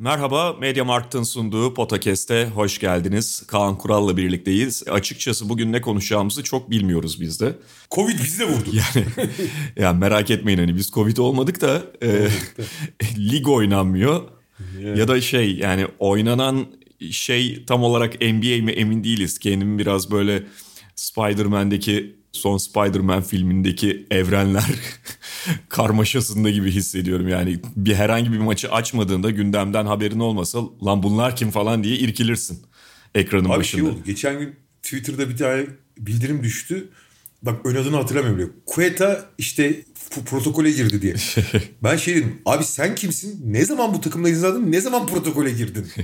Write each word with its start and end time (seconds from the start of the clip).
Merhaba, 0.00 0.52
Media 0.52 0.84
Markt'ın 0.84 1.22
sunduğu 1.22 1.74
Potakest'e 1.74 2.46
hoş 2.46 2.78
geldiniz. 2.78 3.42
Kaan 3.46 3.78
Kural'la 3.78 4.16
birlikteyiz. 4.16 4.82
Açıkçası 4.90 5.48
bugün 5.48 5.72
ne 5.72 5.80
konuşacağımızı 5.80 6.42
çok 6.42 6.70
bilmiyoruz 6.70 7.20
biz 7.20 7.40
de. 7.40 7.54
Covid 7.90 8.18
bizi 8.18 8.38
de 8.38 8.44
vurdu. 8.44 8.70
Yani, 8.72 9.06
yani 9.76 9.98
merak 9.98 10.30
etmeyin 10.30 10.58
hani 10.58 10.76
biz 10.76 10.90
Covid 10.90 11.16
olmadık 11.16 11.60
da 11.60 11.82
e, 12.02 12.28
lig 13.18 13.48
oynanmıyor. 13.48 14.22
Ya 14.96 15.08
da 15.08 15.20
şey 15.20 15.56
yani 15.56 15.86
oynanan 15.98 16.66
şey 17.10 17.64
tam 17.64 17.82
olarak 17.82 18.20
NBA 18.20 18.64
mi 18.64 18.72
emin 18.72 19.04
değiliz. 19.04 19.38
Kendimi 19.38 19.78
biraz 19.78 20.10
böyle 20.10 20.42
Spider-Man'deki 20.94 22.17
son 22.38 22.58
Spider-Man 22.58 23.22
filmindeki 23.22 24.06
evrenler 24.10 24.64
karmaşasında 25.68 26.50
gibi 26.50 26.70
hissediyorum. 26.70 27.28
Yani 27.28 27.60
bir 27.76 27.94
herhangi 27.94 28.32
bir 28.32 28.38
maçı 28.38 28.72
açmadığında 28.72 29.30
gündemden 29.30 29.86
haberin 29.86 30.20
olmasa 30.20 30.58
lan 30.84 31.02
bunlar 31.02 31.36
kim 31.36 31.50
falan 31.50 31.84
diye 31.84 31.96
irkilirsin 31.96 32.62
ekranın 33.14 33.48
Abi 33.48 33.58
başında. 33.58 33.82
şey 33.82 33.90
oldu. 33.90 33.98
Geçen 34.06 34.38
gün 34.38 34.56
Twitter'da 34.82 35.28
bir 35.28 35.36
tane 35.36 35.66
bildirim 35.98 36.42
düştü. 36.42 36.88
Bak 37.42 37.66
ön 37.66 37.74
adını 37.76 37.96
hatırlamıyorum 37.96 38.38
bile. 38.38 38.48
Kueta 38.66 39.30
işte 39.38 39.84
protokole 40.26 40.70
girdi 40.70 41.02
diye. 41.02 41.14
ben 41.82 41.96
şey 41.96 42.14
dedim. 42.16 42.38
Abi 42.46 42.64
sen 42.64 42.94
kimsin? 42.94 43.52
Ne 43.52 43.64
zaman 43.64 43.94
bu 43.94 44.00
takımda 44.00 44.28
izledin? 44.28 44.72
Ne 44.72 44.80
zaman 44.80 45.06
protokole 45.06 45.50
girdin? 45.50 45.86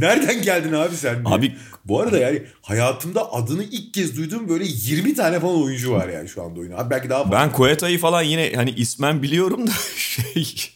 Nereden 0.00 0.42
geldin 0.42 0.72
abi 0.72 0.96
sen? 0.96 1.24
diye. 1.24 1.34
Abi- 1.34 1.56
bu 1.84 2.00
arada 2.00 2.18
yani 2.18 2.42
hayatımda 2.62 3.32
adını 3.32 3.64
ilk 3.64 3.94
kez 3.94 4.16
duyduğum 4.16 4.48
böyle 4.48 4.64
20 4.68 5.14
tane 5.14 5.40
falan 5.40 5.62
oyuncu 5.62 5.92
var 5.92 6.08
yani 6.08 6.28
şu 6.28 6.42
anda 6.42 6.60
oyunda. 6.60 6.78
Abi 6.78 6.90
belki 6.90 7.10
daha 7.10 7.22
fazla. 7.22 7.36
Ben 7.36 7.52
Kueta'yı 7.52 7.98
falan 7.98 8.22
yine 8.22 8.52
hani 8.54 8.70
ismen 8.70 9.22
biliyorum 9.22 9.66
da 9.66 9.72
şey 9.96 10.72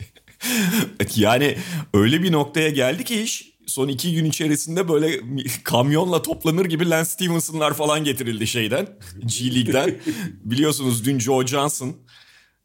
yani 1.16 1.56
öyle 1.94 2.22
bir 2.22 2.32
noktaya 2.32 2.70
geldi 2.70 3.04
ki 3.04 3.22
iş 3.22 3.52
son 3.66 3.88
iki 3.88 4.14
gün 4.14 4.24
içerisinde 4.24 4.88
böyle 4.88 5.20
kamyonla 5.64 6.22
toplanır 6.22 6.64
gibi 6.64 6.90
Lance 6.90 7.10
Stevenson'lar 7.10 7.74
falan 7.74 8.04
getirildi 8.04 8.46
şeyden 8.46 8.86
G 9.26 9.54
League'den. 9.54 9.94
Biliyorsunuz 10.44 11.04
dün 11.04 11.18
Joe 11.18 11.46
Johnson 11.46 11.96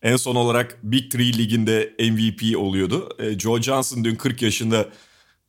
en 0.01 0.15
son 0.15 0.35
olarak 0.35 0.77
Big 0.83 1.11
Three 1.11 1.37
liginde 1.37 1.93
MVP 1.99 2.57
oluyordu. 2.57 3.09
E, 3.19 3.39
Joe 3.39 3.61
Johnson 3.61 4.03
dün 4.03 4.15
40 4.15 4.41
yaşında 4.41 4.89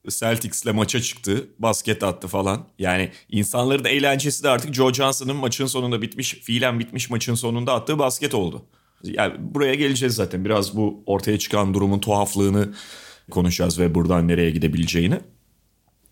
Celtics'le 0.08 0.66
maça 0.74 1.00
çıktı. 1.00 1.48
Basket 1.58 2.02
attı 2.02 2.28
falan. 2.28 2.68
Yani 2.78 3.10
insanların 3.28 3.84
eğlencesi 3.84 4.44
de 4.44 4.48
artık 4.48 4.74
Joe 4.74 4.92
Johnson'ın 4.92 5.36
maçın 5.36 5.66
sonunda 5.66 6.02
bitmiş, 6.02 6.34
fiilen 6.34 6.78
bitmiş 6.78 7.10
maçın 7.10 7.34
sonunda 7.34 7.74
attığı 7.74 7.98
basket 7.98 8.34
oldu. 8.34 8.64
Yani 9.02 9.34
buraya 9.38 9.74
geleceğiz 9.74 10.14
zaten. 10.14 10.44
Biraz 10.44 10.76
bu 10.76 11.02
ortaya 11.06 11.38
çıkan 11.38 11.74
durumun 11.74 11.98
tuhaflığını 11.98 12.74
konuşacağız 13.30 13.78
ve 13.78 13.94
buradan 13.94 14.28
nereye 14.28 14.50
gidebileceğini. 14.50 15.20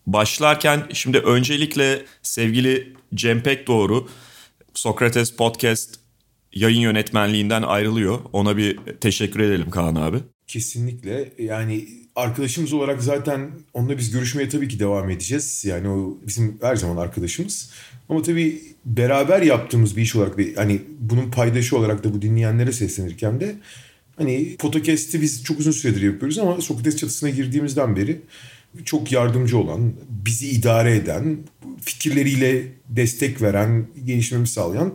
Başlarken 0.07 0.87
şimdi 0.93 1.17
öncelikle 1.19 2.05
sevgili 2.21 2.93
Cem 3.15 3.43
Pekdoğru 3.43 4.09
Sokrates 4.73 5.35
Podcast 5.35 5.99
yayın 6.53 6.81
yönetmenliğinden 6.81 7.61
ayrılıyor. 7.61 8.19
Ona 8.33 8.57
bir 8.57 8.77
teşekkür 9.01 9.39
edelim 9.39 9.69
Kaan 9.69 9.95
abi. 9.95 10.17
Kesinlikle 10.47 11.33
yani 11.39 11.87
arkadaşımız 12.15 12.73
olarak 12.73 13.03
zaten 13.03 13.51
onunla 13.73 13.97
biz 13.97 14.11
görüşmeye 14.11 14.49
tabii 14.49 14.67
ki 14.67 14.79
devam 14.79 15.09
edeceğiz. 15.09 15.65
Yani 15.65 15.89
o 15.89 16.17
bizim 16.27 16.57
her 16.61 16.75
zaman 16.75 16.97
arkadaşımız. 16.97 17.69
Ama 18.09 18.21
tabii 18.21 18.61
beraber 18.85 19.41
yaptığımız 19.41 19.97
bir 19.97 20.01
iş 20.01 20.15
olarak 20.15 20.37
ve 20.37 20.55
hani 20.55 20.81
bunun 20.99 21.31
paydaşı 21.31 21.77
olarak 21.77 22.03
da 22.03 22.13
bu 22.13 22.21
dinleyenlere 22.21 22.71
seslenirken 22.71 23.39
de 23.39 23.55
hani 24.17 24.55
podcast'i 24.57 25.21
biz 25.21 25.43
çok 25.43 25.59
uzun 25.59 25.71
süredir 25.71 26.01
yapıyoruz 26.01 26.39
ama 26.39 26.61
Sokrates 26.61 26.97
çatısına 26.97 27.29
girdiğimizden 27.29 27.95
beri 27.95 28.21
çok 28.85 29.11
yardımcı 29.11 29.57
olan, 29.57 29.93
bizi 30.25 30.49
idare 30.49 30.95
eden, 30.95 31.37
fikirleriyle 31.81 32.63
destek 32.89 33.41
veren, 33.41 33.87
gelişmemizi 34.05 34.53
sağlayan 34.53 34.93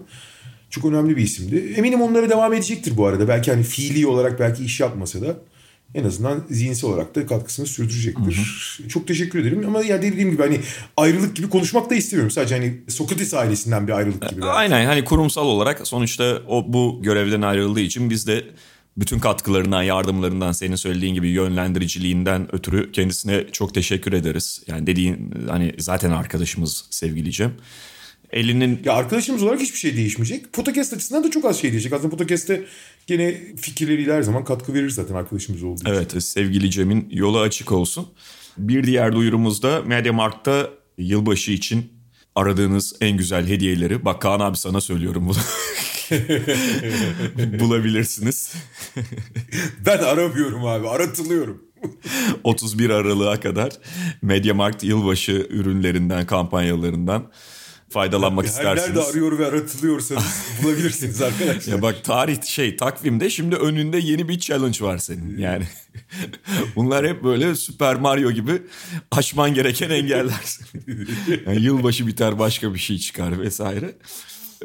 çok 0.73 0.85
önemli 0.85 1.17
bir 1.17 1.23
isimdi. 1.23 1.75
Eminim 1.77 2.03
onlara 2.03 2.31
devam 2.31 2.53
edecektir 2.53 2.97
bu 2.97 3.07
arada. 3.07 3.29
Belki 3.29 3.51
hani 3.51 3.63
fiili 3.63 4.07
olarak 4.07 4.41
belki 4.41 4.65
iş 4.65 4.81
yapmasa 4.81 5.21
da 5.21 5.37
en 5.95 6.05
azından 6.05 6.45
zihinsel 6.51 6.91
olarak 6.91 7.15
da 7.15 7.27
katkısını 7.27 7.67
sürdürecektir. 7.67 8.81
Çok 8.89 9.09
teşekkür 9.09 9.39
ederim 9.39 9.65
ama 9.67 9.83
ya 9.83 10.03
dediğim 10.03 10.31
gibi 10.31 10.43
hani 10.43 10.61
ayrılık 10.97 11.37
gibi 11.37 11.49
konuşmak 11.49 11.91
da 11.91 11.95
istemiyorum. 11.95 12.31
Sadece 12.31 12.55
hani 12.55 12.81
Sokrates 12.89 13.35
ailesinden 13.35 13.89
bir 13.89 13.93
ayrılık 13.93 14.29
gibi. 14.31 14.41
belki. 14.41 14.53
Aynen 14.53 14.87
hani 14.87 15.05
kurumsal 15.05 15.47
olarak 15.47 15.87
sonuçta 15.87 16.43
o 16.49 16.73
bu 16.73 17.01
görevden 17.03 17.43
ayrıldığı 17.43 17.81
için 17.81 18.11
biz 18.11 18.27
de 18.27 18.45
bütün 18.97 19.19
katkılarından, 19.19 19.83
yardımlarından, 19.83 20.53
senin 20.53 20.77
söylediğin 20.77 21.15
gibi 21.15 21.29
yönlendiriciliğinden 21.29 22.55
ötürü 22.55 22.93
kendisine 22.93 23.47
çok 23.53 23.75
teşekkür 23.75 24.13
ederiz. 24.13 24.63
Yani 24.67 24.87
dediğin 24.87 25.35
hani 25.49 25.75
zaten 25.79 26.11
arkadaşımız 26.11 26.85
sevgili 26.91 27.33
Cem. 27.33 27.53
Elinin 28.33 28.81
Ya 28.85 28.93
arkadaşımız 28.93 29.43
olarak 29.43 29.61
hiçbir 29.61 29.79
şey 29.79 29.97
değişmeyecek. 29.97 30.53
Podcast 30.53 30.93
açısından 30.93 31.25
da 31.25 31.31
çok 31.31 31.45
az 31.45 31.61
şey 31.61 31.73
değişecek. 31.73 31.93
Aslında 31.93 32.17
podcast'te 32.17 32.65
gene 33.07 33.41
fikirleriyle 33.57 34.15
her 34.15 34.23
zaman 34.23 34.45
katkı 34.45 34.75
verir 34.75 34.91
zaten 34.91 35.15
arkadaşımız 35.15 35.63
olduğu 35.63 35.81
için. 35.81 35.91
evet 35.91 36.23
sevgili 36.23 36.71
Cem'in 36.71 37.09
yolu 37.11 37.39
açık 37.41 37.73
olsun. 37.73 38.09
Bir 38.59 38.85
diğer 38.85 39.13
duyurumuz 39.13 39.63
da 39.63 39.83
Mediamarkt'ta 39.83 40.71
yılbaşı 40.99 41.53
için 41.53 41.93
aradığınız 42.35 42.95
en 43.01 43.17
güzel 43.17 43.47
hediyeleri 43.49 44.05
bak 44.05 44.23
Kaan 44.23 44.41
abi 44.41 44.57
sana 44.57 44.81
söylüyorum 44.81 45.29
bunu. 45.29 45.39
bulabilirsiniz. 47.61 48.55
Ben 49.87 49.99
aramıyorum 49.99 50.65
abi 50.67 50.89
aratılıyorum. 50.89 51.63
31 52.45 52.91
Aralık'a 52.91 53.41
kadar 53.41 53.73
Mediamarkt 54.23 54.85
yılbaşı 54.85 55.47
ürünlerinden, 55.51 56.27
kampanyalarından 56.27 57.33
faydalanmak 57.93 58.45
Her 58.45 58.51
istersiniz. 58.51 58.89
nerede 58.97 59.11
arıyor 59.11 59.39
ve 59.39 59.47
aratılıyorsanız 59.47 60.43
bulabilirsiniz 60.63 61.23
arkadaşlar. 61.23 61.73
Ya 61.73 61.83
bak 61.83 62.05
tarih 62.05 62.43
şey 62.43 62.77
takvimde 62.77 63.31
şimdi 63.31 63.57
önünde 63.57 63.99
yeni 63.99 64.29
bir 64.29 64.39
challenge 64.39 64.81
var 64.81 64.99
senin 64.99 65.39
yani. 65.39 65.65
Bunlar 66.77 67.07
hep 67.07 67.25
böyle 67.25 67.55
Super 67.55 67.97
Mario 67.97 68.31
gibi 68.31 68.63
aşman 69.11 69.55
gereken 69.55 69.91
engeller. 69.91 70.33
Yani 71.47 71.63
yılbaşı 71.63 72.07
biter 72.07 72.39
başka 72.39 72.75
bir 72.75 72.79
şey 72.79 72.99
çıkar 72.99 73.41
vesaire. 73.41 73.93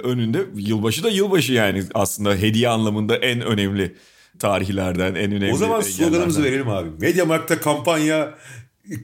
Önünde 0.04 0.46
yılbaşı 0.56 1.04
da 1.04 1.10
yılbaşı 1.10 1.54
yani 1.54 1.84
aslında 1.94 2.36
hediye 2.36 2.70
anlamında 2.70 3.16
en 3.16 3.42
önemli 3.42 3.96
tarihlerden 4.40 5.16
en 5.16 5.32
önemli 5.32 5.54
O 5.54 5.58
zaman 5.58 5.82
sloganımızı 5.82 6.44
verelim 6.44 6.70
abi. 6.70 6.90
Mediamarkt'ta 7.00 7.60
kampanya 7.62 8.36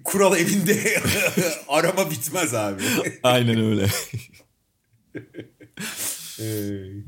kural 0.04 0.38
evinde 0.38 1.02
arama 1.68 2.12
bitmez 2.12 2.54
abi. 2.54 2.84
Aynen 3.24 3.60
öyle. 3.60 3.88
Ee, 6.40 7.04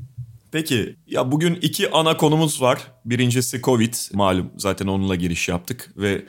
Peki 0.52 0.96
ya 1.06 1.32
bugün 1.32 1.54
iki 1.54 1.90
ana 1.90 2.16
konumuz 2.16 2.62
var. 2.62 2.92
Birincisi 3.04 3.60
Covid 3.62 3.94
malum 4.12 4.50
zaten 4.56 4.86
onunla 4.86 5.14
giriş 5.14 5.48
yaptık 5.48 5.90
ve 5.96 6.24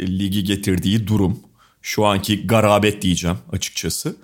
ligi 0.00 0.44
getirdiği 0.44 1.06
durum. 1.06 1.40
Şu 1.82 2.06
anki 2.06 2.46
garabet 2.46 3.02
diyeceğim 3.02 3.38
açıkçası. 3.52 4.16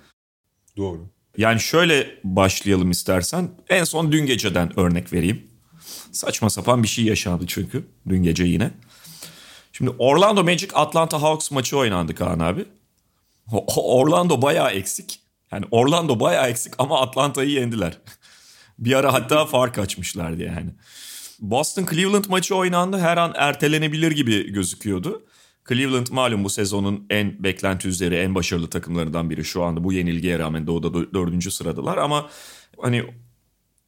Doğru. 0.77 1.09
Yani 1.37 1.59
şöyle 1.59 2.19
başlayalım 2.23 2.91
istersen. 2.91 3.49
En 3.69 3.83
son 3.83 4.11
dün 4.11 4.25
geceden 4.25 4.79
örnek 4.79 5.13
vereyim. 5.13 5.41
Saçma 6.11 6.49
sapan 6.49 6.83
bir 6.83 6.87
şey 6.87 7.05
yaşandı 7.05 7.43
çünkü 7.47 7.83
dün 8.09 8.23
gece 8.23 8.43
yine. 8.43 8.71
Şimdi 9.77 9.91
Orlando 9.99 10.43
Magic 10.43 10.69
Atlanta 10.73 11.21
Hawks 11.21 11.51
maçı 11.51 11.77
oynandı 11.77 12.15
Kaan 12.15 12.39
abi. 12.39 12.65
Orlando 13.75 14.41
bayağı 14.41 14.71
eksik. 14.71 15.19
Yani 15.51 15.65
Orlando 15.71 16.19
bayağı 16.19 16.49
eksik 16.49 16.73
ama 16.77 17.01
Atlanta'yı 17.01 17.49
yendiler. 17.49 17.97
bir 18.79 18.93
ara 18.93 19.13
hatta 19.13 19.45
fark 19.45 19.77
açmışlardı 19.77 20.43
yani. 20.43 20.69
Boston 21.39 21.85
Cleveland 21.85 22.25
maçı 22.29 22.55
oynandı. 22.55 22.97
Her 22.97 23.17
an 23.17 23.33
ertelenebilir 23.35 24.11
gibi 24.11 24.51
gözüküyordu. 24.51 25.25
Cleveland 25.69 26.07
malum 26.11 26.43
bu 26.43 26.49
sezonun 26.49 27.05
en 27.09 27.43
beklenti 27.43 27.87
üzeri 27.87 28.15
en 28.15 28.35
başarılı 28.35 28.69
takımlarından 28.69 29.29
biri 29.29 29.45
şu 29.45 29.63
anda. 29.63 29.83
Bu 29.83 29.93
yenilgiye 29.93 30.39
rağmen 30.39 30.67
doğuda 30.67 30.87
dö- 30.87 31.13
dördüncü 31.13 31.51
sıradalar 31.51 31.97
ama 31.97 32.29
hani 32.81 33.03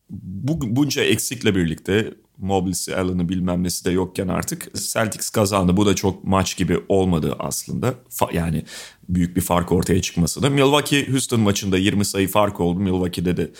bu, 0.09 0.75
bunca 0.75 1.03
eksikle 1.03 1.56
birlikte 1.56 2.13
Mobley'si, 2.39 2.95
Allen'ı 2.95 3.30
bilmem 3.30 3.63
nesi 3.63 3.86
de 3.86 3.91
yokken 3.91 4.27
artık 4.27 4.75
Celtics 4.75 5.30
kazandı. 5.30 5.77
Bu 5.77 5.86
da 5.86 5.95
çok 5.95 6.24
maç 6.24 6.57
gibi 6.57 6.80
olmadı 6.89 7.36
aslında. 7.39 7.94
Fa- 8.09 8.36
yani 8.36 8.63
büyük 9.09 9.36
bir 9.36 9.41
fark 9.41 9.71
ortaya 9.71 10.01
çıkması 10.01 10.44
da. 10.44 10.50
Milwaukee 10.50 11.12
Houston 11.12 11.39
maçında 11.39 11.77
20 11.77 12.06
sayı 12.06 12.27
fark 12.27 12.59
oldu. 12.59 12.80
Milwaukee'de 12.80 13.38
de 13.38 13.51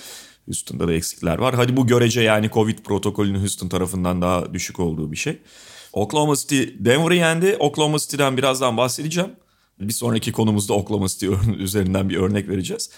Houston'da 0.46 0.88
da 0.88 0.94
eksikler 0.94 1.38
var. 1.38 1.56
Hadi 1.56 1.78
bu 1.78 1.88
görece 1.88 2.22
yani 2.22 2.50
Covid 2.50 2.80
protokolünün 2.80 3.40
Houston 3.40 3.68
tarafından 3.70 4.22
daha 4.22 4.54
düşük 4.54 4.80
olduğu 4.80 5.12
bir 5.12 5.18
şey. 5.18 5.38
Oklahoma 5.94 6.36
City 6.36 6.64
Denver'ı 6.80 7.16
yendi. 7.16 7.56
Oklahoma 7.60 8.00
City'den 8.00 8.38
birazdan 8.38 8.78
bahsedeceğim. 8.78 9.30
Bir 9.80 9.94
sonraki 9.94 10.32
konumuzda 10.32 10.74
Oklahoma 10.74 11.08
City 11.08 11.28
üzerinden 11.58 12.10
bir 12.10 12.18
örnek 12.18 12.50
vereceğiz. 12.50 12.90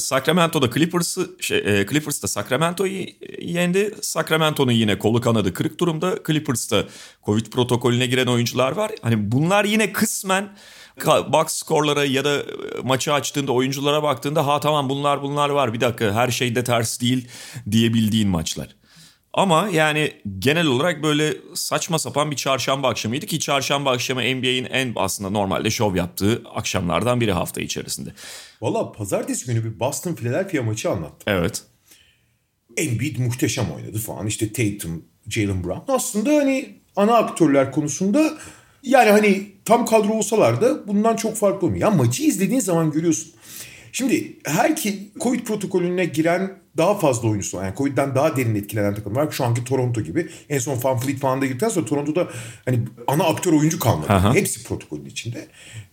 Sacramento'da 0.00 0.70
Clippers'ı 0.70 1.30
şey, 1.40 1.58
e, 1.58 1.86
Clippers'ta 1.86 2.28
Sacramento'yu 2.28 3.06
yendi. 3.40 3.94
Sacramento'nun 4.00 4.72
yine 4.72 4.98
kolu 4.98 5.20
kanadı 5.20 5.54
kırık 5.54 5.80
durumda. 5.80 6.18
Clippers'ta 6.26 6.84
Covid 7.24 7.46
protokolüne 7.46 8.06
giren 8.06 8.26
oyuncular 8.26 8.72
var. 8.72 8.90
Hani 9.02 9.32
bunlar 9.32 9.64
yine 9.64 9.92
kısmen 9.92 10.48
box 11.06 11.46
skorlara 11.48 12.04
ya 12.04 12.24
da 12.24 12.36
e, 12.38 12.44
maçı 12.82 13.12
açtığında 13.12 13.52
oyunculara 13.52 14.02
baktığında 14.02 14.46
ha 14.46 14.60
tamam 14.60 14.88
bunlar 14.88 15.22
bunlar 15.22 15.48
var 15.48 15.72
bir 15.72 15.80
dakika 15.80 16.12
her 16.12 16.30
şey 16.30 16.54
de 16.54 16.64
ters 16.64 17.00
değil 17.00 17.28
diyebildiğin 17.70 18.28
maçlar. 18.28 18.68
Ama 19.36 19.68
yani 19.72 20.12
genel 20.38 20.66
olarak 20.66 21.02
böyle 21.02 21.36
saçma 21.54 21.98
sapan 21.98 22.30
bir 22.30 22.36
çarşamba 22.36 22.88
akşamıydı 22.88 23.26
ki 23.26 23.40
çarşamba 23.40 23.90
akşamı 23.90 24.20
NBA'in 24.20 24.64
en 24.64 24.92
aslında 24.96 25.30
normalde 25.30 25.70
şov 25.70 25.96
yaptığı 25.96 26.42
akşamlardan 26.54 27.20
biri 27.20 27.32
hafta 27.32 27.60
içerisinde. 27.60 28.10
Valla 28.62 28.92
pazartesi 28.92 29.46
günü 29.46 29.64
bir 29.64 29.80
Boston 29.80 30.14
Philadelphia 30.14 30.62
maçı 30.62 30.90
anlattım. 30.90 31.22
Evet. 31.26 31.62
Embiid 32.76 33.18
muhteşem 33.18 33.70
oynadı 33.70 33.98
falan. 33.98 34.26
İşte 34.26 34.52
Tatum, 34.52 35.04
Jalen 35.28 35.64
Brown. 35.64 35.92
Aslında 35.92 36.30
hani 36.30 36.78
ana 36.96 37.16
aktörler 37.16 37.72
konusunda 37.72 38.34
yani 38.82 39.10
hani 39.10 39.52
tam 39.64 39.86
kadro 39.86 40.12
olsalar 40.12 40.60
da 40.60 40.88
bundan 40.88 41.16
çok 41.16 41.36
farklı 41.36 41.66
olmuyor. 41.66 41.90
Ya 41.90 41.96
maçı 41.96 42.22
izlediğin 42.22 42.60
zaman 42.60 42.90
görüyorsun. 42.90 43.32
Şimdi 43.92 44.36
her 44.44 44.76
ki 44.76 45.10
Covid 45.20 45.40
protokolüne 45.40 46.04
giren 46.04 46.58
daha 46.76 46.98
fazla 46.98 47.28
oyuncusu. 47.28 47.56
Yani 47.56 47.74
Covid'den 47.76 48.14
daha 48.14 48.36
derin 48.36 48.54
etkilenen 48.54 48.94
takım 48.94 49.16
var. 49.16 49.30
Şu 49.30 49.44
anki 49.44 49.64
Toronto 49.64 50.00
gibi. 50.00 50.28
En 50.48 50.58
son 50.58 50.82
Van 50.82 50.98
Fleet 50.98 51.18
falan 51.18 51.42
da 51.42 51.46
girdikten 51.46 51.68
sonra 51.68 51.86
Toronto'da 51.86 52.28
hani 52.64 52.80
ana 53.06 53.24
aktör 53.24 53.52
oyuncu 53.52 53.78
kalmadı. 53.78 54.12
Aha. 54.12 54.34
Hepsi 54.34 54.64
protokolün 54.64 55.04
içinde. 55.04 55.46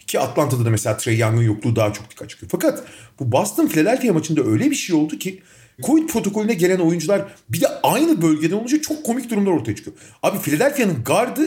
Ki 0.07 0.19
Atlanta'da 0.19 0.65
da 0.65 0.69
mesela 0.69 0.97
Trey 0.97 1.17
Young'ın 1.17 1.43
yokluğu 1.43 1.75
daha 1.75 1.93
çok 1.93 2.11
dikkat 2.11 2.29
çıkıyor. 2.29 2.49
Fakat 2.49 2.83
bu 3.19 3.31
Boston 3.31 3.67
Philadelphia 3.67 4.13
maçında 4.13 4.43
öyle 4.43 4.71
bir 4.71 4.75
şey 4.75 4.95
oldu 4.95 5.17
ki 5.17 5.41
Covid 5.81 6.09
protokolüne 6.09 6.53
gelen 6.53 6.79
oyuncular 6.79 7.25
bir 7.49 7.61
de 7.61 7.67
aynı 7.83 8.21
bölgeden 8.21 8.55
olunca 8.55 8.81
çok 8.81 9.05
komik 9.05 9.29
durumlar 9.29 9.51
ortaya 9.51 9.75
çıkıyor. 9.75 9.97
Abi 10.23 10.39
Philadelphia'nın 10.39 11.03
gardı 11.03 11.41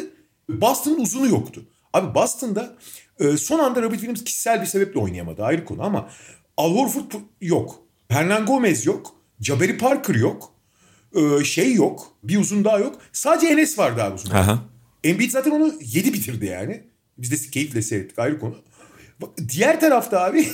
Boston'ın 0.49 1.01
uzunu 1.01 1.27
yoktu. 1.27 1.63
Abi 1.93 2.15
Boston'da 2.15 2.77
e, 3.21 3.37
son 3.37 3.59
anda 3.59 3.83
Robert 3.83 4.01
Williams 4.01 4.25
kişisel 4.25 4.61
bir 4.61 4.67
sebeple 4.67 5.01
oynayamadı 5.01 5.45
ayrı 5.45 5.65
konu 5.65 5.83
ama 5.83 6.09
Al 6.57 6.77
Horford 6.77 7.13
yok. 7.41 7.83
Hernan 8.09 8.47
Gomez 8.47 8.87
yok. 8.87 9.16
Jabari 9.41 9.79
Parker 9.79 10.15
yok. 10.15 10.53
E, 11.15 11.45
şey 11.45 11.75
yok. 11.75 12.13
Bir 12.25 12.39
uzun 12.39 12.65
daha 12.65 12.79
yok. 12.79 13.01
Sadece 13.13 13.47
Enes 13.47 13.79
var 13.79 13.97
daha 13.97 14.15
uzun. 14.15 14.31
Aha. 14.31 14.63
Embiid 15.05 15.31
zaten 15.31 15.51
onu 15.51 15.75
7 15.81 16.13
bitirdi 16.13 16.47
yani. 16.47 16.85
Biz 17.19 17.31
de 17.31 17.51
keyifle 17.51 17.83
seyrettik 17.83 18.19
ayrı 18.19 18.41
konu. 18.41 18.57
Diğer 19.49 19.81
tarafta 19.81 20.21
abi 20.25 20.43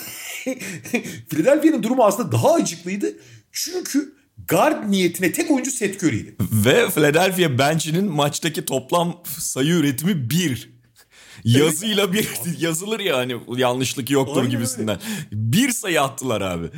Philadelphia'nın 1.28 1.82
durumu 1.82 2.04
aslında 2.04 2.32
daha 2.32 2.54
acıklıydı. 2.54 3.14
Çünkü 3.52 4.14
guard 4.48 4.90
niyetine 4.90 5.32
tek 5.32 5.50
oyuncu 5.50 5.70
Seth 5.70 6.04
Curry'ydi. 6.04 6.36
Ve 6.40 6.90
Philadelphia 6.90 7.58
bench'inin 7.58 8.04
maçtaki 8.12 8.64
toplam 8.64 9.22
sayı 9.38 9.72
üretimi 9.72 10.30
bir. 10.30 10.72
Yazıyla 11.44 12.12
bir 12.12 12.28
yazılır 12.58 13.00
ya 13.00 13.16
hani 13.16 13.36
yanlışlık 13.56 14.10
yoktur 14.10 14.36
Aynen 14.36 14.50
gibisinden. 14.50 14.98
Bir 15.32 15.70
sayı 15.70 16.02
attılar 16.02 16.40
abi. 16.40 16.70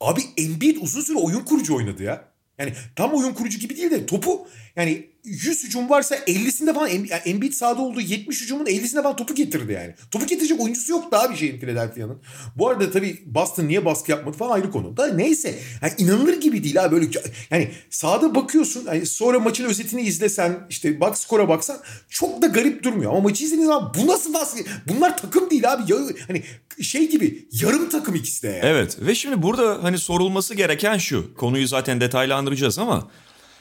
Abi 0.00 0.20
Embiid 0.36 0.76
uzun 0.80 1.00
süre 1.00 1.18
oyun 1.18 1.40
kurucu 1.40 1.76
oynadı 1.76 2.02
ya. 2.02 2.24
Yani 2.58 2.72
tam 2.96 3.12
oyun 3.12 3.32
kurucu 3.32 3.58
gibi 3.58 3.76
değil 3.76 3.90
de 3.90 4.06
topu 4.06 4.48
yani 4.76 5.10
100 5.24 5.64
hücum 5.64 5.90
varsa 5.90 6.16
50'sinde 6.16 6.74
falan 6.74 6.88
yani 6.88 7.08
Embiid 7.24 7.52
sahada 7.52 7.82
olduğu 7.82 8.00
70 8.00 8.42
hücumun 8.42 8.66
50'sinde 8.66 9.02
falan 9.02 9.16
topu 9.16 9.34
getirdi 9.34 9.72
yani. 9.72 9.94
Topu 10.10 10.26
getirecek 10.26 10.60
oyuncusu 10.60 10.92
yok 10.92 11.12
daha 11.12 11.30
bir 11.30 11.36
şeyin 11.36 11.60
Philadelphia'nın. 11.60 12.18
Bu 12.56 12.68
arada 12.68 12.90
tabii 12.90 13.22
Boston 13.26 13.68
niye 13.68 13.84
baskı 13.84 14.10
yapmadı 14.10 14.36
falan 14.36 14.50
ayrı 14.50 14.70
konu. 14.70 14.96
Da 14.96 15.06
neyse 15.06 15.58
yani 15.82 15.92
inanılır 15.98 16.40
gibi 16.40 16.64
değil 16.64 16.76
ha 16.76 16.92
böyle 16.92 17.06
yani 17.50 17.70
sahada 17.90 18.34
bakıyorsun 18.34 18.86
yani 18.86 19.06
sonra 19.06 19.40
maçın 19.40 19.64
özetini 19.64 20.02
izlesen 20.02 20.58
işte 20.70 21.00
bak 21.00 21.18
skora 21.18 21.48
baksan 21.48 21.78
çok 22.08 22.42
da 22.42 22.46
garip 22.46 22.84
durmuyor. 22.84 23.12
Ama 23.12 23.20
maçı 23.20 23.44
izlediğin 23.44 23.66
zaman 23.66 23.92
bu 23.98 24.06
nasıl 24.06 24.34
baskı? 24.34 24.58
Bunlar 24.88 25.16
takım 25.16 25.50
değil 25.50 25.72
abi. 25.72 25.92
Ya, 25.92 25.98
hani 26.26 26.42
şey 26.82 27.10
gibi 27.10 27.48
yarım 27.52 27.88
takım 27.88 28.14
ikisi 28.14 28.42
de 28.42 28.48
yani. 28.48 28.60
Evet 28.62 28.96
ve 29.00 29.14
şimdi 29.14 29.42
burada 29.42 29.78
hani 29.82 29.98
sorulması 29.98 30.54
gereken 30.54 30.98
şu. 30.98 31.34
Konuyu 31.34 31.66
zaten 31.66 32.00
detaylandıracağız 32.00 32.78
ama 32.78 33.10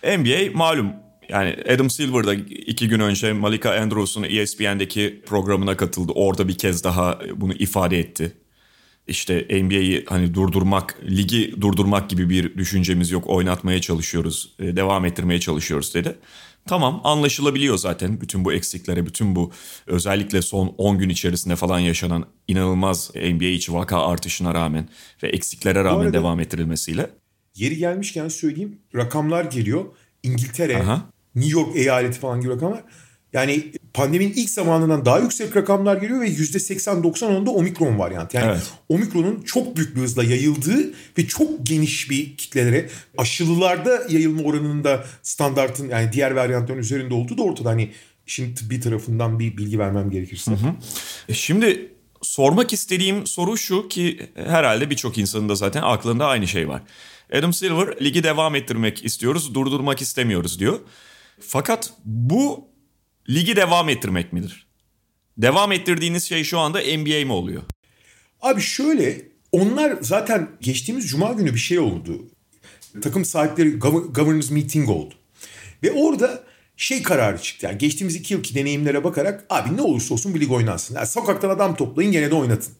NBA 0.03 0.57
malum 0.57 0.93
yani 1.29 1.55
Adam 1.73 1.89
Silver 1.89 2.27
da 2.27 2.33
iki 2.49 2.87
gün 2.87 2.99
önce 2.99 3.33
Malika 3.33 3.73
Andrews'un 3.81 4.23
ESPN'deki 4.23 5.21
programına 5.25 5.77
katıldı. 5.77 6.11
Orada 6.15 6.47
bir 6.47 6.57
kez 6.57 6.83
daha 6.83 7.19
bunu 7.35 7.53
ifade 7.53 7.99
etti. 7.99 8.31
İşte 9.07 9.47
NBA'yi 9.63 10.05
hani 10.09 10.33
durdurmak, 10.33 10.97
ligi 11.09 11.61
durdurmak 11.61 12.09
gibi 12.09 12.29
bir 12.29 12.57
düşüncemiz 12.57 13.11
yok. 13.11 13.23
Oynatmaya 13.27 13.81
çalışıyoruz, 13.81 14.53
e, 14.59 14.75
devam 14.75 15.05
ettirmeye 15.05 15.39
çalışıyoruz 15.39 15.93
dedi. 15.93 16.15
Tamam 16.67 17.01
anlaşılabiliyor 17.03 17.77
zaten 17.77 18.21
bütün 18.21 18.45
bu 18.45 18.53
eksiklere, 18.53 19.05
bütün 19.05 19.35
bu 19.35 19.51
özellikle 19.87 20.41
son 20.41 20.73
10 20.77 20.97
gün 20.99 21.09
içerisinde 21.09 21.55
falan 21.55 21.79
yaşanan 21.79 22.25
inanılmaz 22.47 23.11
NBA 23.15 23.45
içi 23.45 23.73
vaka 23.73 24.05
artışına 24.05 24.53
rağmen 24.53 24.89
ve 25.23 25.27
eksiklere 25.27 25.83
rağmen 25.83 26.05
arada- 26.05 26.13
devam 26.13 26.39
ettirilmesiyle. 26.39 27.09
Yeri 27.59 27.77
gelmişken 27.77 28.27
söyleyeyim 28.27 28.79
rakamlar 28.95 29.45
geliyor. 29.45 29.85
İngiltere, 30.23 30.77
Aha. 30.77 31.05
New 31.35 31.59
York 31.59 31.75
eyaleti 31.75 32.19
falan 32.19 32.41
gibi 32.41 32.51
rakamlar. 32.51 32.83
Yani 33.33 33.71
pandeminin 33.93 34.33
ilk 34.33 34.49
zamanından 34.49 35.05
daha 35.05 35.19
yüksek 35.19 35.55
rakamlar 35.55 35.97
geliyor 35.97 36.21
ve 36.21 36.27
%80-90 36.27 37.25
onda 37.25 37.51
omikron 37.51 37.99
varyantı. 37.99 38.37
Yani 38.37 38.51
Evet. 38.51 38.71
omikronun 38.89 39.41
çok 39.41 39.75
büyük 39.77 39.95
bir 39.95 40.01
hızla 40.01 40.23
yayıldığı 40.23 40.93
ve 41.17 41.27
çok 41.27 41.65
geniş 41.65 42.09
bir 42.09 42.37
kitlelere 42.37 42.89
aşılılarda 43.17 44.01
yayılma 44.09 44.43
oranının 44.43 44.83
da 44.83 45.05
standartın 45.21 45.89
yani 45.89 46.13
diğer 46.13 46.31
varyantların 46.31 46.79
üzerinde 46.79 47.13
olduğu 47.13 47.37
da 47.37 47.43
ortada. 47.43 47.69
Hani 47.69 47.91
şimdi 48.25 48.55
tıbbi 48.55 48.79
tarafından 48.79 49.39
bir 49.39 49.57
bilgi 49.57 49.79
vermem 49.79 50.11
gerekirse. 50.11 50.51
E 51.29 51.33
Şimdi 51.33 51.91
sormak 52.21 52.73
istediğim 52.73 53.27
soru 53.27 53.57
şu 53.57 53.87
ki 53.87 54.29
herhalde 54.35 54.89
birçok 54.89 55.17
insanın 55.17 55.49
da 55.49 55.55
zaten 55.55 55.81
aklında 55.81 56.27
aynı 56.27 56.47
şey 56.47 56.67
var. 56.69 56.81
Adam 57.33 57.53
Silver 57.53 58.03
ligi 58.05 58.23
devam 58.23 58.55
ettirmek 58.55 59.05
istiyoruz, 59.05 59.53
durdurmak 59.53 60.01
istemiyoruz 60.01 60.59
diyor. 60.59 60.79
Fakat 61.39 61.93
bu 62.05 62.67
ligi 63.29 63.55
devam 63.55 63.89
ettirmek 63.89 64.33
midir? 64.33 64.67
Devam 65.37 65.71
ettirdiğiniz 65.71 66.23
şey 66.23 66.43
şu 66.43 66.59
anda 66.59 66.79
NBA 66.79 67.25
mi 67.25 67.31
oluyor? 67.31 67.61
Abi 68.41 68.61
şöyle 68.61 69.21
onlar 69.51 69.97
zaten 70.01 70.49
geçtiğimiz 70.61 71.09
cuma 71.09 71.33
günü 71.33 71.53
bir 71.53 71.59
şey 71.59 71.79
oldu. 71.79 72.27
Takım 73.01 73.25
sahipleri 73.25 73.69
gov- 73.69 74.13
governors 74.13 74.49
meeting 74.51 74.89
oldu. 74.89 75.13
Ve 75.83 75.91
orada 75.91 76.43
şey 76.77 77.03
kararı 77.03 77.41
çıktı. 77.41 77.65
Yani 77.65 77.77
geçtiğimiz 77.77 78.15
iki 78.15 78.33
yılki 78.33 78.55
deneyimlere 78.55 79.03
bakarak 79.03 79.45
abi 79.49 79.77
ne 79.77 79.81
olursa 79.81 80.13
olsun 80.13 80.35
bir 80.35 80.39
lig 80.41 80.51
oynansın. 80.51 80.95
Yani 80.95 81.07
sokaktan 81.07 81.49
adam 81.49 81.75
toplayın 81.75 82.11
gene 82.11 82.31
de 82.31 82.35
oynatın. 82.35 82.73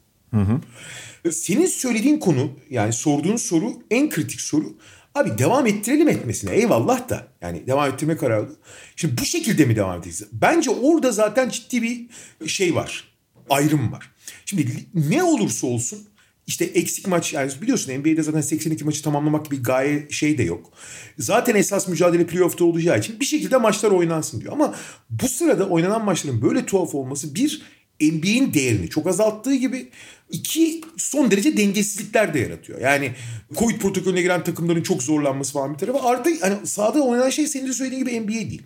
Senin 1.31 1.65
söylediğin 1.65 2.19
konu 2.19 2.51
yani 2.69 2.93
sorduğun 2.93 3.35
soru 3.35 3.73
en 3.91 4.09
kritik 4.09 4.41
soru. 4.41 4.77
Abi 5.15 5.37
devam 5.37 5.67
ettirelim 5.67 6.09
etmesine 6.09 6.51
eyvallah 6.51 7.09
da 7.09 7.27
yani 7.41 7.67
devam 7.67 7.89
ettirme 7.89 8.17
kararı. 8.17 8.49
Şimdi 8.95 9.21
bu 9.21 9.25
şekilde 9.25 9.65
mi 9.65 9.75
devam 9.75 9.95
edeceğiz? 9.95 10.23
Bence 10.31 10.69
orada 10.69 11.11
zaten 11.11 11.49
ciddi 11.49 11.81
bir 11.81 12.07
şey 12.47 12.75
var. 12.75 13.03
Ayrım 13.49 13.91
var. 13.91 14.11
Şimdi 14.45 14.85
ne 14.93 15.23
olursa 15.23 15.67
olsun 15.67 16.07
işte 16.49 16.65
eksik 16.65 17.07
maç 17.07 17.33
yani 17.33 17.51
biliyorsun 17.61 17.93
NBA'de 17.93 18.23
zaten 18.23 18.41
82 18.41 18.85
maçı 18.85 19.03
tamamlamak 19.03 19.45
gibi 19.45 19.61
gaye 19.61 20.07
şey 20.09 20.37
de 20.37 20.43
yok. 20.43 20.71
Zaten 21.17 21.55
esas 21.55 21.87
mücadele 21.87 22.25
playoff'ta 22.25 22.65
olacağı 22.65 22.99
için 22.99 23.19
bir 23.19 23.25
şekilde 23.25 23.57
maçlar 23.57 23.91
oynansın 23.91 24.41
diyor. 24.41 24.53
Ama 24.53 24.75
bu 25.09 25.27
sırada 25.27 25.69
oynanan 25.69 26.05
maçların 26.05 26.41
böyle 26.41 26.65
tuhaf 26.65 26.95
olması 26.95 27.35
bir 27.35 27.61
NBA'in 28.01 28.53
değerini 28.53 28.89
çok 28.89 29.07
azalttığı 29.07 29.55
gibi 29.55 29.89
iki 30.31 30.81
son 30.97 31.31
derece 31.31 31.57
dengesizlikler 31.57 32.33
de 32.33 32.39
yaratıyor. 32.39 32.81
Yani 32.81 33.11
Covid 33.57 33.79
protokolüne 33.79 34.21
giren 34.21 34.43
takımların 34.43 34.83
çok 34.83 35.03
zorlanması 35.03 35.53
falan 35.53 35.73
bir 35.73 35.77
tarafı. 35.77 35.99
Artı 35.99 36.29
hani 36.41 36.67
sahada 36.67 37.01
oynanan 37.01 37.29
şey 37.29 37.47
senin 37.47 37.67
de 37.67 37.73
söylediğin 37.73 38.05
gibi 38.05 38.19
NBA 38.19 38.49
değil. 38.49 38.61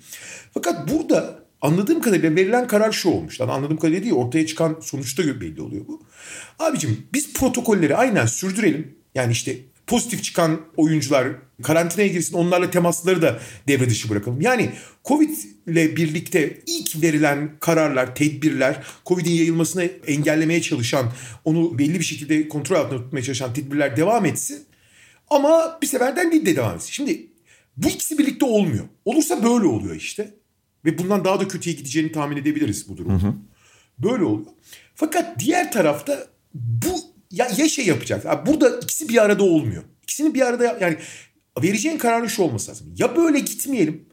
Fakat 0.53 0.91
burada 0.93 1.43
anladığım 1.61 2.01
kadarıyla 2.01 2.35
verilen 2.35 2.67
karar 2.67 2.91
şu 2.91 3.09
olmuş. 3.09 3.41
Lan 3.41 3.47
anladığım 3.47 3.77
kadarıyla 3.77 4.03
değil 4.03 4.13
ortaya 4.13 4.45
çıkan 4.45 4.77
sonuçta 4.81 5.41
belli 5.41 5.61
oluyor 5.61 5.87
bu. 5.87 6.01
Abicim 6.59 7.07
biz 7.13 7.33
protokolleri 7.33 7.95
aynen 7.95 8.25
sürdürelim. 8.25 8.95
Yani 9.15 9.31
işte 9.31 9.57
pozitif 9.87 10.23
çıkan 10.23 10.61
oyuncular 10.77 11.27
karantinaya 11.63 12.07
girsin 12.07 12.37
onlarla 12.37 12.71
temasları 12.71 13.21
da 13.21 13.39
devre 13.67 13.89
dışı 13.89 14.09
bırakalım. 14.09 14.41
Yani 14.41 14.71
Covid 15.05 15.37
ile 15.67 15.95
birlikte 15.95 16.61
ilk 16.67 17.01
verilen 17.01 17.51
kararlar, 17.59 18.15
tedbirler, 18.15 18.83
Covid'in 19.05 19.31
yayılmasını 19.31 19.83
engellemeye 19.83 20.61
çalışan, 20.61 21.11
onu 21.45 21.79
belli 21.79 21.99
bir 21.99 22.05
şekilde 22.05 22.47
kontrol 22.47 22.75
altında 22.75 23.03
tutmaya 23.03 23.23
çalışan 23.23 23.53
tedbirler 23.53 23.97
devam 23.97 24.25
etsin. 24.25 24.65
Ama 25.29 25.79
bir 25.81 25.87
seferden 25.87 26.31
değil 26.31 26.45
de 26.45 26.55
devam 26.55 26.75
etsin. 26.75 26.91
Şimdi 26.91 27.27
bu 27.77 27.89
ikisi 27.89 28.17
birlikte 28.17 28.45
olmuyor. 28.45 28.85
Olursa 29.05 29.43
böyle 29.43 29.65
oluyor 29.65 29.95
işte. 29.95 30.33
Ve 30.85 30.97
bundan 30.97 31.25
daha 31.25 31.39
da 31.39 31.47
kötüye 31.47 31.75
gideceğini 31.75 32.11
tahmin 32.11 32.37
edebiliriz 32.37 32.89
bu 32.89 32.97
durum. 32.97 33.45
Böyle 33.97 34.23
oluyor. 34.23 34.47
Fakat 34.95 35.39
diğer 35.39 35.71
tarafta 35.71 36.27
bu 36.53 37.12
ya, 37.33 37.47
ya 37.57 37.69
şey 37.69 37.85
yapacak. 37.85 38.47
Burada 38.47 38.79
ikisi 38.79 39.09
bir 39.09 39.23
arada 39.23 39.43
olmuyor. 39.43 39.83
İkisini 40.03 40.33
bir 40.33 40.41
arada 40.41 40.77
yani 40.81 40.97
vereceğin 41.63 41.97
kararın 41.97 42.27
şu 42.27 42.41
olması 42.41 42.71
lazım. 42.71 42.93
Ya 42.97 43.15
böyle 43.15 43.39
gitmeyelim. 43.39 44.05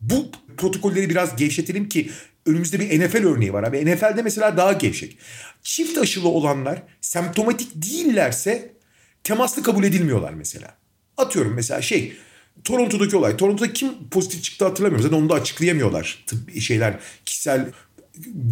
Bu 0.00 0.30
protokolleri 0.56 1.10
biraz 1.10 1.36
gevşetelim 1.36 1.88
ki 1.88 2.10
önümüzde 2.46 2.80
bir 2.80 3.00
NFL 3.00 3.26
örneği 3.26 3.52
var 3.52 3.62
abi. 3.62 3.86
NFL'de 3.86 4.22
mesela 4.22 4.56
daha 4.56 4.72
gevşek. 4.72 5.18
Çift 5.62 5.98
aşılı 5.98 6.28
olanlar 6.28 6.82
semptomatik 7.00 7.70
değillerse 7.74 8.72
temaslı 9.24 9.62
kabul 9.62 9.84
edilmiyorlar 9.84 10.34
mesela. 10.34 10.74
Atıyorum 11.16 11.54
mesela 11.54 11.82
şey 11.82 12.16
Toronto'daki 12.64 13.16
olay. 13.16 13.36
Toronto'da 13.36 13.72
kim 13.72 14.08
pozitif 14.10 14.42
çıktı 14.44 14.64
hatırlamıyorum. 14.64 15.02
Zaten 15.02 15.22
onu 15.22 15.28
da 15.28 15.34
açıklayamıyorlar. 15.34 16.24
Tıbbi 16.26 16.60
şeyler, 16.60 16.98
kişisel 17.24 17.72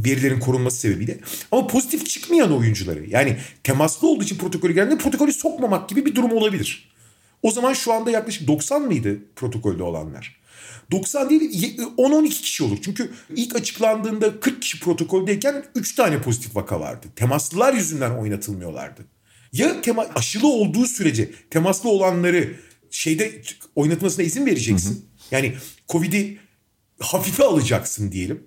verilerin 0.05 0.41
korunması 0.41 0.77
sebebiyle. 0.77 1.19
Ama 1.53 1.67
pozitif 1.67 2.07
çıkmayan 2.07 2.57
oyuncuları 2.57 3.05
yani 3.11 3.37
temaslı 3.65 4.09
olduğu 4.09 4.25
için 4.25 4.37
protokolü 4.37 4.75
geldiğinde 4.75 5.03
protokolü 5.03 5.33
sokmamak 5.33 5.89
gibi 5.89 6.07
bir 6.07 6.15
durum 6.15 6.33
olabilir. 6.33 6.95
O 7.43 7.51
zaman 7.51 7.73
şu 7.73 7.93
anda 7.93 8.11
yaklaşık 8.11 8.49
90 8.49 8.83
mıydı 8.83 9.19
protokolde 9.37 9.83
olanlar? 9.83 10.41
90 10.91 11.31
değil 11.31 11.79
10-12 11.79 12.29
kişi 12.29 12.65
olur. 12.65 12.79
Çünkü 12.83 13.11
ilk 13.37 13.57
açıklandığında 13.57 14.41
40 14.41 14.63
kişi 14.63 14.81
protokoldeyken 14.81 15.65
3 15.75 15.95
tane 15.95 16.23
pozitif 16.23 16.57
vaka 16.57 16.81
vardı. 16.81 17.07
Temaslılar 17.17 17.75
yüzünden 17.75 18.11
oynatılmıyorlardı. 18.11 19.05
Ya 19.53 19.81
tema, 19.81 20.07
aşılı 20.15 20.47
olduğu 20.49 20.87
sürece 20.87 21.31
temaslı 21.51 21.89
olanları 21.89 22.57
şeyde 22.91 23.43
oynatmasına 23.75 24.25
izin 24.25 24.47
vereceksin. 24.47 24.91
Hı 24.91 24.99
hı. 24.99 25.01
Yani 25.31 25.55
Covid'i 25.89 26.39
hafife 26.99 27.45
alacaksın 27.45 28.13
diyelim. 28.13 28.47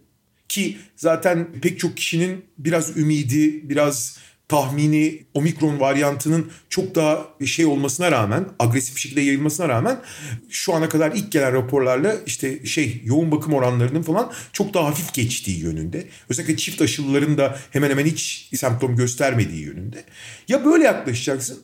Ki 0.49 0.77
zaten 0.95 1.47
pek 1.61 1.79
çok 1.79 1.97
kişinin 1.97 2.45
biraz 2.57 2.97
ümidi, 2.97 3.69
biraz 3.69 4.17
tahmini 4.47 5.23
omikron 5.33 5.79
varyantının 5.79 6.51
çok 6.69 6.95
daha 6.95 7.27
şey 7.45 7.65
olmasına 7.65 8.11
rağmen, 8.11 8.45
agresif 8.59 8.95
bir 8.95 9.01
şekilde 9.01 9.21
yayılmasına 9.21 9.69
rağmen 9.69 9.99
şu 10.49 10.73
ana 10.73 10.89
kadar 10.89 11.11
ilk 11.11 11.31
gelen 11.31 11.53
raporlarla 11.53 12.15
işte 12.25 12.65
şey 12.65 13.01
yoğun 13.05 13.31
bakım 13.31 13.53
oranlarının 13.53 14.01
falan 14.01 14.33
çok 14.53 14.73
daha 14.73 14.85
hafif 14.85 15.13
geçtiği 15.13 15.59
yönünde. 15.59 16.07
Özellikle 16.29 16.57
çift 16.57 16.81
aşılıların 16.81 17.37
da 17.37 17.59
hemen 17.71 17.89
hemen 17.89 18.05
hiç 18.05 18.49
semptom 18.55 18.95
göstermediği 18.95 19.65
yönünde. 19.65 20.03
Ya 20.47 20.65
böyle 20.65 20.83
yaklaşacaksın 20.83 21.59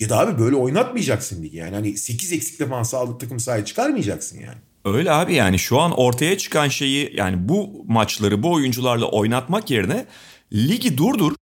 ya 0.00 0.08
da 0.08 0.18
abi 0.18 0.42
böyle 0.42 0.56
oynatmayacaksın 0.56 1.42
ligi 1.42 1.56
yani. 1.56 1.74
Hani 1.74 1.96
8 1.96 2.32
eksikle 2.32 2.66
falan 2.66 2.82
sağlık 2.82 3.20
takım 3.20 3.40
sahaya 3.40 3.64
çıkarmayacaksın 3.64 4.40
yani. 4.40 4.58
Öyle 4.86 5.12
abi 5.12 5.34
yani 5.34 5.58
şu 5.58 5.80
an 5.80 5.92
ortaya 5.92 6.38
çıkan 6.38 6.68
şeyi 6.68 7.16
yani 7.16 7.48
bu 7.48 7.84
maçları 7.88 8.42
bu 8.42 8.52
oyuncularla 8.52 9.06
oynatmak 9.06 9.70
yerine 9.70 10.06
ligi 10.52 10.98
durdur. 10.98 11.32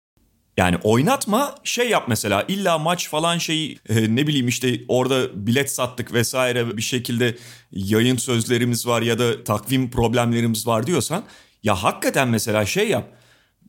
Yani 0.57 0.77
oynatma 0.83 1.55
şey 1.65 1.91
yap 1.91 2.05
mesela 2.09 2.45
illa 2.49 2.79
maç 2.79 3.09
falan 3.09 3.39
şey 3.39 3.79
ne 3.91 4.27
bileyim 4.27 4.49
işte 4.49 4.81
orada 4.89 5.47
bilet 5.47 5.71
sattık 5.71 6.13
vesaire 6.13 6.77
bir 6.77 6.83
şekilde 6.83 7.37
yayın 7.73 8.17
sözlerimiz 8.17 8.87
var 8.87 9.03
ya 9.03 9.19
da 9.19 9.45
takvim 9.45 9.91
problemlerimiz 9.91 10.67
var 10.67 10.87
diyorsan 10.87 11.25
ya 11.63 11.75
hakikaten 11.75 12.29
mesela 12.29 12.67
şey 12.67 12.89
yap 12.89 13.09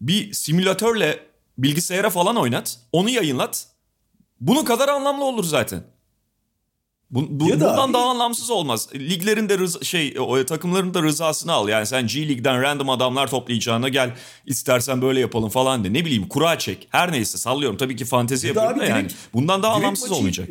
bir 0.01 0.33
simülatörle 0.33 1.19
bilgisayara 1.57 2.09
falan 2.09 2.35
oynat 2.35 2.79
onu 2.91 3.09
yayınlat 3.09 3.67
bunun 4.39 4.65
kadar 4.65 4.89
anlamlı 4.89 5.23
olur 5.23 5.43
zaten. 5.43 5.94
Bu, 7.15 7.27
bu, 7.29 7.49
bundan 7.49 7.77
abi, 7.77 7.93
daha 7.93 8.09
anlamsız 8.09 8.49
olmaz. 8.49 8.89
Liglerin 8.95 9.49
de 9.49 9.57
rıza, 9.57 9.79
şey 9.83 10.15
o 10.19 10.45
takımların 10.45 10.93
da 10.93 11.03
rızasını 11.03 11.51
al. 11.51 11.69
Yani 11.69 11.85
sen 11.85 12.07
G 12.07 12.27
League'den 12.27 12.61
random 12.61 12.89
adamlar 12.89 13.29
toplayacağına 13.29 13.89
gel 13.89 14.15
istersen 14.45 15.01
böyle 15.01 15.19
yapalım 15.19 15.49
falan 15.49 15.83
de. 15.83 15.93
Ne 15.93 16.05
bileyim 16.05 16.27
kura 16.27 16.59
çek. 16.59 16.87
Her 16.89 17.11
neyse 17.11 17.37
sallıyorum. 17.37 17.77
Tabii 17.77 17.95
ki 17.95 18.05
fantezi 18.05 18.47
yapıyorum 18.47 18.79
da 18.79 18.85
direkt, 18.85 18.89
yani. 18.89 19.07
Bundan 19.33 19.63
daha 19.63 19.73
anlamsız 19.73 20.09
maçı, 20.09 20.15
olmayacak. 20.15 20.49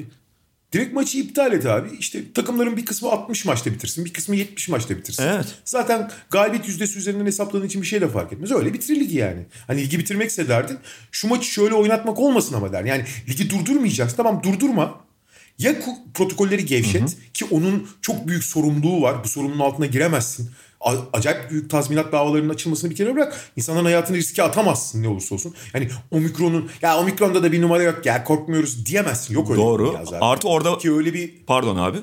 Direkt 0.73 0.95
maçı 0.95 1.19
iptal 1.19 1.53
et 1.53 1.67
abi. 1.67 1.89
İşte 1.99 2.33
takımların 2.33 2.77
bir 2.77 2.85
kısmı 2.85 3.11
60 3.11 3.45
maçta 3.45 3.73
bitirsin. 3.73 4.05
Bir 4.05 4.13
kısmı 4.13 4.37
70 4.37 4.69
maçta 4.69 4.97
bitirsin. 4.97 5.23
Evet. 5.23 5.47
Zaten 5.65 6.11
galibiyet 6.31 6.69
yüzdesi 6.69 6.99
üzerinden 6.99 7.27
hesapladığın 7.27 7.67
için 7.67 7.83
bir 7.83 7.87
şey 7.87 8.01
de 8.01 8.09
fark 8.09 8.33
etmez. 8.33 8.53
Öyle 8.53 8.75
bitir 8.75 8.97
ligi 8.97 9.17
yani. 9.17 9.47
Hani 9.67 9.81
ligi 9.83 9.99
bitirmekse 9.99 10.49
derdin. 10.49 10.79
Şu 11.13 11.29
maçı 11.29 11.47
şöyle 11.47 11.75
oynatmak 11.75 12.19
olmasın 12.19 12.55
ama 12.55 12.73
der. 12.73 12.85
Yani 12.85 13.05
ligi 13.29 13.51
durdurmayacaksın. 13.51 14.17
Tamam 14.17 14.43
durdurma. 14.43 15.05
Ya 15.59 15.75
protokolleri 16.15 16.67
gevşet 16.67 17.03
hı 17.03 17.07
hı. 17.07 17.33
ki 17.35 17.45
onun 17.51 17.89
çok 18.03 18.29
büyük 18.29 18.45
sorumluluğu 18.45 19.03
var. 19.03 19.25
Bu 19.25 19.29
sorumluluğun 19.29 19.65
altına 19.65 19.87
giremezsin. 19.87 20.51
Acayip 21.13 21.51
büyük 21.51 21.71
tazminat 21.71 22.13
davalarının 22.13 22.49
açılmasını 22.49 22.91
bir 22.91 22.97
kere 22.97 23.15
bırak. 23.15 23.51
İnsanların 23.57 23.85
hayatını 23.85 24.17
riske 24.17 24.43
atamazsın 24.43 25.03
ne 25.03 25.09
olursa 25.09 25.35
olsun. 25.35 25.55
Yani 25.75 25.89
omikronun 26.11 26.71
ya 26.83 26.99
omikronda 26.99 27.43
da 27.43 27.53
bir 27.53 27.63
numara 27.63 27.83
yok 27.83 28.07
ya 28.07 28.25
korkmuyoruz 28.25 28.87
diyemezsin. 28.87 29.35
Yok 29.35 29.51
öyle 29.51 29.61
Doğru. 29.61 29.93
Bir. 29.93 30.17
Artı 30.21 30.49
orada 30.49 30.79
ki 30.79 30.93
öyle 30.93 31.15
bir 31.15 31.35
pardon 31.47 31.77
abi. 31.77 31.99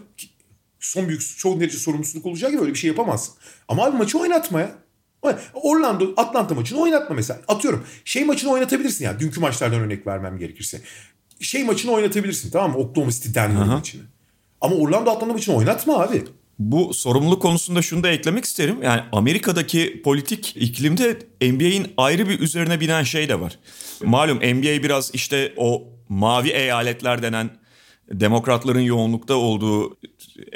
Son 0.80 1.08
büyük 1.08 1.38
çok 1.38 1.60
derece 1.60 1.78
sorumsuzluk 1.78 2.26
olacak 2.26 2.52
gibi 2.52 2.62
öyle 2.62 2.74
bir 2.74 2.78
şey 2.80 2.88
yapamazsın. 2.88 3.34
Ama 3.68 3.86
abi 3.86 3.98
maçı 3.98 4.20
oynatmaya. 4.20 4.76
Orlando 5.54 6.14
Atlanta 6.18 6.56
maçını 6.56 6.80
oynatma 6.80 7.16
mesela. 7.16 7.42
Atıyorum 7.48 7.86
şey 8.06 8.26
maçını 8.26 8.52
oynatabilirsin 8.52 9.06
ya. 9.06 9.20
Dünkü 9.20 9.40
maçlardan 9.40 9.80
örnek 9.80 10.08
vermem 10.08 10.38
gerekirse 10.38 10.82
şey 11.46 11.64
maçını 11.64 11.92
oynatabilirsin 11.92 12.52
tamam 12.52 12.72
mı? 12.72 12.78
Oklahoma 12.78 13.12
City 13.12 13.30
Denver 13.34 13.66
maçını. 13.66 14.02
Ama 14.62 14.76
Orlando 14.76 15.12
Atlanta 15.12 15.34
maçını 15.34 15.56
oynatma 15.56 16.00
abi. 16.00 16.24
Bu 16.60 16.94
sorumluluk 16.94 17.42
konusunda 17.42 17.82
şunu 17.82 18.04
da 18.04 18.10
eklemek 18.10 18.46
isterim. 18.46 18.84
Yani 18.84 19.02
Amerika'daki 19.12 20.02
politik 20.04 20.54
iklimde 20.58 21.20
NBA'in 21.42 21.88
ayrı 21.98 22.30
bir 22.30 22.40
üzerine 22.40 22.80
binen 22.80 23.04
şey 23.04 23.30
de 23.30 23.40
var. 23.40 23.60
Malum 24.04 24.38
NBA 24.38 24.84
biraz 24.84 25.12
işte 25.14 25.54
o 25.58 25.84
mavi 26.10 26.50
eyaletler 26.50 27.22
denen 27.22 27.50
demokratların 28.12 28.80
yoğunlukta 28.80 29.34
olduğu 29.34 29.98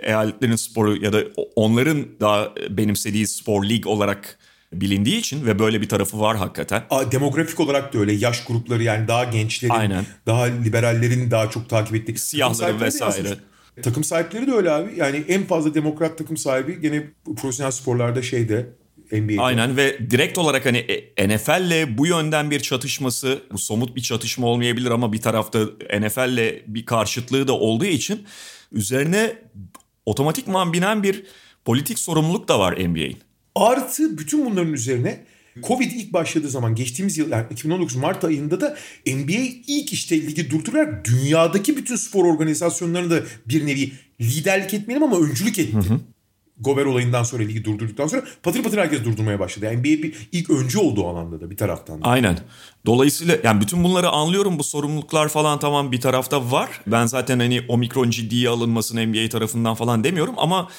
eyaletlerin 0.04 0.56
sporu 0.56 1.04
ya 1.04 1.14
da 1.14 1.24
onların 1.56 2.08
daha 2.20 2.54
benimsediği 2.70 3.28
spor 3.28 3.66
lig 3.66 3.88
olarak 3.88 4.40
bilindiği 4.82 5.18
için 5.18 5.46
ve 5.46 5.60
böyle 5.60 5.82
bir 5.82 5.90
tarafı 5.90 6.20
var 6.20 6.38
hakikaten. 6.38 6.84
Demografik 7.12 7.60
olarak 7.60 7.94
da 7.94 8.00
öyle 8.00 8.14
yaş 8.14 8.46
grupları 8.46 8.84
yani 8.84 9.08
daha 9.08 9.24
gençlerin, 9.24 9.74
Aynen. 9.74 10.06
daha 10.26 10.44
liberallerin 10.44 11.32
daha 11.32 11.50
çok 11.50 11.70
takip 11.70 11.96
ettiği. 11.96 12.18
Siyahların 12.18 12.82
vesaire. 12.82 13.38
Takım 13.82 14.04
sahipleri 14.04 14.48
de 14.48 14.52
öyle 14.52 14.72
abi. 14.72 14.94
Yani 14.98 15.24
en 15.28 15.44
fazla 15.44 15.74
demokrat 15.74 16.18
takım 16.18 16.38
sahibi 16.38 16.82
gene 16.82 17.04
profesyonel 17.36 17.72
sporlarda 17.72 18.22
şeyde 18.22 18.70
NBA'de. 19.12 19.42
Aynen 19.42 19.78
ve 19.78 20.12
direkt 20.12 20.38
olarak 20.38 20.66
hani 20.66 20.78
e, 21.18 21.28
NFL'le 21.28 21.98
bu 21.98 22.08
yönden 22.08 22.52
bir 22.52 22.60
çatışması, 22.60 23.42
bu 23.52 23.58
somut 23.58 23.96
bir 23.96 24.02
çatışma 24.02 24.48
olmayabilir 24.48 24.92
ama 24.92 25.14
bir 25.14 25.22
tarafta 25.22 25.60
NFL'le 26.00 26.64
bir 26.68 26.86
karşıtlığı 26.86 27.48
da 27.48 27.54
olduğu 27.54 27.86
için 27.86 28.26
üzerine 28.72 29.36
otomatikman 30.06 30.74
binen 30.74 31.04
bir 31.04 31.24
politik 31.66 32.00
sorumluluk 32.00 32.48
da 32.48 32.60
var 32.60 32.74
NBA'in. 32.74 33.18
Artı 33.56 34.18
bütün 34.18 34.46
bunların 34.46 34.74
üzerine 34.74 35.20
Covid 35.64 35.92
ilk 35.92 36.14
başladığı 36.14 36.50
zaman 36.50 36.76
geçtiğimiz 36.76 37.18
yıl 37.18 37.32
yani 37.32 37.46
2019 37.52 37.96
Mart 37.96 38.24
ayında 38.24 38.62
da 38.62 38.78
NBA 39.08 39.42
ilk 39.68 39.94
işte 39.94 40.22
ligi 40.22 40.52
durdurarak 40.52 41.06
dünyadaki 41.06 41.78
bütün 41.78 41.96
spor 41.96 42.26
organizasyonlarını 42.26 43.12
da 43.12 43.24
bir 43.46 43.68
nevi 43.68 43.92
liderlik 44.22 44.74
etmeyelim 44.74 45.04
ama 45.04 45.20
öncülük 45.20 45.60
etti. 45.60 45.74
Hı 45.74 45.80
hı. 45.80 46.00
Gober 46.60 46.86
olayından 46.86 47.24
sonra 47.24 47.44
ligi 47.44 47.66
durdurduktan 47.66 48.08
sonra 48.08 48.24
patır 48.44 48.64
patır 48.64 48.78
herkes 48.78 49.04
durdurmaya 49.04 49.40
başladı. 49.40 49.66
Yani 49.66 49.78
NBA 49.80 49.84
bir 49.84 50.30
ilk 50.32 50.50
öncü 50.50 50.80
olduğu 50.80 51.08
alanda 51.08 51.42
da 51.42 51.52
bir 51.52 51.58
taraftan 51.58 52.02
da. 52.02 52.06
Aynen. 52.06 52.40
Dolayısıyla 52.86 53.38
yani 53.44 53.62
bütün 53.62 53.84
bunları 53.84 54.10
anlıyorum 54.10 54.60
bu 54.60 54.64
sorumluluklar 54.64 55.28
falan 55.28 55.60
tamam 55.60 55.92
bir 55.92 56.02
tarafta 56.02 56.52
var. 56.52 56.82
Ben 56.88 57.06
zaten 57.06 57.40
hani 57.40 57.62
omikron 57.68 58.10
ciddiye 58.10 58.50
alınmasın 58.50 59.08
NBA 59.08 59.30
tarafından 59.30 59.76
falan 59.76 60.04
demiyorum 60.04 60.36
ama 60.38 60.70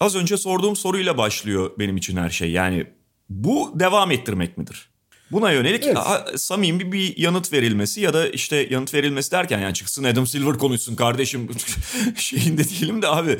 Az 0.00 0.16
önce 0.16 0.36
sorduğum 0.36 0.76
soruyla 0.76 1.18
başlıyor 1.18 1.70
benim 1.78 1.96
için 1.96 2.16
her 2.16 2.30
şey. 2.30 2.50
Yani 2.50 2.86
bu 3.28 3.72
devam 3.80 4.10
ettirmek 4.10 4.58
midir? 4.58 4.88
Buna 5.32 5.52
yönelik 5.52 5.86
evet. 5.86 6.40
samimi 6.40 6.92
bir 6.92 7.16
yanıt 7.16 7.52
verilmesi 7.52 8.00
ya 8.00 8.14
da 8.14 8.28
işte 8.28 8.66
yanıt 8.70 8.94
verilmesi 8.94 9.30
derken 9.30 9.58
yani 9.58 9.74
çıksın 9.74 10.04
Adam 10.04 10.26
Silver 10.26 10.54
konuşsun 10.54 10.96
kardeşim 10.96 11.48
şeyinde 12.16 12.68
diyelim 12.68 13.02
de 13.02 13.08
abi 13.08 13.38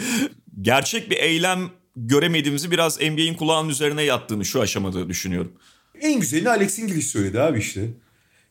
gerçek 0.60 1.10
bir 1.10 1.16
eylem 1.16 1.70
göremediğimizi 1.96 2.70
biraz 2.70 3.00
NBA'in 3.00 3.34
kulağının 3.34 3.68
üzerine 3.68 4.02
yattığını 4.02 4.44
şu 4.44 4.60
aşamada 4.60 5.08
düşünüyorum. 5.08 5.52
En 6.00 6.20
güzelini 6.20 6.48
Alex 6.48 6.78
İngiliz 6.78 7.06
söyledi 7.06 7.40
abi 7.40 7.58
işte. 7.58 7.88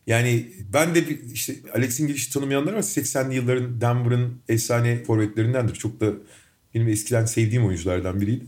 Yani 0.08 0.48
ben 0.74 0.96
de 0.96 1.10
bir, 1.10 1.20
işte 1.34 1.56
Alex 1.76 2.00
English'i 2.00 2.34
tanımayanlar 2.34 2.74
var. 2.74 2.82
80'li 2.82 3.36
yılların 3.36 3.82
Denver'ın 3.82 4.42
efsane 4.50 5.04
forvetlerindendir. 5.04 5.76
Çok 5.76 6.00
da 6.00 6.12
benim 6.76 6.88
eskiden 6.88 7.26
sevdiğim 7.26 7.66
oyunculardan 7.66 8.22
biriydi. 8.22 8.46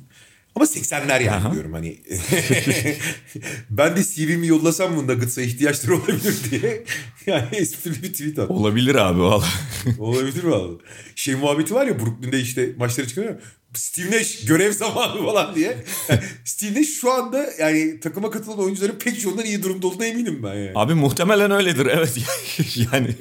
Ama 0.56 0.66
80'ler 0.66 1.24
yani 1.24 1.30
Aha. 1.30 1.54
diyorum 1.54 1.74
hani. 1.74 2.00
ben 3.70 3.98
de 3.98 4.04
CV'mi 4.04 4.48
yollasam 4.48 4.98
bu 4.98 5.08
Nuggets'a 5.08 5.42
ihtiyaçları 5.42 5.96
olabilir 5.96 6.36
diye. 6.52 6.84
Yani 7.26 7.48
esprili 7.52 8.04
bir 8.04 8.12
tweet 8.14 8.40
attım. 8.40 8.56
Olabilir 8.56 8.96
abi 8.96 9.20
valla. 9.20 9.46
Olabilir 10.00 10.44
valla. 10.44 10.78
Şey 11.16 11.36
muhabbeti 11.36 11.74
var 11.74 11.88
ya 11.88 12.00
Brooklyn'de 12.00 12.40
işte 12.40 12.74
maçları 12.78 13.08
çıkıyor. 13.08 13.36
Steve 13.74 14.18
Nash 14.18 14.46
görev 14.46 14.72
zamanı 14.72 15.26
falan 15.26 15.56
diye. 15.56 15.78
Yani 16.10 16.20
Steve 16.46 16.80
Nash 16.80 16.90
şu 16.90 17.12
anda 17.12 17.50
yani 17.60 18.00
takıma 18.00 18.32
katılan 18.32 18.60
oyuncuların 18.60 19.00
pek 19.00 19.22
çoğundan 19.22 19.46
iyi 19.46 19.64
durumda 19.64 19.88
olduğuna 19.88 20.06
eminim 20.06 20.44
ben 20.44 20.54
yani. 20.54 20.72
Abi 20.76 20.94
muhtemelen 20.94 21.52
öyledir 21.52 21.86
evet. 21.86 22.18
yani 22.92 23.16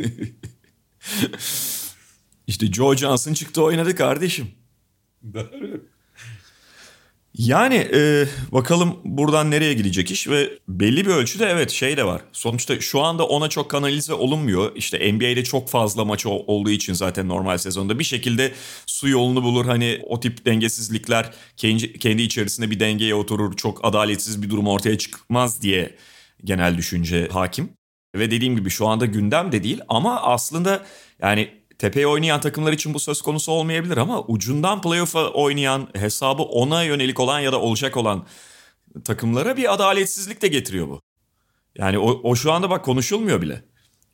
işte 2.47 2.67
Joe 2.67 2.97
Johnson 2.97 3.35
çıktı 3.35 3.63
oynadı 3.63 3.97
kardeşim. 3.97 4.47
Yani 7.39 7.75
e, 7.95 8.27
bakalım 8.53 8.97
buradan 9.05 9.51
nereye 9.51 9.75
gidecek 9.75 10.11
iş 10.11 10.29
ve 10.29 10.59
belli 10.69 11.07
bir 11.07 11.11
ölçüde 11.11 11.47
evet 11.47 11.71
şey 11.71 11.97
de 11.97 12.05
var. 12.07 12.23
Sonuçta 12.33 12.81
şu 12.81 13.01
anda 13.01 13.27
ona 13.27 13.49
çok 13.49 13.71
kanalize 13.71 14.15
olunmuyor. 14.15 14.73
İşte 14.77 15.13
NBA'de 15.13 15.45
çok 15.45 15.69
fazla 15.69 16.05
maç 16.05 16.27
ol- 16.27 16.45
olduğu 16.47 16.71
için 16.71 16.93
zaten 16.93 17.29
normal 17.29 17.59
sezonda 17.59 17.99
bir 17.99 18.05
şekilde 18.05 18.53
su 18.87 19.09
yolunu 19.09 19.43
bulur. 19.43 19.67
Hani 19.67 20.01
o 20.07 20.21
tip 20.21 20.47
dengesizlikler 20.47 21.31
kendi, 21.57 21.99
kendi 21.99 22.23
içerisinde 22.23 22.71
bir 22.71 22.81
dengeye 22.81 23.15
oturur. 23.15 23.57
Çok 23.57 23.85
adaletsiz 23.85 24.43
bir 24.43 24.51
durum 24.51 24.67
ortaya 24.69 24.99
çıkmaz 24.99 25.63
diye 25.63 25.97
genel 26.45 26.77
düşünce 26.79 27.29
hakim. 27.29 27.73
Ve 28.17 28.31
dediğim 28.31 28.57
gibi 28.57 28.71
şu 28.71 28.87
anda 28.87 29.07
gündem 29.07 29.53
de 29.53 29.63
değil 29.63 29.81
ama 29.89 30.23
aslında 30.23 30.87
yani 31.23 31.64
tepeye 31.79 32.07
oynayan 32.07 32.41
takımlar 32.41 32.73
için 32.73 32.95
bu 32.95 32.99
söz 32.99 33.23
konusu 33.23 33.53
olmayabilir 33.53 33.97
ama 33.97 34.25
ucundan 34.25 34.83
playoff'a 34.83 35.31
oynayan 35.31 35.89
hesabı 35.95 36.43
ona 36.43 36.83
yönelik 36.83 37.21
olan 37.21 37.41
ya 37.41 37.53
da 37.53 37.61
olacak 37.61 37.97
olan 37.97 38.27
takımlara 39.05 39.57
bir 39.57 39.75
adaletsizlik 39.75 40.43
de 40.43 40.49
getiriyor 40.49 40.89
bu. 40.89 41.01
Yani 41.79 41.99
o, 41.99 42.21
o 42.23 42.37
şu 42.37 42.53
anda 42.53 42.71
bak 42.71 42.85
konuşulmuyor 42.85 43.43
bile. 43.43 43.65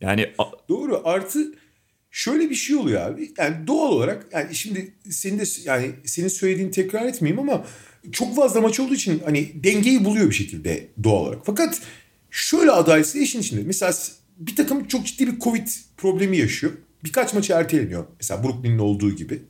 Yani 0.00 0.32
Doğru 0.68 1.02
artı 1.04 1.54
şöyle 2.10 2.50
bir 2.50 2.54
şey 2.54 2.76
oluyor 2.76 3.00
abi. 3.00 3.32
Yani 3.38 3.66
doğal 3.66 3.92
olarak 3.92 4.26
yani 4.32 4.54
şimdi 4.54 4.94
senin 5.10 5.38
de 5.38 5.42
yani 5.64 5.92
senin 6.04 6.28
söylediğini 6.28 6.70
tekrar 6.70 7.06
etmeyeyim 7.06 7.40
ama 7.40 7.66
çok 8.12 8.36
fazla 8.36 8.60
maç 8.60 8.80
olduğu 8.80 8.94
için 8.94 9.22
hani 9.24 9.64
dengeyi 9.64 10.04
buluyor 10.04 10.30
bir 10.30 10.34
şekilde 10.34 10.88
doğal 11.04 11.20
olarak. 11.20 11.42
Fakat 11.44 11.82
şöyle 12.30 12.70
adaletsizliği 12.70 13.24
işin 13.24 13.40
içinde. 13.40 13.62
Mesela 13.64 13.92
bir 14.36 14.56
takım 14.56 14.88
çok 14.88 15.06
ciddi 15.06 15.26
bir 15.26 15.40
Covid 15.40 15.68
problemi 15.96 16.36
yaşıyor. 16.36 16.72
Birkaç 17.04 17.34
maçı 17.34 17.52
erteleniyor. 17.52 18.04
Mesela 18.20 18.44
Brooklyn'in 18.44 18.78
olduğu 18.78 19.16
gibi. 19.16 19.42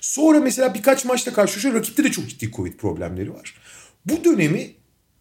Sonra 0.00 0.40
mesela 0.40 0.74
birkaç 0.74 1.04
maçta 1.04 1.32
karşılaşıyor. 1.32 1.74
Rakipte 1.74 2.04
de 2.04 2.10
çok 2.10 2.28
ciddi 2.28 2.50
Covid 2.52 2.74
problemleri 2.74 3.34
var. 3.34 3.54
Bu 4.06 4.24
dönemi 4.24 4.70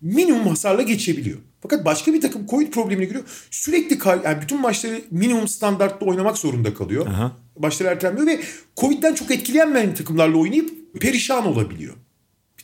minimum 0.02 0.48
hasarla 0.48 0.82
geçebiliyor. 0.82 1.38
Fakat 1.62 1.86
başka 1.86 2.14
bir 2.14 2.22
takım 2.22 2.48
Covid 2.48 2.72
problemine 2.72 3.06
giriyor. 3.06 3.24
Sürekli 3.52 3.98
yani 4.26 4.42
bütün 4.42 4.62
maçları 4.62 5.02
minimum 5.12 5.48
standartta 5.48 6.06
oynamak 6.06 6.38
zorunda 6.38 6.74
kalıyor. 6.74 7.08
Aha. 7.08 7.38
Maçları 7.60 7.90
erteleniyor 7.90 8.28
ve 8.28 8.42
Covid'den 8.78 9.14
çok 9.14 9.32
etkilenmeyen 9.32 9.96
takımlarla 9.96 10.38
oynayıp 10.38 11.02
perişan 11.02 11.48
olabiliyor 11.48 11.96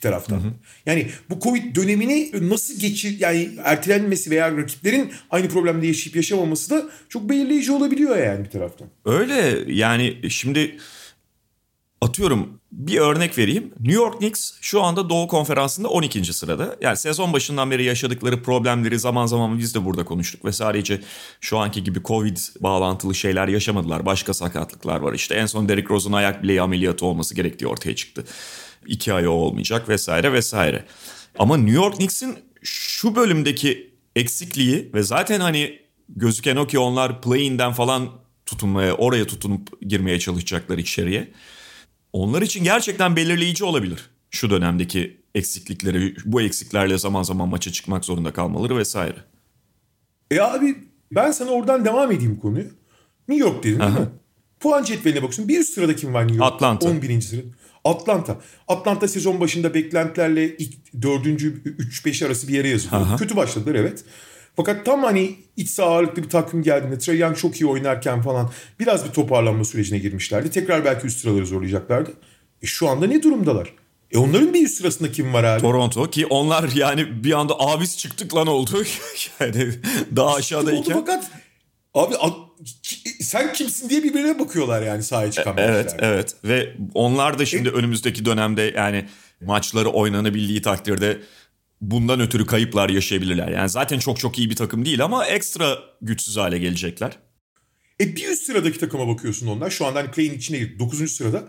bir 0.00 0.02
taraftan. 0.02 0.40
Yani 0.86 1.06
bu 1.30 1.40
Covid 1.40 1.76
dönemini 1.76 2.30
nasıl 2.50 2.80
geçir 2.80 3.16
yani 3.20 3.50
ertelenmesi 3.64 4.30
veya 4.30 4.56
rakiplerin 4.56 5.12
aynı 5.30 5.48
problemde 5.48 5.86
yaşayıp 5.86 6.16
yaşamaması 6.16 6.70
da 6.70 6.88
çok 7.08 7.28
belirleyici 7.28 7.72
olabiliyor 7.72 8.16
yani 8.16 8.44
bir 8.44 8.50
taraftan. 8.50 8.88
öyle 9.04 9.72
yani 9.72 10.30
şimdi 10.30 10.78
atıyorum 12.00 12.60
bir 12.72 12.98
örnek 12.98 13.38
vereyim. 13.38 13.72
New 13.80 14.02
York 14.02 14.18
Knicks 14.18 14.52
şu 14.60 14.82
anda 14.82 15.10
Doğu 15.10 15.28
Konferansı'nda 15.28 15.88
12. 15.88 16.32
sırada. 16.32 16.76
Yani 16.80 16.96
sezon 16.96 17.32
başından 17.32 17.70
beri 17.70 17.84
yaşadıkları 17.84 18.42
problemleri 18.42 18.98
zaman 18.98 19.26
zaman 19.26 19.58
biz 19.58 19.74
de 19.74 19.84
burada 19.84 20.04
konuştuk 20.04 20.44
ve 20.44 20.52
sadece 20.52 21.00
şu 21.40 21.58
anki 21.58 21.84
gibi 21.84 22.02
Covid 22.02 22.36
bağlantılı 22.60 23.14
şeyler 23.14 23.48
yaşamadılar. 23.48 24.06
Başka 24.06 24.34
sakatlıklar 24.34 25.00
var. 25.00 25.12
İşte 25.12 25.34
en 25.34 25.46
son 25.46 25.68
Derrick 25.68 25.94
Rose'un 25.94 26.12
ayak 26.12 26.42
bileği 26.42 26.62
ameliyatı 26.62 27.06
olması 27.06 27.34
gerektiği 27.34 27.66
ortaya 27.66 27.96
çıktı. 27.96 28.24
İki 28.86 29.12
ay 29.12 29.28
o 29.28 29.30
olmayacak 29.30 29.88
vesaire 29.88 30.32
vesaire. 30.32 30.84
Ama 31.38 31.56
New 31.56 31.74
York 31.74 31.96
Knicks'in 31.96 32.38
şu 32.62 33.16
bölümdeki 33.16 33.94
eksikliği 34.16 34.90
ve 34.94 35.02
zaten 35.02 35.40
hani 35.40 35.78
gözüken 36.08 36.56
o 36.56 36.66
ki 36.66 36.78
onlar 36.78 37.22
play-in'den 37.22 37.72
falan 37.72 38.08
tutunmaya, 38.46 38.94
oraya 38.94 39.26
tutunup 39.26 39.80
girmeye 39.88 40.18
çalışacaklar 40.18 40.78
içeriye. 40.78 41.28
Onlar 42.12 42.42
için 42.42 42.64
gerçekten 42.64 43.16
belirleyici 43.16 43.64
olabilir. 43.64 44.10
Şu 44.30 44.50
dönemdeki 44.50 45.20
eksiklikleri, 45.34 46.16
bu 46.24 46.42
eksiklerle 46.42 46.98
zaman 46.98 47.22
zaman 47.22 47.48
maça 47.48 47.72
çıkmak 47.72 48.04
zorunda 48.04 48.32
kalmaları 48.32 48.76
vesaire. 48.76 49.16
E 50.30 50.40
abi 50.40 50.76
ben 51.12 51.30
sana 51.30 51.50
oradan 51.50 51.84
devam 51.84 52.12
edeyim 52.12 52.38
konuyu. 52.40 52.66
New 53.28 53.48
York 53.48 53.64
dedin 53.64 53.80
değil 53.80 53.90
mi? 53.90 54.08
Puan 54.60 54.84
cetveline 54.84 55.16
bakıyorsun. 55.16 55.48
Bir 55.48 55.60
üst 55.60 55.74
sırada 55.74 55.96
kim 55.96 56.14
var 56.14 56.22
New 56.22 56.36
York? 56.36 56.52
Atlanta. 56.54 56.88
11. 56.88 57.20
sırada. 57.20 57.46
Atlanta. 57.84 58.38
Atlanta 58.68 59.08
sezon 59.08 59.40
başında 59.40 59.74
beklentilerle 59.74 60.56
ilk 60.56 61.02
dördüncü 61.02 61.62
3-5 61.62 62.26
arası 62.26 62.48
bir 62.48 62.54
yere 62.54 62.68
yazılıyor. 62.68 63.02
Aha. 63.02 63.16
Kötü 63.16 63.36
başladılar 63.36 63.74
evet. 63.74 64.04
Fakat 64.56 64.86
tam 64.86 65.02
hani 65.02 65.36
iç 65.56 65.70
saha 65.70 65.88
ağırlıklı 65.88 66.22
bir 66.22 66.28
takım 66.28 66.62
geldiğinde 66.62 66.98
Trae 66.98 67.16
Young 67.16 67.36
çok 67.36 67.60
iyi 67.60 67.66
oynarken 67.66 68.22
falan 68.22 68.50
biraz 68.80 69.04
bir 69.08 69.10
toparlanma 69.10 69.64
sürecine 69.64 69.98
girmişlerdi. 69.98 70.50
Tekrar 70.50 70.84
belki 70.84 71.06
üst 71.06 71.20
sıraları 71.20 71.46
zorlayacaklardı. 71.46 72.10
E 72.62 72.66
şu 72.66 72.88
anda 72.88 73.06
ne 73.06 73.22
durumdalar? 73.22 73.74
E 74.10 74.18
onların 74.18 74.54
bir 74.54 74.64
üst 74.64 74.78
sırasında 74.78 75.12
kim 75.12 75.32
var 75.34 75.44
abi? 75.44 75.60
Toronto 75.60 76.10
ki 76.10 76.26
onlar 76.26 76.70
yani 76.74 77.24
bir 77.24 77.32
anda 77.32 77.60
abis 77.60 77.96
çıktık 77.98 78.34
lan 78.34 78.46
oldu. 78.46 78.84
yani 79.40 79.72
daha 80.16 80.26
Oldu 80.26 80.36
aşağıdayken. 80.36 80.94
fakat 80.94 81.30
abi 81.94 82.14
sen 83.20 83.52
kimsin 83.52 83.88
diye 83.90 84.02
birbirine 84.02 84.38
bakıyorlar 84.38 84.82
yani 84.82 85.02
sahaya 85.02 85.30
çıkan 85.30 85.54
Evet 85.58 85.84
maçlarda. 85.84 86.06
evet 86.06 86.36
ve 86.44 86.76
onlar 86.94 87.38
da 87.38 87.46
şimdi 87.46 87.70
önümüzdeki 87.70 88.24
dönemde 88.24 88.72
yani 88.76 89.08
maçları 89.40 89.88
oynanabildiği 89.88 90.62
takdirde 90.62 91.18
bundan 91.80 92.20
ötürü 92.20 92.46
kayıplar 92.46 92.88
yaşayabilirler. 92.88 93.48
Yani 93.48 93.68
zaten 93.68 93.98
çok 93.98 94.18
çok 94.20 94.38
iyi 94.38 94.50
bir 94.50 94.56
takım 94.56 94.84
değil 94.84 95.04
ama 95.04 95.26
ekstra 95.26 95.78
güçsüz 96.02 96.36
hale 96.36 96.58
gelecekler. 96.58 97.18
E 98.00 98.16
bir 98.16 98.28
üst 98.28 98.42
sıradaki 98.42 98.78
takıma 98.78 99.08
bakıyorsun 99.08 99.46
onlar. 99.46 99.70
Şu 99.70 99.86
anda 99.86 99.98
hani 99.98 100.10
play'in 100.10 100.34
içine 100.34 100.58
girdi. 100.58 100.78
9. 100.78 101.12
sırada. 101.12 101.44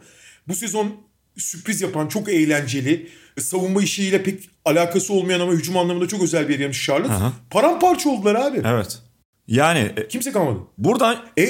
Bu 0.47 0.55
sezon 0.55 0.95
sürpriz 1.37 1.81
yapan 1.81 2.07
çok 2.07 2.29
eğlenceli. 2.29 3.09
Savunma 3.39 3.81
işiyle 3.81 4.23
pek 4.23 4.49
alakası 4.65 5.13
olmayan 5.13 5.39
ama 5.39 5.51
hücum 5.53 5.77
anlamında 5.77 6.07
çok 6.07 6.23
özel 6.23 6.47
bir 6.47 6.53
yer 6.53 6.59
yapmış 6.59 6.85
Charlotte. 6.85 7.13
Aha. 7.13 7.33
Paramparça 7.49 8.09
oldular 8.09 8.35
abi. 8.35 8.61
Evet. 8.65 8.99
Yani 9.47 9.79
e, 9.97 10.07
Kimse 10.07 10.31
kalmadı. 10.31 10.59
buradan 10.77 11.17
E 11.37 11.47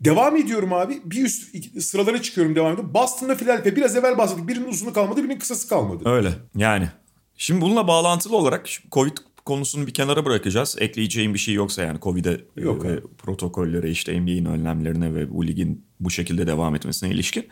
devam 0.00 0.36
ediyorum 0.36 0.72
abi. 0.72 1.02
Bir 1.04 1.24
üst 1.24 1.56
sıralara 1.82 2.22
çıkıyorum 2.22 2.56
devam 2.56 2.72
ediyorum. 2.72 2.94
Boston'la 2.94 3.34
Philadelphia 3.36 3.76
biraz 3.76 3.96
evvel 3.96 4.18
bahsettik. 4.18 4.48
Birinin 4.48 4.68
uzunu 4.68 4.92
kalmadı 4.92 5.22
birinin 5.24 5.38
kısası 5.38 5.68
kalmadı. 5.68 6.08
öyle 6.08 6.32
yani. 6.56 6.88
Şimdi 7.36 7.60
bununla 7.60 7.88
bağlantılı 7.88 8.36
olarak 8.36 8.68
Covid 8.92 9.16
konusunu 9.44 9.86
bir 9.86 9.94
kenara 9.94 10.24
bırakacağız. 10.24 10.76
Ekleyeceğim 10.80 11.34
bir 11.34 11.38
şey 11.38 11.54
yoksa 11.54 11.82
yani 11.82 12.00
Covid'e 12.00 12.40
Yok 12.56 12.84
e, 12.84 12.88
abi. 12.88 13.00
protokollere 13.18 13.90
işte 13.90 14.20
NBA'in 14.20 14.44
önlemlerine 14.44 15.14
ve 15.14 15.30
bu 15.30 15.46
ligin 15.46 15.86
bu 16.00 16.10
şekilde 16.10 16.46
devam 16.46 16.74
etmesine 16.74 17.10
ilişkin. 17.10 17.48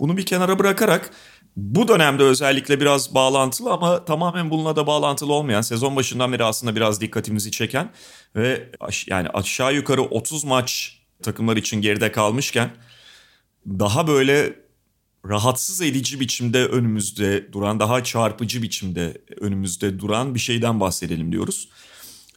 Bunu 0.00 0.16
bir 0.16 0.26
kenara 0.26 0.58
bırakarak 0.58 1.10
bu 1.56 1.88
dönemde 1.88 2.22
özellikle 2.22 2.80
biraz 2.80 3.14
bağlantılı 3.14 3.72
ama 3.72 4.04
tamamen 4.04 4.50
bununla 4.50 4.76
da 4.76 4.86
bağlantılı 4.86 5.32
olmayan 5.32 5.60
sezon 5.60 5.96
başından 5.96 6.32
beri 6.32 6.44
aslında 6.44 6.76
biraz 6.76 7.00
dikkatimizi 7.00 7.50
çeken 7.50 7.90
ve 8.36 8.70
aş- 8.80 9.08
yani 9.08 9.28
aşağı 9.28 9.74
yukarı 9.74 10.02
30 10.02 10.44
maç 10.44 10.98
takımlar 11.22 11.56
için 11.56 11.80
geride 11.80 12.12
kalmışken 12.12 12.70
daha 13.66 14.06
böyle 14.06 14.62
rahatsız 15.28 15.80
edici 15.80 16.20
biçimde 16.20 16.66
önümüzde 16.66 17.52
duran, 17.52 17.80
daha 17.80 18.04
çarpıcı 18.04 18.62
biçimde 18.62 19.22
önümüzde 19.40 19.98
duran 19.98 20.34
bir 20.34 20.40
şeyden 20.40 20.80
bahsedelim 20.80 21.32
diyoruz. 21.32 21.68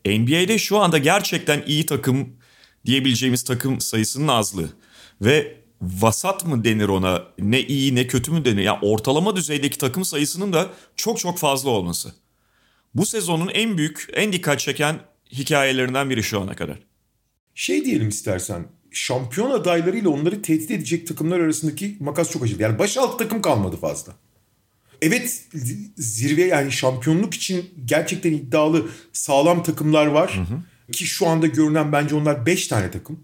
NBA'de 0.05 0.57
şu 0.57 0.77
anda 0.77 0.97
gerçekten 0.97 1.63
iyi 1.67 1.85
takım 1.85 2.29
diyebileceğimiz 2.85 3.43
takım 3.43 3.81
sayısının 3.81 4.27
azlığı 4.27 4.69
ve 5.21 5.64
vasat 6.01 6.45
mı 6.45 6.63
denir 6.63 6.87
ona 6.87 7.23
ne 7.39 7.61
iyi 7.61 7.95
ne 7.95 8.07
kötü 8.07 8.31
mü 8.31 8.45
denir 8.45 8.63
yani 8.63 8.79
ortalama 8.81 9.35
düzeydeki 9.35 9.77
takım 9.77 10.05
sayısının 10.05 10.53
da 10.53 10.69
çok 10.95 11.19
çok 11.19 11.37
fazla 11.37 11.69
olması. 11.69 12.13
Bu 12.95 13.05
sezonun 13.05 13.47
en 13.53 13.77
büyük 13.77 14.07
en 14.13 14.33
dikkat 14.33 14.59
çeken 14.59 14.99
hikayelerinden 15.31 16.09
biri 16.09 16.23
şu 16.23 16.41
ana 16.41 16.55
kadar. 16.55 16.79
Şey 17.55 17.85
diyelim 17.85 18.09
istersen. 18.09 18.67
Şampiyon 18.91 19.51
adaylarıyla 19.51 20.09
onları 20.09 20.41
tehdit 20.41 20.71
edecek 20.71 21.07
takımlar 21.07 21.39
arasındaki 21.39 21.97
makas 21.99 22.31
çok 22.31 22.43
açıldı. 22.43 22.63
Yani 22.63 22.79
baş 22.79 22.97
alt 22.97 23.19
takım 23.19 23.41
kalmadı 23.41 23.77
fazla. 23.77 24.13
Evet 25.01 25.45
zirve 25.97 26.41
yani 26.41 26.71
şampiyonluk 26.71 27.33
için 27.33 27.69
gerçekten 27.85 28.33
iddialı 28.33 28.89
sağlam 29.13 29.63
takımlar 29.63 30.05
var. 30.05 30.39
Ki 30.91 31.05
şu 31.05 31.27
anda 31.27 31.47
görünen 31.47 31.91
bence 31.91 32.15
onlar 32.15 32.45
5 32.45 32.67
tane 32.67 32.91
takım. 32.91 33.23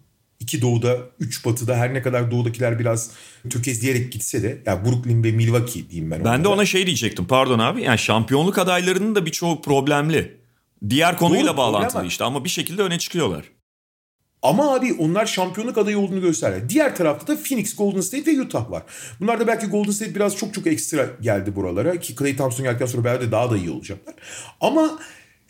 İki 0.52 0.62
doğuda, 0.62 0.98
üç 1.20 1.46
batıda 1.46 1.76
her 1.76 1.94
ne 1.94 2.02
kadar 2.02 2.32
doğudakiler 2.32 2.80
biraz 2.80 3.12
tökezleyerek 3.50 4.12
gitse 4.12 4.44
de 4.44 4.62
ya 4.66 4.86
Brooklyn 4.86 5.24
ve 5.24 5.32
Milwaukee 5.32 5.90
diyeyim 5.90 6.12
ben. 6.12 6.26
Ben 6.26 6.44
de 6.44 6.48
ona 6.48 6.66
şey 6.66 6.86
diyecektim 6.86 7.28
pardon 7.28 7.60
abi. 7.60 7.82
Yani 7.82 7.98
şampiyonluk 7.98 8.58
adaylarının 8.58 9.16
da 9.16 9.26
birçoğu 9.26 9.62
problemli. 9.62 10.38
Diğer 10.90 11.18
konuyla 11.18 11.48
Doğru, 11.48 11.58
bağlantılı 11.58 12.06
işte 12.06 12.24
ama 12.24 12.44
bir 12.44 12.50
şekilde 12.50 12.82
öne 12.82 13.00
çıkıyorlar. 13.00 13.46
Ama 14.42 14.76
abi 14.76 14.94
onlar 14.94 15.26
şampiyonluk 15.26 15.78
adayı 15.78 16.00
olduğunu 16.00 16.22
gösterdi. 16.22 16.70
Diğer 16.70 16.96
tarafta 16.96 17.28
da 17.28 17.38
Phoenix, 17.44 17.76
Golden 17.76 18.02
State 18.02 18.38
ve 18.38 18.42
Utah 18.42 18.72
var. 18.72 18.84
Bunlar 19.20 19.40
da 19.40 19.48
belki 19.48 19.68
Golden 19.68 19.92
State 19.92 20.16
biraz 20.16 20.38
çok 20.38 20.54
çok 20.54 20.68
ekstra 20.68 21.10
geldi 21.22 21.56
buralara. 21.56 22.00
Ki 22.00 22.16
Klay 22.16 22.36
Thompson 22.36 22.64
geldikten 22.64 22.86
sonra 22.86 23.04
belki 23.04 23.28
de 23.28 23.32
daha 23.32 23.52
da 23.52 23.58
iyi 23.58 23.70
olacaklar. 23.70 24.16
Ama 24.62 25.00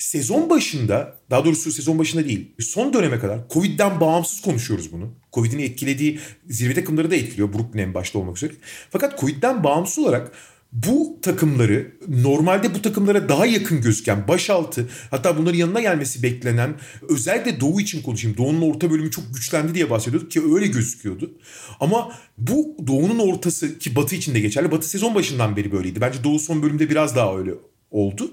sezon 0.02 0.50
başında, 0.50 1.18
daha 1.30 1.46
doğrusu 1.46 1.72
sezon 1.72 2.00
başında 2.00 2.26
değil, 2.26 2.52
son 2.60 2.94
döneme 2.94 3.20
kadar 3.20 3.40
Covid'den 3.54 4.00
bağımsız 4.00 4.42
konuşuyoruz 4.42 4.92
bunu. 4.92 5.14
Covid'in 5.34 5.60
etkilediği 5.60 6.20
zirve 6.50 6.74
takımları 6.74 7.12
da 7.12 7.16
etkiliyor. 7.16 7.54
Brooklyn 7.54 7.94
başta 7.94 8.20
olmak 8.20 8.38
üzere. 8.38 8.54
Fakat 8.90 9.20
Covid'den 9.20 9.64
bağımsız 9.64 10.00
olarak 10.00 10.32
bu 10.72 11.20
takımları 11.22 11.92
normalde 12.08 12.76
bu 12.76 12.82
takımlara 12.82 13.30
daha 13.30 13.46
yakın 13.46 13.82
gözüken 13.82 14.28
başaltı 14.28 14.90
hatta 15.12 15.38
bunların 15.38 15.58
yanına 15.58 15.82
gelmesi 15.82 16.24
beklenen 16.24 16.76
özellikle 17.10 17.60
Doğu 17.60 17.82
için 17.82 18.02
konuşayım. 18.02 18.38
Doğu'nun 18.38 18.62
orta 18.62 18.92
bölümü 18.92 19.12
çok 19.12 19.36
güçlendi 19.36 19.76
diye 19.76 19.90
bahsediyorduk 19.90 20.32
ki 20.32 20.42
öyle 20.56 20.68
gözüküyordu. 20.68 21.32
Ama 21.80 22.12
bu 22.38 22.76
Doğu'nun 22.88 23.20
ortası 23.20 23.80
ki 23.80 23.96
Batı 23.96 24.16
için 24.16 24.36
de 24.36 24.40
geçerli. 24.40 24.72
Batı 24.72 24.90
sezon 24.90 25.16
başından 25.16 25.56
beri 25.56 25.72
böyleydi. 25.72 26.02
Bence 26.02 26.24
Doğu 26.24 26.40
son 26.40 26.64
bölümde 26.64 26.90
biraz 26.90 27.16
daha 27.16 27.38
öyle 27.38 27.52
oldu. 27.92 28.32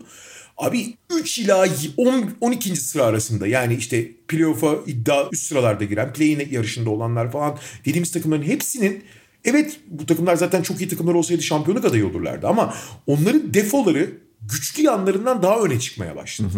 Abi 0.58 0.96
3 1.10 1.38
ila 1.38 1.66
10, 1.96 2.30
12. 2.40 2.76
sıra 2.76 3.04
arasında 3.04 3.46
yani 3.46 3.74
işte 3.74 4.12
playoff'a 4.28 4.76
iddia 4.86 5.28
üst 5.32 5.42
sıralarda 5.42 5.84
giren, 5.84 6.12
play-in 6.12 6.48
yarışında 6.50 6.90
olanlar 6.90 7.32
falan 7.32 7.58
dediğimiz 7.84 8.12
takımların 8.12 8.42
hepsinin 8.42 9.04
evet 9.44 9.80
bu 9.86 10.06
takımlar 10.06 10.36
zaten 10.36 10.62
çok 10.62 10.80
iyi 10.80 10.88
takımlar 10.88 11.14
olsaydı 11.14 11.42
şampiyonluk 11.42 11.84
adayı 11.84 12.06
olurlardı 12.06 12.46
ama 12.46 12.74
onların 13.06 13.54
defoları 13.54 14.10
güçlü 14.42 14.82
yanlarından 14.82 15.42
daha 15.42 15.60
öne 15.60 15.80
çıkmaya 15.80 16.16
başladı. 16.16 16.48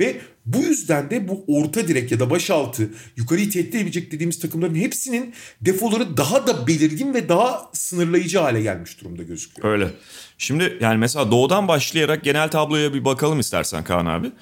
Ve 0.00 0.20
bu 0.46 0.58
yüzden 0.58 1.10
de 1.10 1.28
bu 1.28 1.44
orta 1.48 1.88
direk 1.88 2.12
ya 2.12 2.20
da 2.20 2.30
başaltı 2.30 2.90
yukarıyı 3.16 3.50
tehdit 3.50 3.74
edebilecek 3.74 4.12
dediğimiz 4.12 4.38
takımların 4.38 4.74
hepsinin 4.74 5.34
defoları 5.60 6.16
daha 6.16 6.46
da 6.46 6.66
belirgin 6.66 7.14
ve 7.14 7.28
daha 7.28 7.70
sınırlayıcı 7.72 8.38
hale 8.38 8.62
gelmiş 8.62 9.00
durumda 9.00 9.22
gözüküyor. 9.22 9.68
Öyle. 9.68 9.90
Şimdi 10.38 10.78
yani 10.80 10.98
mesela 10.98 11.30
doğudan 11.30 11.68
başlayarak 11.68 12.24
genel 12.24 12.50
tabloya 12.50 12.94
bir 12.94 13.04
bakalım 13.04 13.40
istersen 13.40 13.84
Kaan 13.84 14.06
abi. 14.06 14.32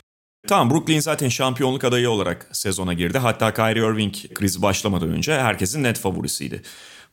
Tamam 0.47 0.71
Brooklyn 0.71 1.01
zaten 1.01 1.29
şampiyonluk 1.29 1.85
adayı 1.85 2.11
olarak 2.11 2.49
sezona 2.53 2.93
girdi. 2.93 3.19
Hatta 3.19 3.55
Kyrie 3.55 3.93
Irving 3.93 4.15
krizi 4.35 4.63
başlamadan 4.63 5.11
önce 5.11 5.41
herkesin 5.41 5.83
net 5.83 5.99
favorisiydi. 5.99 6.63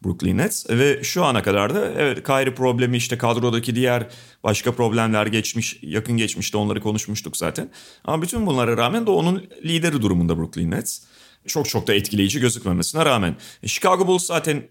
Brooklyn 0.06 0.38
Nets 0.38 0.70
ve 0.70 1.04
şu 1.04 1.24
ana 1.24 1.44
kadar 1.44 1.76
da 1.76 1.92
evet 1.98 2.24
Kyrie 2.24 2.56
problemi 2.56 2.98
işte 2.98 3.18
kadrodaki 3.18 3.76
diğer 3.76 4.08
başka 4.44 4.72
problemler 4.72 5.26
geçmiş 5.26 5.80
yakın 5.82 6.18
geçmişte 6.18 6.58
onları 6.58 6.82
konuşmuştuk 6.82 7.38
zaten. 7.38 7.70
Ama 8.04 8.22
bütün 8.22 8.46
bunlara 8.46 8.78
rağmen 8.78 9.06
de 9.06 9.12
onun 9.12 9.48
lideri 9.64 10.02
durumunda 10.02 10.38
Brooklyn 10.38 10.72
Nets. 10.72 11.02
Çok 11.48 11.70
çok 11.70 11.88
da 11.88 11.94
etkileyici 11.94 12.40
gözükmemesine 12.40 13.06
rağmen. 13.06 13.36
E, 13.64 13.68
Chicago 13.68 14.08
Bulls 14.08 14.26
zaten 14.26 14.64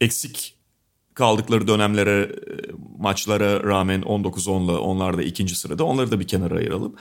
eksik 0.00 0.55
kaldıkları 1.16 1.68
dönemlere, 1.68 2.20
e, 2.20 2.30
maçlara 2.98 3.64
rağmen 3.64 4.02
19-10'la 4.02 4.78
onlar 4.78 5.18
da 5.18 5.22
ikinci 5.22 5.54
sırada. 5.54 5.84
Onları 5.84 6.10
da 6.10 6.20
bir 6.20 6.26
kenara 6.26 6.54
ayıralım. 6.54 6.94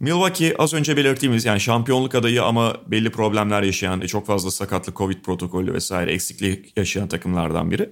Milwaukee 0.00 0.54
az 0.58 0.74
önce 0.74 0.96
belirttiğimiz 0.96 1.44
yani 1.44 1.60
şampiyonluk 1.60 2.14
adayı 2.14 2.42
ama 2.42 2.76
belli 2.86 3.10
problemler 3.10 3.62
yaşayan, 3.62 4.00
e, 4.00 4.08
çok 4.08 4.26
fazla 4.26 4.50
sakatlık, 4.50 4.96
Covid 4.96 5.22
protokolü 5.22 5.72
vesaire 5.72 6.12
eksiklik 6.12 6.76
yaşayan 6.76 7.08
takımlardan 7.08 7.70
biri. 7.70 7.90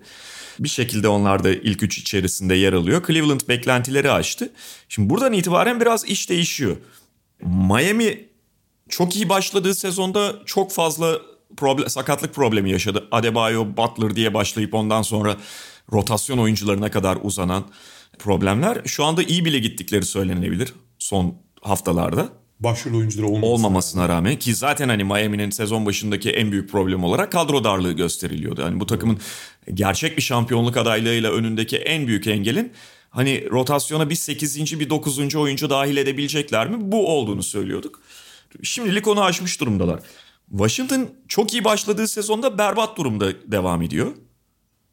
Bir 0.58 0.68
şekilde 0.68 1.08
onlar 1.08 1.44
da 1.44 1.50
ilk 1.50 1.82
üç 1.82 1.98
içerisinde 1.98 2.54
yer 2.54 2.72
alıyor. 2.72 3.06
Cleveland 3.06 3.40
beklentileri 3.48 4.10
aştı. 4.10 4.52
Şimdi 4.88 5.10
buradan 5.10 5.32
itibaren 5.32 5.80
biraz 5.80 6.04
iş 6.04 6.30
değişiyor. 6.30 6.76
Miami 7.42 8.28
çok 8.88 9.16
iyi 9.16 9.28
başladığı 9.28 9.74
sezonda 9.74 10.34
çok 10.46 10.72
fazla 10.72 11.20
problem, 11.56 11.88
sakatlık 11.88 12.34
problemi 12.34 12.70
yaşadı. 12.70 13.08
Adebayo, 13.12 13.66
Butler 13.76 14.16
diye 14.16 14.34
başlayıp 14.34 14.74
ondan 14.74 15.02
sonra 15.02 15.36
rotasyon 15.92 16.38
oyuncularına 16.38 16.90
kadar 16.90 17.18
uzanan 17.22 17.64
problemler. 18.18 18.82
Şu 18.86 19.04
anda 19.04 19.22
iyi 19.22 19.44
bile 19.44 19.58
gittikleri 19.58 20.04
söylenebilir 20.04 20.74
son 20.98 21.34
haftalarda. 21.60 22.28
Başrol 22.60 22.98
oyuncuları 22.98 23.26
olmaması. 23.26 23.46
Olmamasına 23.52 24.08
rağmen 24.08 24.38
ki 24.38 24.54
zaten 24.54 24.88
hani 24.88 25.04
Miami'nin 25.04 25.50
sezon 25.50 25.86
başındaki 25.86 26.30
en 26.30 26.52
büyük 26.52 26.70
problem 26.70 27.04
olarak 27.04 27.32
kadro 27.32 27.64
darlığı 27.64 27.92
gösteriliyordu. 27.92 28.64
Hani 28.64 28.80
bu 28.80 28.86
takımın 28.86 29.18
gerçek 29.74 30.16
bir 30.16 30.22
şampiyonluk 30.22 30.76
adaylığıyla 30.76 31.32
önündeki 31.32 31.76
en 31.76 32.06
büyük 32.06 32.26
engelin 32.26 32.72
hani 33.10 33.50
rotasyona 33.50 34.10
bir 34.10 34.14
8. 34.14 34.80
bir 34.80 34.90
9. 34.90 35.34
oyuncu 35.36 35.70
dahil 35.70 35.96
edebilecekler 35.96 36.70
mi? 36.70 36.76
Bu 36.80 37.08
olduğunu 37.08 37.42
söylüyorduk. 37.42 38.00
Şimdilik 38.62 39.08
onu 39.08 39.22
aşmış 39.22 39.60
durumdalar. 39.60 40.00
Washington 40.50 41.08
çok 41.28 41.52
iyi 41.52 41.64
başladığı 41.64 42.08
sezonda 42.08 42.58
berbat 42.58 42.96
durumda 42.96 43.32
devam 43.52 43.82
ediyor. 43.82 44.12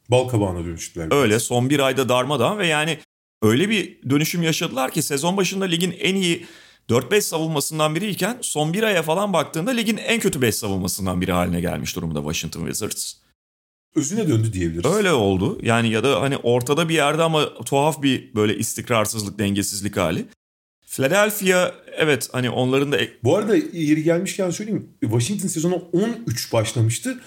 Bal 0.08 0.28
kabağına 0.28 0.64
dönüştüler. 0.64 1.08
Öyle 1.10 1.40
son 1.40 1.70
bir 1.70 1.80
ayda 1.80 2.08
darmadağın 2.08 2.58
ve 2.58 2.66
yani 2.66 2.98
öyle 3.42 3.70
bir 3.70 4.10
dönüşüm 4.10 4.42
yaşadılar 4.42 4.90
ki 4.90 5.02
sezon 5.02 5.36
başında 5.36 5.64
ligin 5.64 5.94
en 6.00 6.14
iyi 6.14 6.46
4-5 6.88 7.20
savunmasından 7.20 7.94
biriyken 7.94 8.38
son 8.40 8.72
bir 8.72 8.82
aya 8.82 9.02
falan 9.02 9.32
baktığında 9.32 9.70
ligin 9.70 9.96
en 9.96 10.20
kötü 10.20 10.42
5 10.42 10.54
savunmasından 10.54 11.20
biri 11.20 11.32
haline 11.32 11.60
gelmiş 11.60 11.96
durumda 11.96 12.18
Washington 12.18 12.60
Wizards. 12.60 13.14
Özüne 13.94 14.28
döndü 14.28 14.52
diyebiliriz. 14.52 14.92
Öyle 14.92 15.12
oldu. 15.12 15.58
Yani 15.62 15.88
ya 15.88 16.04
da 16.04 16.20
hani 16.20 16.36
ortada 16.36 16.88
bir 16.88 16.94
yerde 16.94 17.22
ama 17.22 17.54
tuhaf 17.54 18.02
bir 18.02 18.34
böyle 18.34 18.56
istikrarsızlık, 18.56 19.38
dengesizlik 19.38 19.96
hali. 19.96 20.26
Philadelphia 20.86 21.74
evet 21.96 22.28
hani 22.32 22.50
onların 22.50 22.92
da 22.92 22.98
Bu 23.24 23.36
arada 23.36 23.56
yeri 23.56 24.02
gelmişken 24.02 24.50
söyleyeyim. 24.50 24.88
Washington 25.00 25.48
sezonu 25.48 25.84
13 25.92 26.52
başlamıştı. 26.52 27.20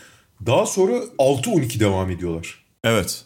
Daha 0.46 0.66
sonra 0.66 0.94
6-12 1.18 1.80
devam 1.80 2.12
ediyorlar. 2.12 2.61
Evet 2.84 3.26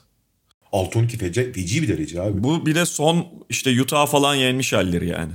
6-12 0.72 1.18
feci, 1.18 1.54
feci 1.54 1.82
bir 1.82 1.88
derece 1.88 2.22
abi. 2.22 2.44
Bu 2.44 2.65
bir 2.65 2.76
de 2.76 2.86
son 2.86 3.28
işte 3.50 3.82
Utah 3.82 4.08
falan 4.08 4.36
yenmiş 4.36 4.74
halleri 4.74 5.08
yani. 5.08 5.34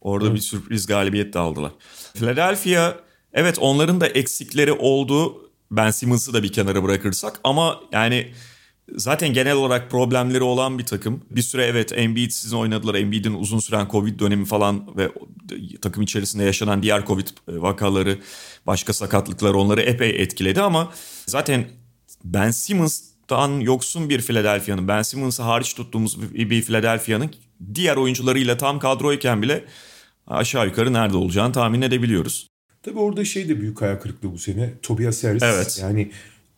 Orada 0.00 0.34
bir 0.34 0.38
sürpriz 0.38 0.86
galibiyet 0.86 1.34
de 1.34 1.38
aldılar. 1.38 1.72
Philadelphia 2.14 2.94
evet 3.32 3.58
onların 3.60 4.00
da 4.00 4.06
eksikleri 4.06 4.72
oldu. 4.72 5.50
Ben 5.70 5.90
Simmons'ı 5.90 6.32
da 6.32 6.42
bir 6.42 6.52
kenara 6.52 6.82
bırakırsak 6.82 7.40
ama 7.44 7.80
yani 7.92 8.32
zaten 8.96 9.32
genel 9.32 9.54
olarak 9.54 9.90
problemleri 9.90 10.42
olan 10.42 10.78
bir 10.78 10.86
takım. 10.86 11.24
Bir 11.30 11.42
süre 11.42 11.66
evet 11.66 11.92
Embiid 11.92 12.30
sizin 12.30 12.56
oynadılar. 12.56 12.94
Embiid'in 12.94 13.34
uzun 13.34 13.58
süren 13.58 13.88
Covid 13.90 14.20
dönemi 14.20 14.44
falan 14.44 14.96
ve 14.96 15.10
takım 15.82 16.02
içerisinde 16.02 16.44
yaşanan 16.44 16.82
diğer 16.82 17.06
Covid 17.06 17.26
vakaları, 17.48 18.18
başka 18.66 18.92
sakatlıklar 18.92 19.54
onları 19.54 19.80
epey 19.80 20.10
etkiledi 20.22 20.60
ama 20.60 20.92
zaten 21.26 21.66
Ben 22.24 22.50
Simmons'tan 23.28 23.60
yoksun 23.60 24.08
bir 24.08 24.20
Philadelphia'nın, 24.20 24.88
Ben 24.88 25.02
Simmons'ı 25.02 25.42
hariç 25.42 25.74
tuttuğumuz 25.74 26.34
bir 26.34 26.50
bir 26.50 26.62
Philadelphia'nın 26.62 27.30
diğer 27.74 27.96
oyuncularıyla 27.96 28.56
tam 28.56 28.78
kadroyken 28.78 29.42
bile 29.42 29.64
aşağı 30.26 30.66
yukarı 30.66 30.92
nerede 30.92 31.16
olacağını 31.16 31.52
tahmin 31.52 31.82
edebiliyoruz. 31.82 32.48
Tabii 32.82 32.98
orada 32.98 33.24
şey 33.24 33.48
de 33.48 33.60
büyük 33.60 33.82
hayal 33.82 33.96
kırıklığı 33.96 34.32
bu 34.32 34.38
sene. 34.38 34.74
Tobias 34.82 35.24
Harris. 35.24 35.42
Evet. 35.42 35.78
Yani 35.82 36.10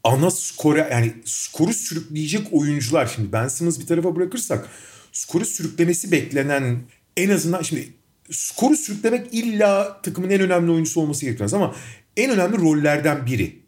ana 0.05 0.31
skora 0.31 0.89
yani 0.93 1.15
skoru 1.25 1.73
sürükleyecek 1.73 2.47
oyuncular 2.53 3.07
şimdi 3.07 3.33
Ben 3.33 3.49
Simmons 3.49 3.81
bir 3.81 3.87
tarafa 3.87 4.17
bırakırsak 4.17 4.69
skoru 5.13 5.45
sürüklemesi 5.45 6.13
beklenen 6.13 6.79
en 7.17 7.31
azından 7.31 7.63
şimdi 7.63 7.89
skoru 8.31 8.77
sürüklemek 8.77 9.35
illa 9.35 10.03
takımın 10.03 10.31
en 10.31 10.41
önemli 10.41 10.71
oyuncusu 10.71 11.01
olması 11.01 11.25
gerekmez 11.27 11.55
ama 11.55 11.75
en 12.17 12.31
önemli 12.31 12.57
rollerden 12.57 13.27
biri. 13.27 13.59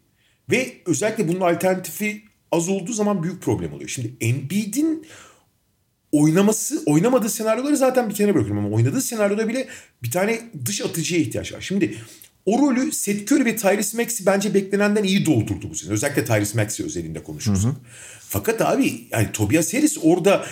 Ve 0.51 0.73
özellikle 0.85 1.27
bunun 1.27 1.41
alternatifi 1.41 2.28
az 2.51 2.69
olduğu 2.69 2.93
zaman 2.93 3.23
büyük 3.23 3.41
problem 3.41 3.73
oluyor. 3.73 3.89
Şimdi 3.89 4.13
Embiid'in 4.21 5.05
oynaması, 6.11 6.83
oynamadığı 6.85 7.29
senaryoları 7.29 7.77
zaten 7.77 8.09
bir 8.09 8.15
kenara 8.15 8.35
bırakıyorum 8.35 8.65
ama 8.65 8.75
oynadığı 8.75 9.01
senaryoda 9.01 9.47
bile 9.47 9.67
bir 10.03 10.11
tane 10.11 10.41
dış 10.65 10.81
atıcıya 10.81 11.21
ihtiyaç 11.21 11.53
var. 11.53 11.61
Şimdi 11.61 11.95
o 12.45 12.59
rolü 12.59 12.91
Seth 12.91 13.31
Curry 13.31 13.45
ve 13.45 13.55
Tyrese 13.55 13.97
Maxey 13.97 14.25
bence 14.25 14.53
beklenenden 14.53 15.03
iyi 15.03 15.25
doldurdu 15.25 15.69
bu 15.69 15.75
sene. 15.75 15.91
Özellikle 15.93 16.25
Tyrese 16.25 16.61
Maxey 16.61 16.85
özelinde 16.85 17.23
konuşursak. 17.23 17.73
Fakat 18.19 18.61
abi 18.61 19.07
yani 19.11 19.31
Tobias 19.33 19.73
Harris 19.73 19.97
orada 20.01 20.45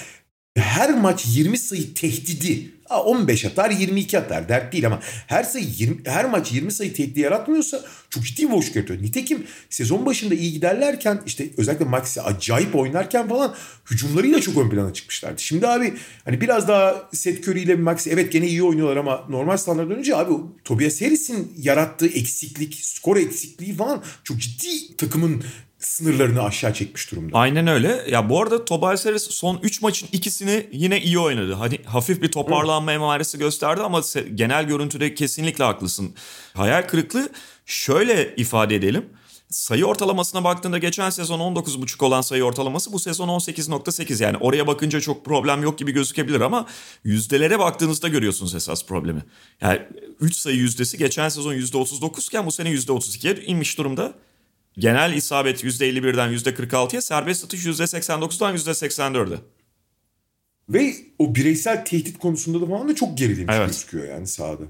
her 0.58 0.94
maç 1.02 1.26
20 1.28 1.58
sayı 1.58 1.94
tehdidi 1.94 2.72
15 2.90 3.46
atar 3.46 3.70
22 3.70 4.20
atar 4.20 4.50
dert 4.50 4.74
değil 4.74 4.88
ama 4.88 5.00
her 5.28 5.44
sayı 5.44 5.66
20, 5.78 5.98
her 6.06 6.26
maç 6.26 6.52
20 6.52 6.72
sayı 6.72 6.94
tehdidi 6.94 7.20
yaratmıyorsa 7.20 7.82
çok 8.10 8.24
ciddi 8.24 8.52
boşluk 8.52 8.76
yaratıyor. 8.76 9.02
Nitekim 9.02 9.44
sezon 9.70 10.06
başında 10.06 10.36
iyi 10.36 10.54
giderlerken 10.54 11.22
işte 11.26 11.50
özellikle 11.58 11.86
Maxi 11.86 12.22
acayip 12.22 12.76
oynarken 12.76 13.30
falan 13.30 13.56
hücumlarıyla 13.92 14.42
çok 14.42 14.58
ön 14.58 14.70
plana 14.70 14.94
çıkmışlardı. 14.94 15.42
Şimdi 15.42 15.68
abi 15.68 15.94
hani 16.26 16.42
biraz 16.42 16.68
daha 16.68 17.10
Seth 17.14 17.48
Curry 17.48 17.62
ile 17.62 17.76
Maxi 17.76 18.10
evet 18.10 18.32
gene 18.32 18.48
iyi 18.48 18.64
oynuyorlar 18.64 18.98
ama 18.98 19.26
normal 19.30 19.58
standart 19.58 19.90
dönünce 19.90 20.16
abi 20.16 20.34
Tobias 20.64 21.02
Harris'in 21.02 21.54
yarattığı 21.58 22.08
eksiklik, 22.08 22.76
skor 22.76 23.18
eksikliği 23.18 23.76
falan 23.76 24.04
çok 24.24 24.38
ciddi 24.38 24.98
takımın 24.98 25.44
sınırlarını 25.88 26.44
aşağı 26.44 26.74
çekmiş 26.74 27.12
durumda. 27.12 27.38
Aynen 27.38 27.68
öyle. 27.68 28.06
Ya 28.10 28.30
bu 28.30 28.42
arada 28.42 28.66
Tobias 28.66 29.06
Harris 29.06 29.24
son 29.30 29.60
3 29.64 29.82
maçın 29.82 30.10
ikisini 30.12 30.70
yine 30.72 31.02
iyi 31.02 31.20
oynadı. 31.20 31.54
Hani 31.54 31.80
hafif 31.86 32.22
bir 32.22 32.32
toparlanma 32.32 32.94
emaresi 32.94 33.38
gösterdi 33.38 33.82
ama 33.82 34.02
genel 34.36 34.68
görüntüde 34.68 35.14
kesinlikle 35.14 35.64
haklısın. 35.64 36.16
Hayal 36.54 36.88
kırıklığı 36.88 37.30
şöyle 37.66 38.36
ifade 38.36 38.76
edelim. 38.76 39.06
Sayı 39.50 39.86
ortalamasına 39.86 40.44
baktığında 40.44 40.78
geçen 40.78 41.10
sezon 41.10 41.40
19.5 41.40 42.06
olan 42.06 42.22
sayı 42.22 42.44
ortalaması 42.44 42.94
bu 42.94 43.00
sezon 43.00 43.28
18.8 43.28 44.24
yani 44.24 44.38
oraya 44.38 44.68
bakınca 44.68 45.02
çok 45.02 45.26
problem 45.26 45.64
yok 45.64 45.78
gibi 45.78 45.92
gözükebilir 45.92 46.42
ama 46.42 46.66
yüzdelere 47.04 47.60
baktığınızda 47.60 48.08
görüyorsunuz 48.08 48.56
esas 48.56 48.86
problemi. 48.86 49.24
Yani 49.62 49.82
3 50.20 50.36
sayı 50.36 50.58
yüzdesi 50.58 50.98
geçen 50.98 51.30
sezon 51.30 51.54
%39 51.54 52.28
iken 52.28 52.46
bu 52.46 52.52
sene 52.52 52.70
%32'ye 52.70 53.36
inmiş 53.36 53.78
durumda. 53.78 54.14
Genel 54.78 55.14
isabet 55.14 55.64
%51'den 55.64 56.34
%46'ya, 56.34 57.02
serbest 57.02 57.46
atış 57.46 57.66
%89'dan 57.66 58.56
%84'e. 58.56 59.38
Ve 60.70 60.94
o 61.20 61.36
bireysel 61.36 61.86
tehdit 61.86 62.20
konusunda 62.20 62.62
da 62.62 62.66
falan 62.66 62.90
da 62.90 62.96
çok 62.96 63.18
gerilemiş 63.18 63.56
evet. 63.58 63.68
gözüküyor 63.68 64.08
yani 64.08 64.28
sahada. 64.28 64.64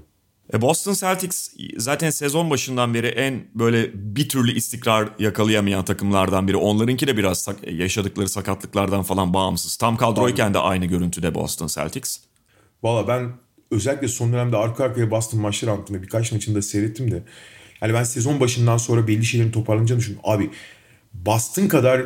E 0.54 0.60
Boston 0.60 0.94
Celtics 0.94 1.50
zaten 1.76 2.10
sezon 2.10 2.50
başından 2.50 2.94
beri 2.94 3.06
en 3.06 3.44
böyle 3.54 3.90
bir 3.94 4.28
türlü 4.28 4.52
istikrar 4.52 5.08
yakalayamayan 5.18 5.84
takımlardan 5.84 6.48
biri. 6.48 6.56
Onlarınki 6.56 7.06
de 7.06 7.16
biraz 7.16 7.48
yaşadıkları 7.70 8.28
sakatlıklardan 8.28 9.02
falan 9.02 9.34
bağımsız. 9.34 9.76
Tam 9.76 9.96
kadroyken 9.96 10.54
de 10.54 10.58
aynı 10.58 10.86
görüntüde 10.86 11.34
Boston 11.34 11.66
Celtics. 11.66 12.18
Valla 12.82 13.08
ben 13.08 13.32
özellikle 13.70 14.08
son 14.08 14.32
dönemde 14.32 14.56
arka 14.56 14.84
arkaya 14.84 15.10
Boston 15.10 15.40
maçları 15.40 15.70
anlattım. 15.72 16.02
Birkaç 16.02 16.32
maçında 16.32 16.62
seyrettim 16.62 17.10
de. 17.10 17.22
Yani 17.82 17.94
ben 17.94 18.04
sezon 18.04 18.40
başından 18.40 18.76
sonra 18.76 19.08
belli 19.08 19.24
şeylerin 19.24 19.50
toparlanacağını 19.50 20.00
düşünüyorum. 20.00 20.30
Abi 20.30 20.50
Boston 21.14 21.68
kadar 21.68 22.02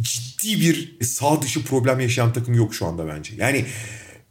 ciddi 0.00 0.60
bir 0.60 1.04
sağ 1.04 1.42
dışı 1.42 1.64
problem 1.64 2.00
yaşayan 2.00 2.32
takım 2.32 2.54
yok 2.54 2.74
şu 2.74 2.86
anda 2.86 3.08
bence. 3.08 3.34
Yani 3.36 3.64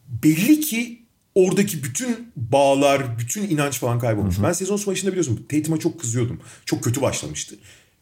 belli 0.07 0.59
ki 0.59 1.05
oradaki 1.35 1.83
bütün 1.83 2.31
bağlar, 2.35 3.19
bütün 3.19 3.49
inanç 3.49 3.79
falan 3.79 3.99
kaybolmuş. 3.99 4.35
Hı 4.37 4.41
hı. 4.41 4.43
Ben 4.43 4.51
sezon 4.51 4.79
başında 4.87 5.11
biliyorsun 5.11 5.45
Tatum'a 5.49 5.77
çok 5.77 5.99
kızıyordum. 5.99 6.39
Çok 6.65 6.83
kötü 6.83 7.01
başlamıştı. 7.01 7.55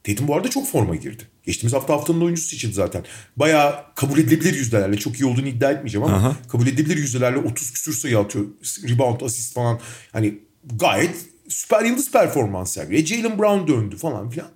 Tatum 0.04 0.28
bu 0.28 0.36
arada 0.36 0.50
çok 0.50 0.68
forma 0.68 0.96
girdi. 0.96 1.24
Geçtiğimiz 1.46 1.74
hafta 1.74 1.94
haftanın 1.94 2.22
oyuncusu 2.22 2.48
seçildi 2.48 2.74
zaten. 2.74 3.04
Bayağı 3.38 3.96
kabul 3.96 4.18
edilebilir 4.18 4.54
yüzdelerle 4.54 4.98
çok 4.98 5.20
iyi 5.20 5.26
olduğunu 5.26 5.48
iddia 5.48 5.72
etmeyeceğim 5.72 6.08
ama 6.08 6.18
Aha. 6.18 6.36
kabul 6.48 6.68
edilebilir 6.68 6.98
yüzdelerle 6.98 7.38
30 7.38 7.72
küsür 7.72 7.94
sayı 7.94 8.20
atıyor. 8.20 8.46
Rebound, 8.90 9.22
asist 9.22 9.54
falan. 9.54 9.80
Hani 10.12 10.40
gayet 10.76 11.16
süper 11.50 11.86
yıldız 11.86 12.12
performans 12.12 12.74
sergiliyor. 12.74 13.06
Jalen 13.06 13.40
Brown 13.40 13.72
döndü 13.74 13.98
falan 13.98 14.30
filan. 14.30 14.50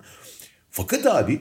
Fakat 0.70 1.06
abi 1.06 1.40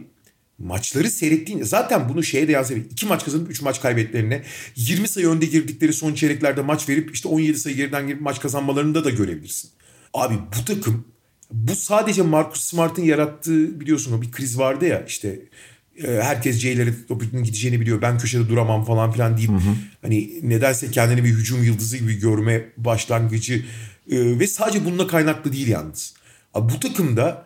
maçları 0.58 1.10
seyrettiğinde 1.10 1.64
zaten 1.64 2.10
bunu 2.10 2.24
şeye 2.24 2.48
de 2.48 2.52
yansıyor. 2.52 2.80
İki 2.92 3.06
maç 3.06 3.26
kazanıp 3.26 3.52
üç 3.52 3.62
maç 3.62 3.82
kaybetlerine 3.82 4.44
20 4.76 5.08
sayı 5.08 5.28
önde 5.28 5.46
girdikleri 5.46 5.94
son 5.94 6.14
çeyreklerde 6.14 6.62
maç 6.62 6.90
verip 6.90 7.14
işte 7.14 7.28
17 7.28 7.60
sayı 7.60 7.76
geriden 7.76 8.08
girip 8.08 8.22
maç 8.22 8.40
kazanmalarında 8.40 9.06
da 9.06 9.10
görebilirsin. 9.10 9.70
Abi 10.14 10.36
bu 10.36 10.66
takım 10.66 11.06
bu 11.52 11.76
sadece 11.76 12.22
Marcus 12.22 12.64
Smart'ın 12.64 13.04
yarattığı 13.04 13.80
biliyorsun 13.80 14.18
o 14.18 14.22
bir 14.22 14.32
kriz 14.32 14.60
vardı 14.60 14.86
ya 14.86 15.06
işte 15.08 15.40
e, 16.04 16.08
herkes 16.08 16.62
C'lere 16.62 16.94
topukluğun 17.08 17.44
gideceğini 17.44 17.82
biliyor. 17.82 18.02
Ben 18.02 18.18
köşede 18.18 18.50
duramam 18.50 18.86
falan 18.86 19.12
filan 19.12 19.38
deyip 19.38 19.52
hı 19.52 19.56
hı. 19.56 19.76
hani 20.02 20.50
nedense 20.50 20.92
kendini 20.92 21.24
bir 21.24 21.30
hücum 21.30 21.64
yıldızı 21.64 21.98
gibi 21.98 22.20
görme 22.20 22.66
başlangıcı 22.78 23.66
e, 24.10 24.40
ve 24.40 24.48
sadece 24.48 24.86
bununla 24.86 25.08
kaynaklı 25.08 25.54
değil 25.54 25.68
yalnız. 25.68 26.14
Abi 26.54 26.74
bu 26.74 26.80
takımda 26.80 27.46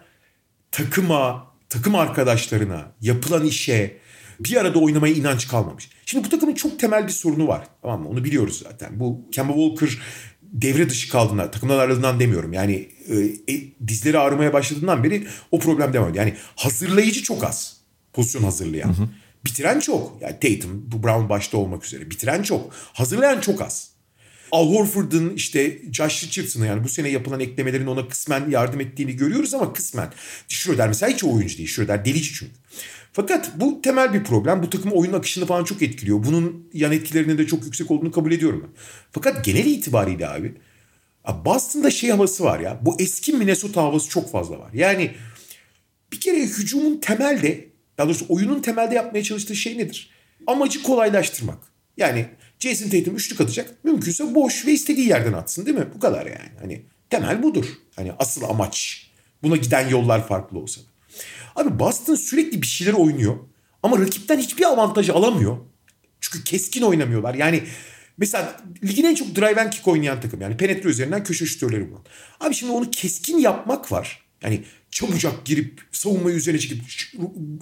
takıma, 0.71 1.51
takım 1.69 1.95
arkadaşlarına, 1.95 2.91
yapılan 3.01 3.45
işe 3.45 3.97
bir 4.39 4.55
arada 4.55 4.79
oynamaya 4.79 5.13
inanç 5.13 5.47
kalmamış. 5.47 5.89
Şimdi 6.05 6.25
bu 6.25 6.29
takımın 6.29 6.53
çok 6.53 6.79
temel 6.79 7.07
bir 7.07 7.11
sorunu 7.11 7.47
var. 7.47 7.67
Tamam 7.81 8.01
mı? 8.01 8.09
Onu 8.09 8.23
biliyoruz 8.23 8.63
zaten. 8.63 8.99
Bu 8.99 9.21
Kemba 9.31 9.53
Walker 9.53 9.99
devre 10.41 10.89
dışı 10.89 11.09
kaldığında, 11.09 11.51
takımdan 11.51 11.79
ayrıldığından 11.79 12.19
demiyorum. 12.19 12.53
Yani 12.53 12.89
e, 13.07 13.15
e, 13.53 13.87
dizleri 13.87 14.19
ağrımaya 14.19 14.53
başladığından 14.53 15.03
beri 15.03 15.27
o 15.51 15.59
problem 15.59 15.93
devam 15.93 16.09
ediyor. 16.09 16.25
Yani 16.25 16.37
hazırlayıcı 16.55 17.23
çok 17.23 17.43
az. 17.43 17.77
Pozisyon 18.13 18.43
hazırlayan. 18.43 18.87
Hı 18.87 19.01
hı. 19.03 19.09
Bitiren 19.45 19.79
çok. 19.79 20.21
Yani 20.21 20.39
Tatum, 20.39 20.85
bu 20.87 21.03
Brown 21.03 21.29
başta 21.29 21.57
olmak 21.57 21.85
üzere. 21.85 22.11
Bitiren 22.11 22.43
çok. 22.43 22.73
Hazırlayan 22.73 23.41
çok 23.41 23.61
az. 23.61 23.94
Al 24.51 24.73
Horford'un 24.73 25.34
işte 25.36 25.81
Josh 25.91 26.23
Richardson'a 26.23 26.65
yani 26.65 26.84
bu 26.84 26.89
sene 26.89 27.10
yapılan 27.10 27.39
eklemelerin 27.39 27.88
ona 27.88 28.08
kısmen 28.08 28.49
yardım 28.49 28.79
ettiğini 28.81 29.15
görüyoruz 29.15 29.53
ama 29.53 29.73
kısmen. 29.73 30.13
Schroeder 30.47 30.88
mesela 30.88 31.12
hiç 31.12 31.23
oyuncu 31.23 31.58
değil. 31.58 31.69
Schroeder 31.69 32.05
delici 32.05 32.34
çünkü. 32.34 32.53
Fakat 33.13 33.51
bu 33.55 33.81
temel 33.81 34.13
bir 34.13 34.23
problem. 34.23 34.63
Bu 34.63 34.69
takım 34.69 34.91
oyun 34.91 35.13
akışını 35.13 35.45
falan 35.45 35.63
çok 35.63 35.81
etkiliyor. 35.81 36.23
Bunun 36.23 36.69
yan 36.73 36.91
etkilerinin 36.91 37.38
de 37.38 37.47
çok 37.47 37.65
yüksek 37.65 37.91
olduğunu 37.91 38.12
kabul 38.12 38.31
ediyorum 38.31 38.62
ben. 38.63 38.81
Fakat 39.12 39.45
genel 39.45 39.65
itibariyle 39.65 40.27
abi 40.27 40.53
Boston'da 41.45 41.91
şey 41.91 42.10
havası 42.10 42.43
var 42.43 42.60
ya. 42.60 42.79
Bu 42.81 42.95
eski 42.99 43.34
Minnesota 43.34 43.81
havası 43.81 44.10
çok 44.10 44.31
fazla 44.31 44.60
var. 44.60 44.69
Yani 44.73 45.12
bir 46.12 46.19
kere 46.19 46.43
hücumun 46.43 46.97
temelde 46.97 47.69
daha 47.97 48.08
doğrusu 48.08 48.25
oyunun 48.29 48.62
temelde 48.62 48.95
yapmaya 48.95 49.23
çalıştığı 49.23 49.55
şey 49.55 49.77
nedir? 49.77 50.10
Amacı 50.47 50.84
kolaylaştırmak. 50.84 51.58
Yani 51.97 52.25
Jason 52.59 52.89
Tatum 52.89 53.15
üçlük 53.15 53.41
atacak. 53.41 53.83
Mümkünse 53.83 54.35
boş 54.35 54.65
ve 54.65 54.71
istediği 54.71 55.07
yerden 55.07 55.33
atsın 55.33 55.65
değil 55.65 55.77
mi? 55.77 55.87
Bu 55.95 55.99
kadar 55.99 56.25
yani. 56.25 56.49
Hani 56.61 56.81
temel 57.09 57.43
budur. 57.43 57.65
Hani 57.95 58.11
asıl 58.19 58.43
amaç. 58.43 59.07
Buna 59.43 59.55
giden 59.55 59.89
yollar 59.89 60.27
farklı 60.27 60.59
olsa. 60.59 60.81
Abi 61.55 61.79
Boston 61.79 62.15
sürekli 62.15 62.61
bir 62.61 62.67
şeyler 62.67 62.93
oynuyor. 62.93 63.37
Ama 63.83 63.99
rakipten 63.99 64.39
hiçbir 64.39 64.63
avantajı 64.63 65.13
alamıyor. 65.13 65.57
Çünkü 66.21 66.43
keskin 66.43 66.81
oynamıyorlar. 66.81 67.33
Yani 67.33 67.63
mesela 68.17 68.61
ligin 68.83 69.03
en 69.03 69.15
çok 69.15 69.35
drive 69.35 69.61
and 69.61 69.69
kick 69.69 69.87
oynayan 69.87 70.21
takım. 70.21 70.41
Yani 70.41 70.57
penetre 70.57 70.89
üzerinden 70.89 71.23
köşe 71.23 71.45
şütörleri 71.45 71.91
bulan. 71.91 72.01
Abi 72.39 72.55
şimdi 72.55 72.71
onu 72.71 72.91
keskin 72.91 73.37
yapmak 73.37 73.91
var. 73.91 74.25
Yani 74.43 74.63
çabucak 74.95 75.45
girip 75.45 75.81
savunmayı 75.91 76.36
üzerine 76.36 76.60
çekip 76.60 76.81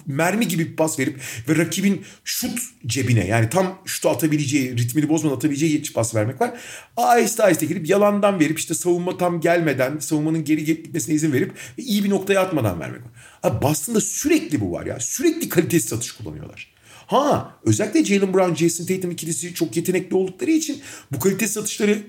mermi 0.06 0.48
gibi 0.48 0.70
bir 0.70 0.76
pas 0.76 0.98
verip 0.98 1.20
ve 1.48 1.56
rakibin 1.56 2.04
şut 2.24 2.58
cebine 2.86 3.26
yani 3.26 3.48
tam 3.48 3.78
şutu 3.84 4.08
atabileceği 4.08 4.76
ritmini 4.76 5.08
bozmadan 5.08 5.36
atabileceği 5.36 5.82
pas 5.94 6.14
vermek 6.14 6.40
var. 6.40 6.60
Aheste 6.96 7.42
aheste 7.42 7.66
girip 7.66 7.88
yalandan 7.88 8.40
verip 8.40 8.58
işte 8.58 8.74
savunma 8.74 9.16
tam 9.16 9.40
gelmeden 9.40 9.98
savunmanın 9.98 10.44
geri 10.44 10.64
gitmesine 10.64 11.14
izin 11.14 11.32
verip 11.32 11.52
iyi 11.76 12.04
bir 12.04 12.10
noktaya 12.10 12.40
atmadan 12.40 12.80
vermek 12.80 13.02
var. 13.02 13.10
Abi 13.42 13.62
Boston'da 13.62 14.00
sürekli 14.00 14.60
bu 14.60 14.72
var 14.72 14.86
ya. 14.86 15.00
Sürekli 15.00 15.48
kalitesiz 15.48 15.92
atış 15.92 16.12
kullanıyorlar. 16.12 16.74
Ha 17.06 17.58
özellikle 17.64 18.04
Jalen 18.04 18.34
Brown, 18.34 18.54
Jason 18.54 18.86
Tatum 18.86 19.10
ikilisi 19.10 19.54
çok 19.54 19.76
yetenekli 19.76 20.16
oldukları 20.16 20.50
için 20.50 20.80
bu 21.12 21.18
kalitesiz 21.18 21.58
atışları 21.58 22.02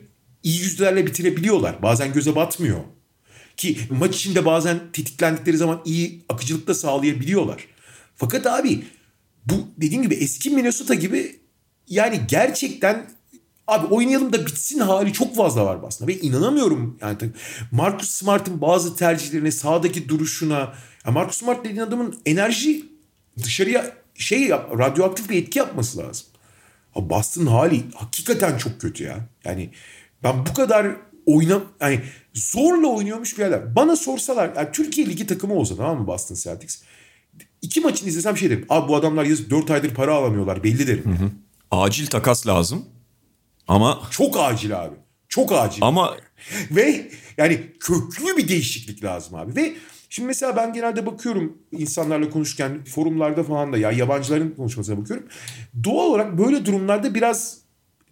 iyi 0.44 0.60
yüzlerle 0.60 1.08
bitirebiliyorlar. 1.08 1.82
Bazen 1.84 2.14
göze 2.14 2.36
batmıyor. 2.36 2.80
Ki 3.58 3.80
maç 3.90 4.16
içinde 4.16 4.46
bazen 4.46 4.80
tetiklendikleri 4.94 5.58
zaman 5.58 5.82
iyi 5.86 6.26
akıcılıkta 6.30 6.74
sağlayabiliyorlar. 6.74 7.68
Fakat 8.16 8.48
abi 8.48 8.84
bu 9.46 9.54
dediğim 9.78 10.04
gibi 10.04 10.16
eski 10.16 10.50
Minnesota 10.50 10.94
gibi 10.94 11.40
yani 11.88 12.22
gerçekten 12.28 13.06
abi 13.68 13.86
oynayalım 13.88 14.34
da 14.34 14.46
bitsin 14.46 14.80
hali 14.80 15.14
çok 15.14 15.36
fazla 15.36 15.66
var 15.66 15.78
aslında. 15.88 16.12
Ve 16.12 16.20
inanamıyorum 16.20 16.98
yani 17.02 17.18
Marcus 17.72 18.10
Smart'ın 18.10 18.62
bazı 18.62 18.96
tercihlerine, 18.96 19.52
sağdaki 19.52 20.10
duruşuna. 20.10 20.74
Marcus 21.08 21.38
Smart 21.38 21.66
dediğin 21.66 21.82
adamın 21.82 22.20
enerji 22.26 22.86
dışarıya 23.44 23.94
şey 24.16 24.42
yap, 24.42 24.80
radyoaktif 24.80 25.30
bir 25.30 25.44
etki 25.44 25.60
yapması 25.60 25.98
lazım. 25.98 26.28
Abi 26.96 27.10
Boston 27.10 27.46
hali 27.46 27.84
hakikaten 27.96 28.58
çok 28.58 28.82
kötü 28.82 29.04
ya. 29.04 29.28
Yani 29.44 29.70
ben 30.24 30.46
bu 30.46 30.54
kadar 30.54 30.88
oyna 31.26 31.62
yani 31.82 32.02
zorla 32.36 32.88
oynuyormuş 32.88 33.38
bir 33.38 33.44
yerler. 33.44 33.76
Bana 33.76 33.96
sorsalar 33.96 34.52
yani 34.56 34.70
Türkiye 34.74 35.08
Ligi 35.08 35.28
takımı 35.28 35.54
olsa 35.54 35.76
tamam 35.76 36.00
mı 36.00 36.08
Boston 36.08 36.36
Celtics? 36.36 36.82
İki 37.62 37.82
maçını 37.82 38.10
izlesem 38.10 38.38
şey 38.38 38.50
derim. 38.50 38.66
Abi 38.70 38.88
bu 38.88 38.96
adamlar 38.96 39.26
yazık 39.26 39.50
4 39.50 39.72
aydır 39.72 39.94
para 39.94 40.14
alamıyorlar 40.14 40.64
belli 40.64 40.88
derim. 40.88 41.06
Hı 41.06 41.26
hı. 41.26 41.30
Acil 41.72 42.08
takas 42.08 42.48
lazım. 42.48 42.86
Ama 43.68 44.02
çok 44.12 44.40
acil 44.40 44.84
abi. 44.84 44.96
Çok 45.30 45.52
acil. 45.52 45.80
Ama 45.82 46.18
ve 46.72 47.12
yani 47.38 47.74
köklü 47.80 48.38
bir 48.38 48.48
değişiklik 48.48 49.04
lazım 49.04 49.36
abi. 49.36 49.56
Ve 49.56 49.76
şimdi 50.10 50.28
mesela 50.28 50.56
ben 50.56 50.74
genelde 50.74 51.06
bakıyorum 51.06 51.58
insanlarla 51.72 52.30
konuşurken 52.30 52.84
forumlarda 52.84 53.44
falan 53.44 53.74
da 53.74 53.78
ya 53.78 53.92
yabancıların 53.92 54.52
konuşmasına 54.52 54.98
bakıyorum. 54.98 55.26
Doğal 55.84 56.06
olarak 56.06 56.38
böyle 56.38 56.66
durumlarda 56.66 57.16
biraz 57.16 57.65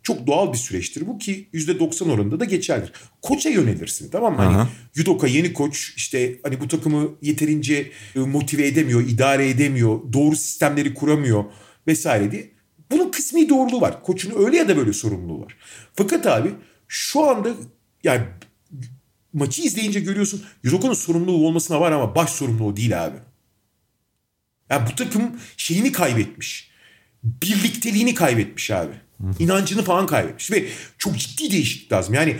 Çok 0.03 0.27
doğal 0.27 0.53
bir 0.53 0.57
süreçtir 0.57 1.07
bu 1.07 1.17
ki 1.17 1.49
%90 1.53 2.11
oranında 2.11 2.39
da 2.39 2.45
geçerlidir. 2.45 2.91
Koça 3.21 3.49
yönelirsin 3.49 4.09
tamam 4.11 4.33
mı? 4.35 4.41
Hani. 4.41 4.67
Yudoka 4.95 5.27
yeni 5.27 5.53
koç 5.53 5.93
işte 5.97 6.39
hani 6.43 6.61
bu 6.61 6.67
takımı 6.67 7.09
yeterince 7.21 7.91
e, 8.15 8.19
motive 8.19 8.67
edemiyor, 8.67 9.01
idare 9.01 9.49
edemiyor, 9.49 10.13
doğru 10.13 10.35
sistemleri 10.35 10.93
kuramıyor 10.93 11.43
vesaire 11.87 12.31
diye. 12.31 12.51
Bunun 12.91 13.11
kısmi 13.11 13.49
doğruluğu 13.49 13.81
var. 13.81 14.03
Koçun 14.03 14.45
öyle 14.45 14.57
ya 14.57 14.67
da 14.67 14.77
böyle 14.77 14.93
sorumluluğu 14.93 15.41
var. 15.41 15.57
Fakat 15.93 16.27
abi 16.27 16.49
şu 16.87 17.23
anda 17.23 17.49
yani 18.03 18.23
maçı 19.33 19.61
izleyince 19.61 19.99
görüyorsun 19.99 20.43
Yudoka'nın 20.63 20.93
sorumluluğu 20.93 21.47
olmasına 21.47 21.81
var 21.81 21.91
ama 21.91 22.15
baş 22.15 22.29
sorumluluğu 22.29 22.77
değil 22.77 23.05
abi. 23.05 23.17
Yani 24.69 24.89
bu 24.91 24.95
takım 24.95 25.39
şeyini 25.57 25.91
kaybetmiş. 25.91 26.72
Birlikteliğini 27.23 28.13
kaybetmiş 28.13 28.71
abi. 28.71 28.93
İnancını 29.39 29.83
falan 29.83 30.07
kaybetmiş 30.07 30.51
ve 30.51 30.65
çok 30.97 31.17
ciddi 31.17 31.51
değişiklik 31.51 31.91
lazım. 31.91 32.13
Yani 32.13 32.35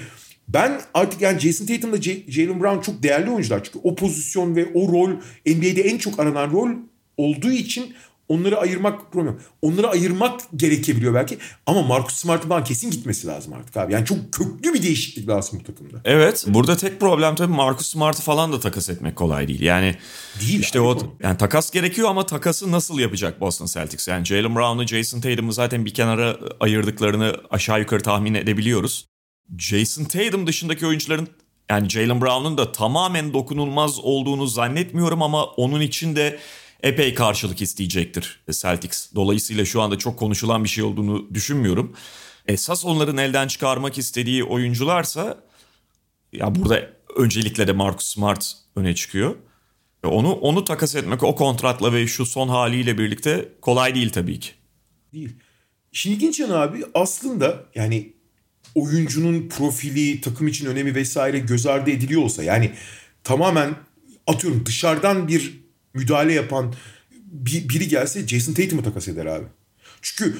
ben 0.47 0.81
artık 0.93 1.21
yani 1.21 1.39
Jason 1.39 1.65
Tatum'la 1.65 2.01
Jalen 2.27 2.61
Brown 2.61 2.81
çok 2.81 3.03
değerli 3.03 3.29
oyuncular. 3.29 3.63
Çünkü 3.63 3.79
o 3.83 3.95
pozisyon 3.95 4.55
ve 4.55 4.65
o 4.73 4.91
rol 4.91 5.09
NBA'de 5.45 5.81
en 5.81 5.97
çok 5.97 6.19
aranan 6.19 6.51
rol 6.51 6.69
olduğu 7.17 7.51
için 7.51 7.93
onları 8.33 8.57
ayırmak 8.59 9.11
problem. 9.11 9.39
Onları 9.61 9.89
ayırmak 9.89 10.41
gerekebiliyor 10.55 11.13
belki. 11.13 11.37
Ama 11.65 11.81
Marcus 11.81 12.15
Smart'ın 12.15 12.63
kesin 12.63 12.91
gitmesi 12.91 13.27
lazım 13.27 13.53
artık 13.53 13.77
abi. 13.77 13.93
Yani 13.93 14.05
çok 14.05 14.17
köklü 14.33 14.73
bir 14.73 14.83
değişiklik 14.83 15.29
lazım 15.29 15.59
bu 15.59 15.63
takımda. 15.63 15.97
Evet 16.05 16.45
burada 16.47 16.77
tek 16.77 16.99
problem 16.99 17.35
tabii 17.35 17.53
Marcus 17.53 17.87
Smart'ı 17.87 18.21
falan 18.21 18.53
da 18.53 18.59
takas 18.59 18.89
etmek 18.89 19.15
kolay 19.15 19.47
değil. 19.47 19.61
Yani 19.61 19.95
Değil 20.41 20.59
işte 20.59 20.79
abi 20.79 20.87
o 20.87 20.97
konu. 20.97 21.15
yani 21.23 21.37
takas 21.37 21.71
gerekiyor 21.71 22.09
ama 22.09 22.25
takası 22.25 22.71
nasıl 22.71 22.99
yapacak 22.99 23.41
Boston 23.41 23.65
Celtics? 23.65 24.07
Yani 24.07 24.25
Jalen 24.25 24.55
Brown'u 24.55 24.87
Jason 24.87 25.21
Tatum'u 25.21 25.51
zaten 25.51 25.85
bir 25.85 25.93
kenara 25.93 26.37
ayırdıklarını 26.59 27.35
aşağı 27.49 27.79
yukarı 27.79 28.03
tahmin 28.03 28.33
edebiliyoruz. 28.33 29.05
Jason 29.57 30.03
Tatum 30.03 30.47
dışındaki 30.47 30.87
oyuncuların 30.87 31.27
yani 31.69 31.89
Jalen 31.89 32.21
Brown'un 32.21 32.57
da 32.57 32.71
tamamen 32.71 33.33
dokunulmaz 33.33 33.99
olduğunu 33.99 34.47
zannetmiyorum 34.47 35.21
ama 35.21 35.45
onun 35.45 35.81
için 35.81 36.15
de 36.15 36.39
epey 36.83 37.13
karşılık 37.13 37.61
isteyecektir 37.61 38.39
Celtics. 38.51 39.07
Dolayısıyla 39.15 39.65
şu 39.65 39.81
anda 39.81 39.97
çok 39.97 40.19
konuşulan 40.19 40.63
bir 40.63 40.69
şey 40.69 40.83
olduğunu 40.83 41.33
düşünmüyorum. 41.33 41.93
Esas 42.47 42.85
onların 42.85 43.17
elden 43.17 43.47
çıkarmak 43.47 43.97
istediği 43.97 44.43
oyuncularsa 44.43 45.43
ya 46.33 46.55
burada 46.55 46.89
öncelikle 47.15 47.67
de 47.67 47.71
Marcus 47.71 48.07
Smart 48.07 48.53
öne 48.75 48.95
çıkıyor. 48.95 49.35
Ve 50.03 50.07
Onu 50.07 50.31
onu 50.31 50.63
takas 50.63 50.95
etmek 50.95 51.23
o 51.23 51.35
kontratla 51.35 51.93
ve 51.93 52.07
şu 52.07 52.25
son 52.25 52.47
haliyle 52.47 52.97
birlikte 52.97 53.49
kolay 53.61 53.95
değil 53.95 54.09
tabii 54.09 54.39
ki. 54.39 54.49
Değil. 55.13 55.35
İşin 55.91 56.11
ilginç 56.11 56.39
yanı 56.39 56.57
abi 56.57 56.83
aslında 56.93 57.63
yani 57.75 58.13
oyuncunun 58.75 59.49
profili, 59.49 60.21
takım 60.21 60.47
için 60.47 60.65
önemi 60.65 60.95
vesaire 60.95 61.39
göz 61.39 61.65
ardı 61.65 61.91
ediliyor 61.91 62.21
olsa 62.21 62.43
yani 62.43 62.71
tamamen 63.23 63.75
atıyorum 64.27 64.65
dışarıdan 64.65 65.27
bir 65.27 65.62
müdahale 65.93 66.33
yapan 66.33 66.73
bir, 67.11 67.69
biri 67.69 67.87
gelse 67.87 68.27
Jason 68.27 68.53
Tatum'u 68.53 68.83
takas 68.83 69.07
eder 69.07 69.25
abi. 69.25 69.45
Çünkü 70.01 70.37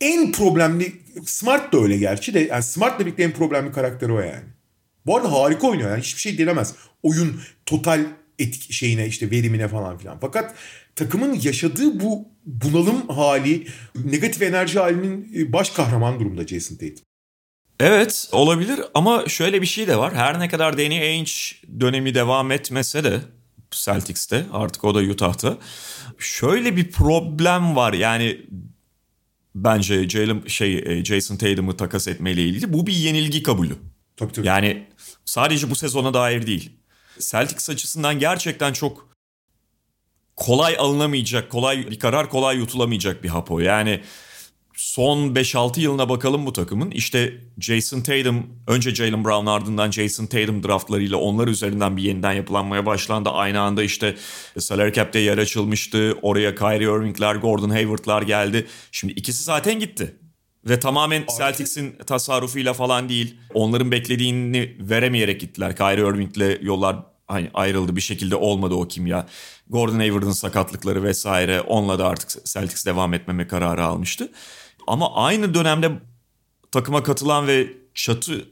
en 0.00 0.32
problemli 0.32 0.92
Smart 1.26 1.72
da 1.72 1.78
öyle 1.78 1.96
gerçi 1.96 2.34
de 2.34 2.40
yani 2.40 2.62
Smart'la 2.62 3.06
birlikte 3.06 3.22
en 3.22 3.32
problemli 3.32 3.72
karakteri 3.72 4.12
o 4.12 4.20
yani. 4.20 4.44
Bu 5.06 5.16
arada 5.16 5.32
harika 5.32 5.66
oynuyor 5.66 5.90
yani 5.90 6.02
hiçbir 6.02 6.20
şey 6.20 6.38
denemez. 6.38 6.74
Oyun 7.02 7.40
total 7.66 8.06
etki 8.38 8.72
şeyine 8.72 9.06
işte 9.06 9.30
verimine 9.30 9.68
falan 9.68 9.98
filan. 9.98 10.18
Fakat 10.20 10.54
takımın 10.96 11.40
yaşadığı 11.42 12.00
bu 12.00 12.28
bunalım 12.46 13.08
hali, 13.08 13.66
negatif 14.04 14.42
enerji 14.42 14.78
halinin 14.78 15.32
e, 15.36 15.52
baş 15.52 15.70
kahraman 15.70 16.20
durumda 16.20 16.46
Jason 16.46 16.76
Tatum. 16.76 17.04
Evet 17.80 18.28
olabilir 18.32 18.80
ama 18.94 19.28
şöyle 19.28 19.62
bir 19.62 19.66
şey 19.66 19.86
de 19.86 19.96
var. 19.96 20.14
Her 20.14 20.40
ne 20.40 20.48
kadar 20.48 20.78
Danny 20.78 21.00
Ainge 21.00 21.32
dönemi 21.80 22.14
devam 22.14 22.50
etmese 22.52 23.04
de 23.04 23.20
Celtics'te 23.76 24.46
artık 24.52 24.84
o 24.84 24.94
da 24.94 24.98
Utah'ta. 24.98 25.58
Şöyle 26.18 26.76
bir 26.76 26.90
problem 26.90 27.76
var 27.76 27.92
yani 27.92 28.40
bence 29.54 30.08
Jalen 30.08 30.42
şey 30.46 30.78
e, 30.78 31.04
Jason 31.04 31.36
Tatum'u 31.36 31.76
takas 31.76 32.08
etmeyle 32.08 32.44
ilgili. 32.44 32.72
Bu 32.72 32.86
bir 32.86 32.92
yenilgi 32.92 33.42
kabulü. 33.42 33.76
Tabii 34.16 34.32
tabii. 34.32 34.46
Yani 34.46 34.86
sadece 35.24 35.70
bu 35.70 35.74
sezona 35.74 36.14
dair 36.14 36.46
değil. 36.46 36.72
Celtics 37.18 37.70
açısından 37.70 38.18
gerçekten 38.18 38.72
çok 38.72 39.08
kolay 40.36 40.76
alınamayacak, 40.78 41.50
kolay 41.50 41.90
bir 41.90 41.98
karar 41.98 42.30
kolay 42.30 42.56
yutulamayacak 42.56 43.22
bir 43.24 43.28
hap 43.28 43.50
o. 43.50 43.60
Yani 43.60 44.00
son 44.74 45.34
5-6 45.34 45.80
yılına 45.80 46.08
bakalım 46.08 46.46
bu 46.46 46.52
takımın. 46.52 46.90
İşte 46.90 47.34
Jason 47.58 48.00
Tatum, 48.00 48.46
önce 48.66 48.94
Jalen 48.94 49.24
Brown 49.24 49.46
ardından 49.46 49.90
Jason 49.90 50.26
Tatum 50.26 50.62
draftlarıyla 50.62 51.16
onlar 51.16 51.48
üzerinden 51.48 51.96
bir 51.96 52.02
yeniden 52.02 52.32
yapılanmaya 52.32 52.86
başlandı. 52.86 53.28
Aynı 53.30 53.60
anda 53.60 53.82
işte 53.82 54.16
salary 54.58 54.92
cap'te 54.92 55.18
yer 55.18 55.38
açılmıştı. 55.38 56.18
Oraya 56.22 56.54
Kyrie 56.54 56.84
Irving'ler, 56.84 57.34
Gordon 57.34 57.70
Hayward'lar 57.70 58.22
geldi. 58.22 58.66
Şimdi 58.92 59.12
ikisi 59.12 59.44
zaten 59.44 59.80
gitti. 59.80 60.16
Ve 60.68 60.80
tamamen 60.80 61.24
Celtics'in 61.38 61.96
tasarrufuyla 62.06 62.72
falan 62.72 63.08
değil. 63.08 63.34
Onların 63.54 63.90
beklediğini 63.90 64.76
veremeyerek 64.80 65.40
gittiler. 65.40 65.76
Kyrie 65.76 66.08
Irving'le 66.08 66.62
yollar 66.62 66.96
hani 67.26 67.50
ayrıldı 67.54 67.96
bir 67.96 68.00
şekilde 68.00 68.36
olmadı 68.36 68.74
o 68.74 68.88
kimya. 68.88 69.26
Gordon 69.70 69.98
Hayward'ın 69.98 70.32
sakatlıkları 70.32 71.02
vesaire 71.02 71.60
onunla 71.60 71.98
da 71.98 72.08
artık 72.08 72.44
Celtics 72.44 72.86
devam 72.86 73.14
etmeme 73.14 73.48
kararı 73.48 73.84
almıştı. 73.84 74.30
Ama 74.86 75.14
aynı 75.14 75.54
dönemde 75.54 75.90
takıma 76.72 77.02
katılan 77.02 77.46
ve 77.46 77.66
çatı 77.94 78.48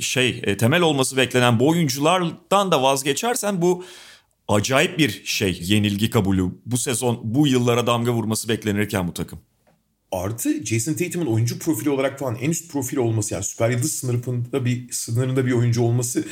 şey 0.00 0.42
e, 0.44 0.56
temel 0.56 0.80
olması 0.80 1.16
beklenen 1.16 1.60
bu 1.60 1.68
oyunculardan 1.68 2.72
da 2.72 2.82
vazgeçersen 2.82 3.62
bu 3.62 3.84
acayip 4.48 4.98
bir 4.98 5.22
şey 5.24 5.58
yenilgi 5.62 6.10
kabulü. 6.10 6.44
Bu 6.66 6.76
sezon 6.76 7.20
bu 7.24 7.46
yıllara 7.46 7.86
damga 7.86 8.12
vurması 8.12 8.48
beklenirken 8.48 9.08
bu 9.08 9.14
takım. 9.14 9.38
Artı 10.12 10.66
Jason 10.66 10.94
Tatum'un 10.94 11.26
oyuncu 11.26 11.58
profili 11.58 11.90
olarak 11.90 12.18
falan 12.18 12.36
en 12.36 12.50
üst 12.50 12.72
profil 12.72 12.96
olması 12.96 13.34
yani 13.34 13.44
süper 13.44 13.70
yıldız 13.70 13.92
sınıfında 13.92 14.64
bir 14.64 14.92
sınırında 14.92 15.46
bir 15.46 15.52
oyuncu 15.52 15.82
olması 15.82 16.24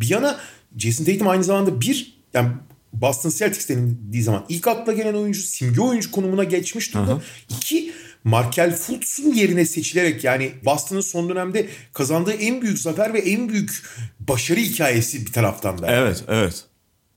bir 0.00 0.08
yana 0.08 0.40
Jason 0.76 1.04
Tatum 1.04 1.28
aynı 1.28 1.44
zamanda 1.44 1.80
bir 1.80 2.18
yani 2.34 2.48
Boston 2.92 3.30
Celtics 3.30 3.68
denildiği 3.68 4.22
zaman 4.22 4.44
ilk 4.48 4.66
akla 4.66 4.92
gelen 4.92 5.14
oyuncu 5.14 5.40
simge 5.40 5.80
oyuncu 5.80 6.10
konumuna 6.10 6.44
geçmiş 6.44 6.94
durumda. 6.94 7.22
İki 7.50 7.92
Markel 8.28 8.76
Fultz'un 8.76 9.32
yerine 9.32 9.64
seçilerek 9.64 10.24
yani 10.24 10.52
Boston'ın 10.64 11.00
son 11.00 11.28
dönemde 11.28 11.68
kazandığı 11.92 12.32
en 12.32 12.62
büyük 12.62 12.78
zafer 12.78 13.14
ve 13.14 13.18
en 13.18 13.48
büyük 13.48 13.82
başarı 14.20 14.60
hikayesi 14.60 15.26
bir 15.26 15.32
taraftan 15.32 15.82
da. 15.82 15.86
Evet, 15.86 16.24
evet. 16.28 16.64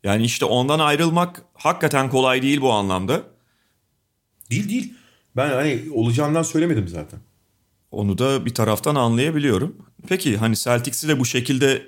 Yani 0.04 0.24
işte 0.24 0.46
ondan 0.46 0.80
ayrılmak 0.80 1.42
hakikaten 1.54 2.10
kolay 2.10 2.42
değil 2.42 2.62
bu 2.62 2.72
anlamda. 2.72 3.24
Değil 4.52 4.70
değil. 4.70 4.94
Ben 5.36 5.50
hani 5.50 5.82
olacağından 5.94 6.44
söylemedim 6.44 6.88
zaten. 6.88 7.20
Onu 7.92 8.18
da 8.18 8.46
bir 8.46 8.54
taraftan 8.54 8.96
anlayabiliyorum. 8.96 9.76
Peki 10.08 10.38
hani 10.38 10.56
Celtics'i 10.56 11.08
de 11.08 11.20
bu 11.20 11.26
şekilde 11.26 11.88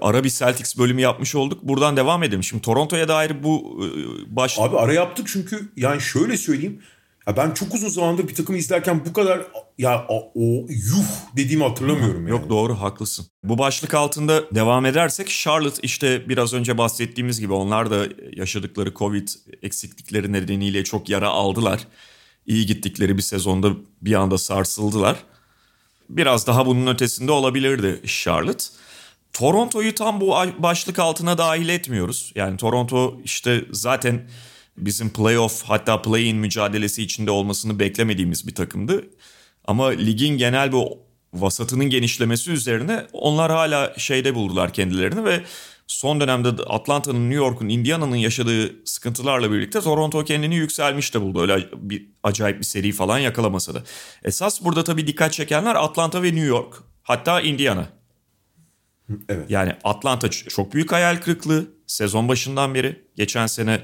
ara 0.00 0.24
bir 0.24 0.30
Celtics 0.30 0.78
bölümü 0.78 1.00
yapmış 1.00 1.34
olduk. 1.34 1.62
Buradan 1.62 1.96
devam 1.96 2.22
edelim. 2.22 2.44
Şimdi 2.44 2.62
Toronto'ya 2.62 3.08
dair 3.08 3.42
bu 3.42 3.80
e, 3.84 4.36
baş... 4.36 4.58
Abi 4.58 4.76
ara 4.76 4.92
yaptık 4.92 5.28
çünkü 5.28 5.68
yani 5.76 6.00
şöyle 6.00 6.36
söyleyeyim. 6.36 6.82
Ya 7.26 7.36
ben 7.36 7.50
çok 7.50 7.74
uzun 7.74 7.88
zamandır 7.88 8.28
bir 8.28 8.34
takımı 8.34 8.58
izlerken 8.58 9.04
bu 9.04 9.12
kadar 9.12 9.46
ya 9.78 10.06
o, 10.08 10.32
yuh 10.68 11.04
dediğimi 11.36 11.64
hatırlamıyorum 11.64 12.20
yani. 12.20 12.30
Yok 12.30 12.48
doğru 12.48 12.80
haklısın. 12.80 13.26
Bu 13.44 13.58
başlık 13.58 13.94
altında 13.94 14.54
devam 14.54 14.86
edersek 14.86 15.28
Charlotte 15.28 15.82
işte 15.82 16.28
biraz 16.28 16.54
önce 16.54 16.78
bahsettiğimiz 16.78 17.40
gibi 17.40 17.52
onlar 17.52 17.90
da 17.90 18.06
yaşadıkları 18.36 18.94
Covid 18.94 19.28
eksiklikleri 19.62 20.32
nedeniyle 20.32 20.84
çok 20.84 21.08
yara 21.08 21.28
aldılar. 21.28 21.80
İyi 22.46 22.66
gittikleri 22.66 23.16
bir 23.16 23.22
sezonda 23.22 23.70
bir 24.02 24.14
anda 24.14 24.38
sarsıldılar. 24.38 25.16
Biraz 26.08 26.46
daha 26.46 26.66
bunun 26.66 26.86
ötesinde 26.86 27.32
olabilirdi 27.32 28.00
Charlotte. 28.06 28.64
Toronto'yu 29.32 29.94
tam 29.94 30.20
bu 30.20 30.34
başlık 30.58 30.98
altına 30.98 31.38
dahil 31.38 31.68
etmiyoruz. 31.68 32.32
Yani 32.34 32.56
Toronto 32.56 33.20
işte 33.24 33.64
zaten 33.70 34.22
bizim 34.76 35.10
playoff 35.10 35.62
hatta 35.62 36.02
play-in 36.02 36.36
mücadelesi 36.36 37.02
içinde 37.02 37.30
olmasını 37.30 37.78
beklemediğimiz 37.78 38.46
bir 38.46 38.54
takımdı. 38.54 39.04
Ama 39.64 39.88
ligin 39.88 40.38
genel 40.38 40.72
bu 40.72 40.98
vasatının 41.34 41.84
genişlemesi 41.84 42.50
üzerine 42.50 43.06
onlar 43.12 43.52
hala 43.52 43.94
şeyde 43.96 44.34
buldular 44.34 44.72
kendilerini 44.72 45.24
ve 45.24 45.40
son 45.86 46.20
dönemde 46.20 46.48
Atlanta'nın, 46.48 47.30
New 47.30 47.44
York'un, 47.44 47.68
Indiana'nın 47.68 48.16
yaşadığı 48.16 48.86
sıkıntılarla 48.86 49.52
birlikte 49.52 49.80
Toronto 49.80 50.24
kendini 50.24 50.54
yükselmiş 50.56 51.14
de 51.14 51.20
buldu. 51.20 51.40
Öyle 51.40 51.68
bir 51.76 52.08
acayip 52.22 52.58
bir 52.58 52.64
seri 52.64 52.92
falan 52.92 53.18
yakalamasa 53.18 53.74
da. 53.74 53.82
Esas 54.24 54.64
burada 54.64 54.84
tabii 54.84 55.06
dikkat 55.06 55.32
çekenler 55.32 55.74
Atlanta 55.74 56.22
ve 56.22 56.26
New 56.26 56.46
York. 56.46 56.74
Hatta 57.02 57.40
Indiana. 57.40 57.88
Evet. 59.28 59.50
Yani 59.50 59.76
Atlanta 59.84 60.30
çok 60.30 60.72
büyük 60.72 60.92
hayal 60.92 61.16
kırıklığı 61.16 61.66
sezon 61.86 62.28
başından 62.28 62.74
beri. 62.74 63.04
Geçen 63.16 63.46
sene 63.46 63.82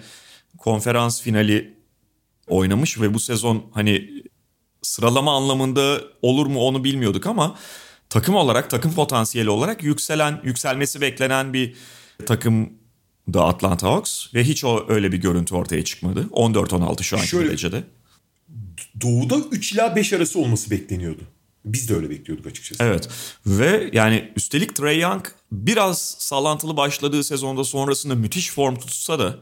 konferans 0.59 1.23
finali 1.23 1.75
oynamış 2.49 3.01
ve 3.01 3.15
bu 3.15 3.21
sezon 3.21 3.65
hani 3.75 4.11
sıralama 4.83 5.37
anlamında 5.37 6.01
olur 6.23 6.47
mu 6.47 6.61
onu 6.61 6.85
bilmiyorduk 6.85 7.27
ama 7.27 7.59
takım 8.11 8.35
olarak, 8.35 8.71
takım 8.71 8.95
potansiyeli 8.95 9.51
olarak 9.51 9.83
yükselen, 9.83 10.41
yükselmesi 10.45 11.01
beklenen 11.01 11.53
bir 11.53 11.75
takım 12.27 12.73
da 13.33 13.45
Atlanta 13.45 13.89
Hawks 13.91 14.35
ve 14.35 14.45
hiç 14.45 14.65
o 14.65 14.85
öyle 14.89 15.13
bir 15.13 15.19
görüntü 15.19 15.55
ortaya 15.55 15.85
çıkmadı. 15.85 16.27
14-16 16.33 17.03
şu 17.03 17.17
anki 17.17 17.29
Şöyle- 17.29 17.49
derecede. 17.49 17.85
Doğu'da 19.01 19.37
3 19.51 19.73
ila 19.73 19.97
5 19.97 20.13
arası 20.13 20.39
olması 20.39 20.71
bekleniyordu. 20.71 21.23
Biz 21.65 21.89
de 21.89 21.95
öyle 21.95 22.11
bekliyorduk 22.11 22.47
açıkçası. 22.47 22.85
Evet 22.85 23.09
ve 23.47 23.91
yani 23.93 24.33
üstelik 24.37 24.77
Trey 24.77 24.99
Young 25.01 25.27
biraz 25.53 26.17
sallantılı 26.19 26.77
başladığı 26.77 27.25
sezonda 27.25 27.65
sonrasında 27.65 28.15
müthiş 28.15 28.51
form 28.51 28.77
tutsa 28.77 29.19
da 29.19 29.39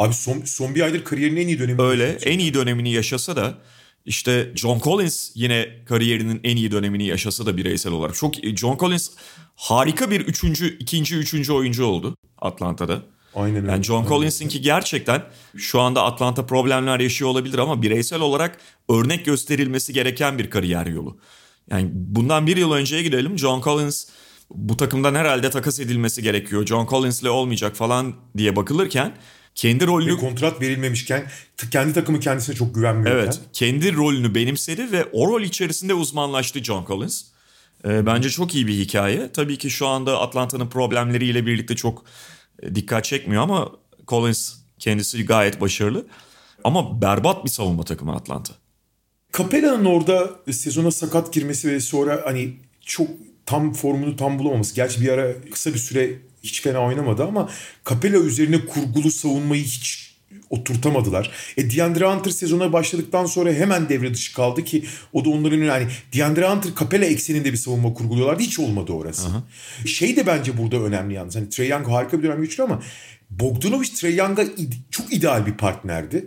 Abi 0.00 0.14
son, 0.14 0.42
son 0.44 0.74
bir 0.74 0.80
aydır 0.80 1.04
kariyerinin 1.04 1.40
en 1.40 1.48
iyi 1.48 1.58
dönemi. 1.58 1.82
öyle 1.82 2.18
en 2.22 2.38
iyi 2.38 2.54
dönemini 2.54 2.92
yaşasa 2.92 3.36
da 3.36 3.58
işte 4.06 4.52
John 4.54 4.80
Collins 4.80 5.30
yine 5.34 5.68
kariyerinin 5.86 6.40
en 6.44 6.56
iyi 6.56 6.70
dönemini 6.70 7.06
yaşasa 7.06 7.46
da 7.46 7.56
bireysel 7.56 7.92
olarak. 7.92 8.14
Çok 8.14 8.34
John 8.34 8.76
Collins 8.76 9.10
harika 9.56 10.10
bir 10.10 10.20
üçüncü, 10.20 10.78
ikinci, 10.78 11.16
üçüncü 11.16 11.52
oyuncu 11.52 11.84
oldu 11.84 12.16
Atlanta'da. 12.38 13.02
Aynen 13.34 13.62
öyle. 13.62 13.70
Yani 13.70 13.84
John 13.84 13.96
Aynen 13.96 14.08
Collins'inki 14.08 14.60
gerçekten 14.60 15.22
şu 15.56 15.80
anda 15.80 16.04
Atlanta 16.04 16.46
problemler 16.46 17.00
yaşıyor 17.00 17.30
olabilir 17.30 17.58
ama 17.58 17.82
bireysel 17.82 18.20
olarak 18.20 18.58
örnek 18.88 19.24
gösterilmesi 19.24 19.92
gereken 19.92 20.38
bir 20.38 20.50
kariyer 20.50 20.86
yolu. 20.86 21.18
Yani 21.70 21.90
bundan 21.92 22.46
bir 22.46 22.56
yıl 22.56 22.72
önceye 22.72 23.02
gidelim. 23.02 23.38
John 23.38 23.62
Collins 23.62 24.06
bu 24.50 24.76
takımdan 24.76 25.14
herhalde 25.14 25.50
takas 25.50 25.80
edilmesi 25.80 26.22
gerekiyor. 26.22 26.66
John 26.66 26.86
Collins'le 26.86 27.24
olmayacak 27.24 27.76
falan 27.76 28.14
diye 28.36 28.56
bakılırken 28.56 29.12
kendi 29.54 29.86
rolünü 29.86 30.12
Ve 30.12 30.16
kontrat 30.16 30.60
verilmemişken 30.60 31.30
kendi 31.70 31.92
takımı 31.92 32.20
kendisine 32.20 32.56
çok 32.56 32.74
güvenmiyorken. 32.74 33.22
Evet, 33.22 33.40
kendi 33.52 33.94
rolünü 33.94 34.34
benimsedi 34.34 34.92
ve 34.92 35.04
o 35.12 35.28
rol 35.28 35.42
içerisinde 35.42 35.94
uzmanlaştı 35.94 36.64
John 36.64 36.84
Collins. 36.86 37.24
Ee, 37.84 38.06
bence 38.06 38.30
çok 38.30 38.54
iyi 38.54 38.66
bir 38.66 38.74
hikaye. 38.74 39.32
Tabii 39.32 39.58
ki 39.58 39.70
şu 39.70 39.86
anda 39.86 40.20
Atlanta'nın 40.20 40.68
problemleriyle 40.68 41.46
birlikte 41.46 41.76
çok 41.76 42.04
e, 42.62 42.74
dikkat 42.74 43.04
çekmiyor 43.04 43.42
ama 43.42 43.72
Collins 44.08 44.54
kendisi 44.78 45.26
gayet 45.26 45.60
başarılı. 45.60 46.06
Ama 46.64 47.02
berbat 47.02 47.44
bir 47.44 47.50
savunma 47.50 47.84
takımı 47.84 48.14
Atlanta. 48.14 48.52
Capella'nın 49.38 49.84
orada 49.84 50.30
sezona 50.52 50.90
sakat 50.90 51.32
girmesi 51.32 51.68
ve 51.68 51.80
sonra 51.80 52.22
hani 52.24 52.56
çok 52.80 53.08
tam 53.46 53.72
formunu 53.72 54.16
tam 54.16 54.38
bulamaması. 54.38 54.74
Gerçi 54.74 55.00
bir 55.00 55.08
ara 55.08 55.40
kısa 55.52 55.74
bir 55.74 55.78
süre 55.78 56.18
hiç 56.42 56.62
fena 56.62 56.80
oynamadı 56.80 57.24
ama 57.24 57.50
Capella 57.88 58.18
üzerine 58.18 58.66
kurgulu 58.66 59.10
savunmayı 59.10 59.64
hiç 59.64 60.10
oturtamadılar. 60.50 61.30
E 61.56 61.70
DeAndre 61.76 62.06
Hunter 62.06 62.30
sezona 62.30 62.72
başladıktan 62.72 63.26
sonra 63.26 63.52
hemen 63.52 63.88
devre 63.88 64.14
dışı 64.14 64.34
kaldı 64.34 64.64
ki 64.64 64.84
o 65.12 65.24
da 65.24 65.30
onların 65.30 65.58
yani 65.58 65.86
DeAndre 66.16 66.48
Hunter 66.48 66.72
Capella 66.80 67.04
ekseninde 67.04 67.52
bir 67.52 67.56
savunma 67.56 67.94
kurguluyorlardı. 67.94 68.42
Hiç 68.42 68.58
olmadı 68.58 68.92
orası. 68.92 69.28
Şey 69.86 70.16
de 70.16 70.26
bence 70.26 70.58
burada 70.58 70.76
önemli 70.76 71.14
yalnız. 71.14 71.36
Hani 71.36 71.48
Trae 71.48 71.66
Young 71.66 71.88
harika 71.88 72.18
bir 72.18 72.22
dönem 72.22 72.42
geçiriyor 72.42 72.68
ama 72.68 72.82
Bogdanovic 73.30 73.88
Trae 73.88 74.10
Young'a 74.12 74.42
id- 74.42 74.74
çok 74.90 75.12
ideal 75.12 75.46
bir 75.46 75.52
partnerdi. 75.52 76.26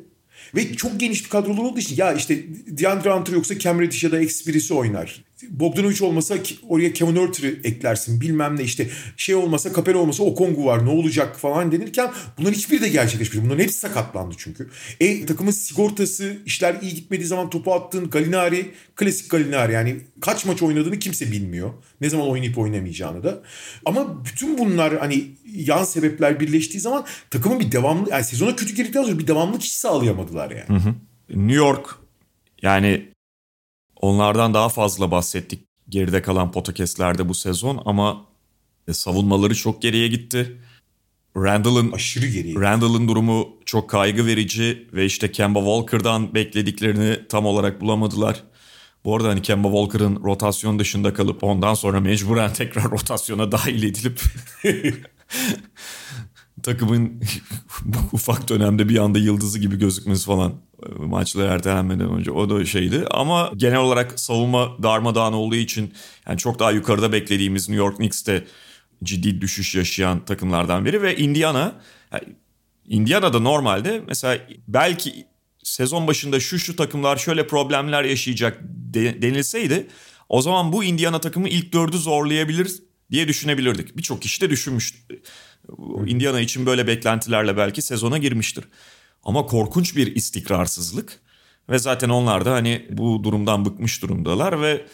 Ve 0.55 0.75
çok 0.75 0.99
geniş 0.99 1.23
bir 1.25 1.29
kadrolar 1.29 1.63
olduğu 1.63 1.79
için 1.79 1.95
ya 1.95 2.13
işte 2.13 2.43
DeAndre 2.67 3.11
Hunter 3.13 3.33
yoksa 3.33 3.59
Cam 3.59 3.79
Reddish 3.81 4.03
ya 4.03 4.11
da 4.11 4.19
ex 4.21 4.47
birisi 4.47 4.73
oynar. 4.73 5.23
Bogdanovic 5.49 6.05
olmasa 6.05 6.35
oraya 6.69 6.93
Kevin 6.93 7.15
Huerter'ı 7.15 7.59
eklersin 7.63 8.21
bilmem 8.21 8.57
ne 8.59 8.63
işte 8.63 8.89
şey 9.17 9.35
olmasa 9.35 9.73
Capella 9.73 9.97
olmasa 9.97 10.23
Okongu 10.23 10.65
var 10.65 10.85
ne 10.85 10.89
olacak 10.89 11.39
falan 11.39 11.71
denirken 11.71 12.11
bunların 12.37 12.53
hiçbiri 12.53 12.81
de 12.81 12.89
gerçekleşmedi. 12.89 13.45
Bunların 13.45 13.63
hepsi 13.63 13.79
sakatlandı 13.79 14.35
çünkü. 14.37 14.69
E 14.99 15.25
takımın 15.25 15.51
sigortası 15.51 16.37
işler 16.45 16.75
iyi 16.81 16.95
gitmediği 16.95 17.27
zaman 17.27 17.49
topu 17.49 17.73
attığın 17.73 18.09
Galinari 18.09 18.71
klasik 18.95 19.31
Galinari 19.31 19.73
yani 19.73 19.97
kaç 20.21 20.45
maç 20.45 20.61
oynadığını 20.63 20.99
kimse 20.99 21.31
bilmiyor. 21.31 21.69
Ne 22.01 22.09
zaman 22.09 22.27
oynayıp 22.27 22.57
oynamayacağını 22.57 23.23
da. 23.23 23.41
Ama 23.85 24.25
bütün 24.25 24.57
bunlar 24.57 24.97
hani 24.97 25.23
yan 25.53 25.83
sebepler 25.83 26.39
birleştiği 26.39 26.79
zaman 26.79 27.05
takımın 27.29 27.59
bir 27.59 27.71
devamlı 27.71 28.09
yani 28.09 28.23
sezona 28.23 28.55
kötü 28.55 28.75
girdikten 28.75 29.03
sonra 29.03 29.19
bir 29.19 29.27
devamlılık 29.27 29.61
hiç 29.61 29.71
sağlayamadılar 29.71 30.51
yani. 30.51 30.93
New 31.29 31.55
York 31.55 31.89
yani 32.61 33.12
onlardan 34.03 34.53
daha 34.53 34.69
fazla 34.69 35.11
bahsettik 35.11 35.67
geride 35.89 36.21
kalan 36.21 36.51
podcastlerde 36.51 37.29
bu 37.29 37.33
sezon 37.33 37.81
ama 37.85 38.25
e, 38.87 38.93
savunmaları 38.93 39.55
çok 39.55 39.81
geriye 39.81 40.07
gitti. 40.07 40.61
Randall'ın 41.37 41.91
Aşırı 41.91 42.27
geriye. 42.27 42.55
Randall'ın 42.55 43.07
durumu 43.07 43.49
çok 43.65 43.89
kaygı 43.89 44.25
verici 44.25 44.87
ve 44.93 45.05
işte 45.05 45.31
Kemba 45.31 45.59
Walker'dan 45.59 46.35
beklediklerini 46.35 47.27
tam 47.27 47.45
olarak 47.45 47.81
bulamadılar. 47.81 48.43
Bu 49.05 49.15
arada 49.15 49.29
hani 49.29 49.41
Kemba 49.41 49.67
Walker'ın 49.67 50.23
rotasyon 50.23 50.79
dışında 50.79 51.13
kalıp 51.13 51.43
ondan 51.43 51.73
sonra 51.73 51.99
mecburen 51.99 52.53
tekrar 52.53 52.83
rotasyona 52.91 53.51
dahil 53.51 53.83
edilip 53.83 54.21
takımın 56.63 57.21
ufak 58.11 58.49
dönemde 58.49 58.89
bir 58.89 58.97
anda 58.97 59.19
yıldızı 59.19 59.59
gibi 59.59 59.79
gözükmesi 59.79 60.25
falan 60.25 60.53
e, 60.85 61.05
maçları 61.05 61.47
ertelenmeden 61.47 62.09
önce 62.09 62.31
o 62.31 62.49
da 62.49 62.65
şeydi. 62.65 63.05
Ama 63.11 63.51
genel 63.55 63.79
olarak 63.79 64.19
savunma 64.19 64.83
darmadağın 64.83 65.33
olduğu 65.33 65.55
için 65.55 65.93
yani 66.27 66.37
çok 66.37 66.59
daha 66.59 66.71
yukarıda 66.71 67.11
beklediğimiz 67.11 67.69
New 67.69 67.85
York 67.85 67.97
Knicks'te 67.97 68.47
ciddi 69.03 69.41
düşüş 69.41 69.75
yaşayan 69.75 70.25
takımlardan 70.25 70.85
biri 70.85 71.01
ve 71.01 71.17
Indiana 71.17 71.81
Indiana'da 72.87 73.39
normalde 73.39 74.01
mesela 74.07 74.39
belki 74.67 75.25
sezon 75.63 76.07
başında 76.07 76.39
şu 76.39 76.59
şu 76.59 76.75
takımlar 76.75 77.17
şöyle 77.17 77.47
problemler 77.47 78.03
yaşayacak 78.03 78.59
de- 78.63 79.21
denilseydi 79.21 79.87
o 80.29 80.41
zaman 80.41 80.73
bu 80.73 80.83
Indiana 80.83 81.19
takımı 81.19 81.49
ilk 81.49 81.73
dördü 81.73 81.97
zorlayabilir 81.97 82.71
diye 83.11 83.27
düşünebilirdik. 83.27 83.97
Birçok 83.97 84.21
kişi 84.21 84.41
de 84.41 84.49
düşünmüş. 84.49 85.05
Indiana 86.07 86.39
için 86.39 86.65
böyle 86.65 86.87
beklentilerle 86.87 87.57
belki 87.57 87.81
sezona 87.81 88.17
girmiştir. 88.17 88.63
Ama 89.23 89.45
korkunç 89.45 89.95
bir 89.95 90.15
istikrarsızlık 90.15 91.19
ve 91.69 91.79
zaten 91.79 92.09
onlar 92.09 92.45
da 92.45 92.51
hani 92.51 92.85
bu 92.89 93.23
durumdan 93.23 93.65
bıkmış 93.65 94.01
durumdalar 94.01 94.61
ve 94.61 94.85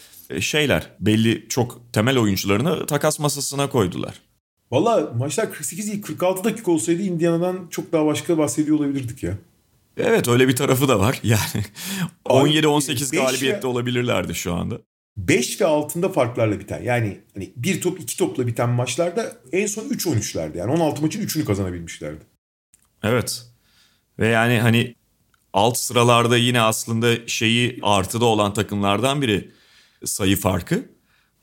şeyler 0.41 0.89
belli 0.99 1.45
çok 1.49 1.93
temel 1.93 2.17
oyuncularını 2.17 2.85
takas 2.85 3.19
masasına 3.19 3.69
koydular. 3.69 4.13
Valla 4.71 5.13
maçlar 5.17 5.53
48 5.53 5.87
değil 5.87 6.01
46 6.01 6.43
dakika 6.43 6.71
olsaydı 6.71 7.01
Indiana'dan 7.01 7.67
çok 7.69 7.91
daha 7.91 8.05
başka 8.05 8.37
bahsediyor 8.37 8.79
olabilirdik 8.79 9.23
ya. 9.23 9.37
Evet 9.97 10.27
öyle 10.27 10.47
bir 10.47 10.55
tarafı 10.55 10.87
da 10.87 10.99
var. 10.99 11.19
Yani 11.23 11.65
17-18 12.25 12.89
beş 12.89 13.09
galibiyette 13.09 13.67
olabilirlerdi 13.67 14.35
şu 14.35 14.53
anda. 14.53 14.77
5 15.27 15.61
ve 15.61 15.65
altında 15.65 16.09
farklarla 16.09 16.59
biten 16.59 16.83
yani 16.83 17.19
hani 17.33 17.53
bir 17.55 17.81
top 17.81 17.99
iki 17.99 18.17
topla 18.17 18.47
biten 18.47 18.69
maçlarda 18.69 19.37
en 19.51 19.65
son 19.65 19.83
3-13'lerdi. 19.83 20.57
Yani 20.57 20.71
16 20.71 21.01
maçın 21.01 21.21
3'ünü 21.21 21.45
kazanabilmişlerdi. 21.45 22.23
Evet. 23.03 23.43
Ve 24.19 24.27
yani 24.27 24.59
hani 24.59 24.95
alt 25.53 25.77
sıralarda 25.77 26.37
yine 26.37 26.61
aslında 26.61 27.27
şeyi 27.27 27.79
artıda 27.81 28.25
olan 28.25 28.53
takımlardan 28.53 29.21
biri 29.21 29.51
sayı 30.05 30.37
farkı. 30.37 30.85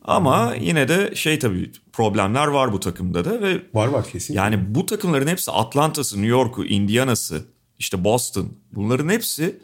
Ama 0.03 0.55
yine 0.61 0.89
de 0.89 1.15
şey 1.15 1.39
tabii 1.39 1.73
problemler 1.93 2.47
var 2.47 2.73
bu 2.73 2.81
takımda 2.81 3.25
da 3.25 3.41
ve 3.43 3.63
Var 3.75 3.89
var 3.89 4.11
kesin. 4.11 4.35
yani 4.35 4.75
bu 4.75 4.87
takımların 4.87 5.27
hepsi 5.27 5.51
Atlanta'sı, 5.51 6.17
New 6.17 6.29
York'u, 6.29 6.65
Indiana'sı, 6.65 7.45
işte 7.79 8.05
Boston 8.05 8.53
bunların 8.73 9.09
hepsi 9.09 9.61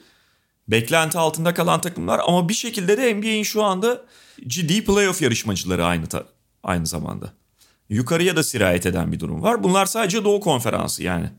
beklenti 0.73 1.19
altında 1.19 1.55
kalan 1.55 1.81
takımlar 1.81 2.21
ama 2.27 2.49
bir 2.49 2.55
şekilde 2.55 2.97
de 2.99 3.15
NBA'in 3.15 3.43
şu 3.43 3.63
anda 3.63 4.03
ciddi 4.47 4.85
playoff 4.85 5.23
yarışmacıları 5.23 5.85
aynı 5.85 6.07
ta- 6.07 6.27
aynı 6.63 6.87
zamanda. 6.87 7.33
Yukarıya 7.89 8.37
da 8.37 8.43
sirayet 8.43 8.87
eden 8.87 9.13
bir 9.13 9.21
durum 9.21 9.43
var. 9.43 9.63
Bunlar 9.63 9.87
sadece 9.87 10.25
Doğu 10.25 10.41
Konferansı 10.41 11.03
yani. 11.03 11.31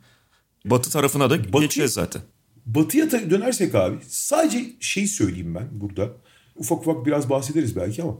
Batı 0.66 0.90
tarafına 0.90 1.30
da 1.30 1.40
Batı- 1.54 1.62
geçeceğiz 1.62 1.94
zaten. 1.94 2.22
Batıya 2.66 3.12
dönersek 3.12 3.76
abi 3.76 3.98
sadece 4.08 4.66
şey 4.80 5.08
söyleyeyim 5.08 5.56
ben 5.56 5.68
burada. 5.72 6.10
Ufak 6.56 6.80
ufak 6.88 7.06
biraz 7.06 7.30
bahsederiz 7.30 7.76
belki 7.76 8.04
ama. 8.04 8.14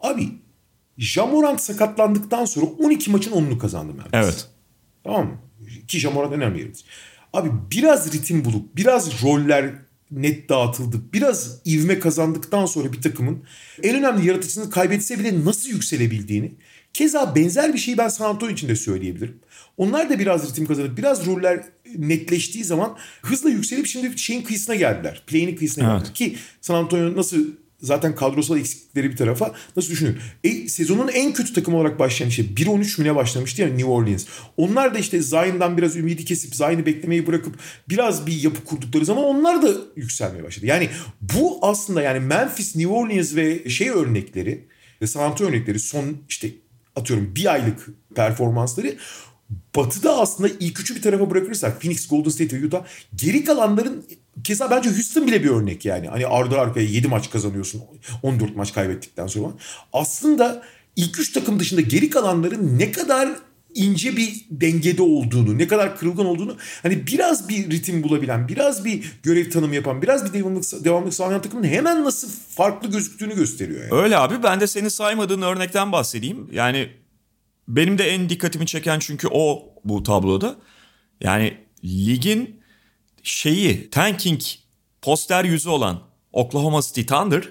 Abi 0.00 0.28
Jamorant 0.98 1.60
sakatlandıktan 1.60 2.44
sonra 2.44 2.66
12 2.66 3.10
maçın 3.10 3.32
10'unu 3.32 3.58
kazandı 3.58 3.92
Memphis. 3.94 4.10
Evet. 4.12 4.46
Tamam 5.04 5.26
mı? 5.26 5.38
Ki 5.88 5.98
Jamorant 6.00 6.32
önemli 6.32 6.58
yerimiz. 6.58 6.84
Abi 7.32 7.50
biraz 7.72 8.12
ritim 8.14 8.44
bulup 8.44 8.76
biraz 8.76 9.22
roller 9.22 9.74
net 10.10 10.48
dağıtıldı. 10.48 11.00
Biraz 11.12 11.60
ivme 11.66 11.98
kazandıktan 11.98 12.66
sonra 12.66 12.92
bir 12.92 13.02
takımın 13.02 13.42
en 13.82 13.96
önemli 13.96 14.26
yaratıcısını 14.26 14.70
kaybetse 14.70 15.18
bile 15.18 15.44
nasıl 15.44 15.68
yükselebildiğini 15.70 16.52
keza 16.92 17.34
benzer 17.34 17.74
bir 17.74 17.78
şeyi 17.78 17.98
ben 17.98 18.08
San 18.08 18.28
Antonio 18.28 18.52
için 18.52 18.68
de 18.68 18.76
söyleyebilirim. 18.76 19.38
Onlar 19.76 20.10
da 20.10 20.18
biraz 20.18 20.50
ritim 20.50 20.66
kazanıp 20.66 20.98
biraz 20.98 21.26
roller 21.26 21.64
netleştiği 21.98 22.64
zaman 22.64 22.96
hızla 23.22 23.50
yükselip 23.50 23.86
şimdi 23.86 24.18
şeyin 24.18 24.42
kıyısına 24.42 24.74
geldiler. 24.74 25.22
Play'in 25.26 25.56
kıyısına 25.56 25.84
Evet. 25.84 25.94
geldiler. 25.98 26.14
Ki 26.14 26.36
San 26.60 26.74
Antonio 26.74 27.16
nasıl 27.16 27.46
zaten 27.80 28.14
kadrosal 28.14 28.58
eksiklikleri 28.58 29.10
bir 29.10 29.16
tarafa 29.16 29.54
nasıl 29.76 29.90
düşünüyorum? 29.90 30.22
E, 30.44 30.68
sezonun 30.68 31.08
en 31.08 31.32
kötü 31.32 31.52
takım 31.52 31.74
olarak 31.74 31.98
başlayan 31.98 32.28
işte 32.28 32.42
1-13 32.42 33.00
müne 33.00 33.14
başlamıştı 33.14 33.62
ya 33.62 33.68
New 33.68 33.86
Orleans. 33.90 34.26
Onlar 34.56 34.94
da 34.94 34.98
işte 34.98 35.22
Zion'dan 35.22 35.78
biraz 35.78 35.96
ümidi 35.96 36.24
kesip 36.24 36.54
Zion'ı 36.54 36.86
beklemeyi 36.86 37.26
bırakıp 37.26 37.58
biraz 37.88 38.26
bir 38.26 38.42
yapı 38.42 38.64
kurdukları 38.64 39.04
zaman 39.04 39.24
onlar 39.24 39.62
da 39.62 39.68
yükselmeye 39.96 40.44
başladı. 40.44 40.66
Yani 40.66 40.88
bu 41.20 41.58
aslında 41.62 42.02
yani 42.02 42.20
Memphis, 42.20 42.76
New 42.76 42.92
Orleans 42.92 43.36
ve 43.36 43.68
şey 43.68 43.88
örnekleri 43.88 44.68
ve 45.02 45.06
San 45.06 45.22
Antonio 45.22 45.50
örnekleri 45.50 45.78
son 45.78 46.16
işte 46.28 46.50
atıyorum 46.96 47.32
bir 47.36 47.52
aylık 47.52 47.88
performansları 48.14 48.96
Batı'da 49.76 50.18
aslında 50.18 50.48
ilk 50.60 50.80
üçü 50.80 50.96
bir 50.96 51.02
tarafa 51.02 51.30
bırakırsak 51.30 51.80
Phoenix, 51.80 52.08
Golden 52.08 52.30
State 52.30 52.62
ve 52.62 52.66
Utah 52.66 52.84
geri 53.14 53.44
kalanların 53.44 54.04
keza 54.44 54.70
bence 54.70 54.90
Houston 54.90 55.26
bile 55.26 55.44
bir 55.44 55.48
örnek 55.48 55.84
yani. 55.84 56.08
Hani 56.08 56.26
ardı 56.26 56.58
arkaya 56.58 56.86
7 56.86 57.08
maç 57.08 57.30
kazanıyorsun 57.30 57.82
14 58.22 58.56
maç 58.56 58.74
kaybettikten 58.74 59.26
sonra. 59.26 59.52
Aslında 59.92 60.62
ilk 60.96 61.18
üç 61.18 61.32
takım 61.32 61.60
dışında 61.60 61.80
geri 61.80 62.10
kalanların 62.10 62.78
ne 62.78 62.92
kadar 62.92 63.28
ince 63.74 64.16
bir 64.16 64.46
dengede 64.50 65.02
olduğunu, 65.02 65.58
ne 65.58 65.68
kadar 65.68 65.96
kırılgan 65.96 66.26
olduğunu 66.26 66.56
hani 66.82 67.06
biraz 67.06 67.48
bir 67.48 67.70
ritim 67.70 68.02
bulabilen, 68.02 68.48
biraz 68.48 68.84
bir 68.84 69.12
görev 69.22 69.50
tanımı 69.50 69.74
yapan, 69.74 70.02
biraz 70.02 70.24
bir 70.24 70.38
devamlık, 70.38 70.84
devamlık 70.84 71.14
sağlayan 71.14 71.42
takımın 71.42 71.64
hemen 71.64 72.04
nasıl 72.04 72.28
farklı 72.48 72.90
gözüktüğünü 72.90 73.34
gösteriyor. 73.34 73.80
Yani. 73.80 74.02
Öyle 74.02 74.16
abi 74.16 74.42
ben 74.42 74.60
de 74.60 74.66
seni 74.66 74.90
saymadığın 74.90 75.42
örnekten 75.42 75.92
bahsedeyim. 75.92 76.48
Yani 76.52 76.88
benim 77.68 77.98
de 77.98 78.04
en 78.04 78.28
dikkatimi 78.28 78.66
çeken 78.66 78.98
çünkü 78.98 79.28
o 79.30 79.72
bu 79.84 80.02
tabloda. 80.02 80.56
Yani 81.20 81.58
ligin 81.84 82.57
şeyi 83.22 83.90
tanking 83.90 84.40
poster 85.02 85.44
yüzü 85.44 85.68
olan 85.68 86.00
Oklahoma 86.32 86.82
City 86.82 87.02
Thunder 87.02 87.48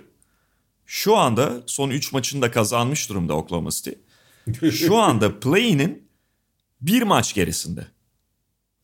şu 0.85 1.17
anda 1.17 1.53
son 1.65 1.89
3 1.89 2.13
maçını 2.13 2.41
da 2.41 2.51
kazanmış 2.51 3.09
durumda 3.09 3.33
Oklahoma 3.33 3.69
City. 3.71 3.89
Şu 4.71 4.97
anda 5.01 5.39
play'inin 5.39 6.07
bir 6.81 7.01
maç 7.01 7.33
gerisinde. 7.33 7.87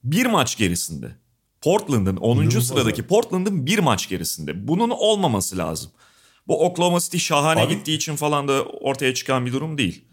Bir 0.04 0.26
maç 0.26 0.58
gerisinde. 0.58 1.16
Portland'ın 1.62 2.18
10. 2.18 2.36
İnanılmaz 2.36 2.68
sıradaki. 2.68 3.04
Portland'ın 3.04 3.66
bir 3.66 3.80
maç 3.80 4.10
gerisinde. 4.10 4.68
Bunun 4.68 4.90
olmaması 4.90 5.58
lazım. 5.58 5.92
Bu 6.48 6.66
Oklahoma 6.66 7.00
City 7.00 7.18
şahane 7.18 7.62
Abi- 7.62 7.76
gittiği 7.76 7.96
için 7.96 8.16
falan 8.16 8.48
da 8.48 8.64
ortaya 8.64 9.14
çıkan 9.14 9.46
bir 9.46 9.54
durum 9.54 9.78
değil. 9.78 10.06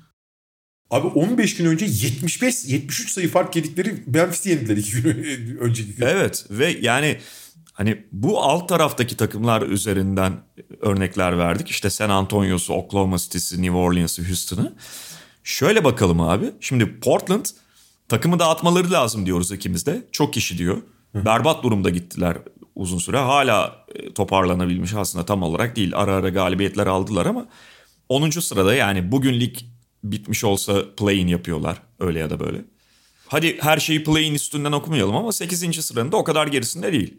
Abi 0.90 1.06
15 1.06 1.56
gün 1.56 1.64
önce 1.64 1.86
75 1.86 2.64
73 2.64 3.12
sayı 3.12 3.28
fark 3.28 3.56
yedikleri 3.56 4.04
Memphis'i 4.06 4.50
yendiler 4.50 4.76
iki 4.76 5.02
gün 5.02 5.08
önceki 5.60 5.94
gün. 5.94 6.06
Evet 6.06 6.46
ve 6.50 6.76
yani 6.80 7.18
hani 7.72 8.04
bu 8.12 8.42
alt 8.42 8.68
taraftaki 8.68 9.16
takımlar 9.16 9.62
üzerinden 9.62 10.32
örnekler 10.80 11.38
verdik. 11.38 11.68
İşte 11.68 11.90
San 11.90 12.10
Antonio'su, 12.10 12.74
Oklahoma 12.74 13.18
City'si, 13.18 13.62
New 13.62 13.76
Orleans'ı, 13.76 14.28
Houston'ı. 14.28 14.74
Şöyle 15.44 15.84
bakalım 15.84 16.20
abi. 16.20 16.50
Şimdi 16.60 17.00
Portland 17.00 17.44
takımı 18.08 18.38
dağıtmaları 18.38 18.90
lazım 18.90 19.26
diyoruz 19.26 19.52
ikimiz 19.52 19.86
de. 19.86 20.02
Çok 20.12 20.34
kişi 20.34 20.58
diyor. 20.58 20.82
Berbat 21.14 21.62
durumda 21.62 21.90
gittiler 21.90 22.38
uzun 22.74 22.98
süre. 22.98 23.18
Hala 23.18 23.84
e, 23.94 24.14
toparlanabilmiş 24.14 24.94
aslında 24.94 25.24
tam 25.26 25.42
olarak 25.42 25.76
değil. 25.76 25.92
Ara 25.94 26.14
ara 26.14 26.28
galibiyetler 26.28 26.86
aldılar 26.86 27.26
ama 27.26 27.46
10. 28.08 28.30
sırada 28.30 28.74
yani 28.74 29.12
bugün 29.12 29.40
lig 29.40 29.56
bitmiş 30.04 30.44
olsa 30.44 30.94
play-in 30.96 31.26
yapıyorlar 31.26 31.82
öyle 31.98 32.18
ya 32.18 32.30
da 32.30 32.40
böyle. 32.40 32.64
Hadi 33.26 33.58
her 33.60 33.78
şeyi 33.78 34.04
play-in 34.04 34.34
üstünden 34.34 34.72
okumayalım 34.72 35.16
ama 35.16 35.32
8. 35.32 35.84
sıranın 35.84 36.12
da 36.12 36.16
o 36.16 36.24
kadar 36.24 36.46
gerisinde 36.46 36.92
değil. 36.92 37.14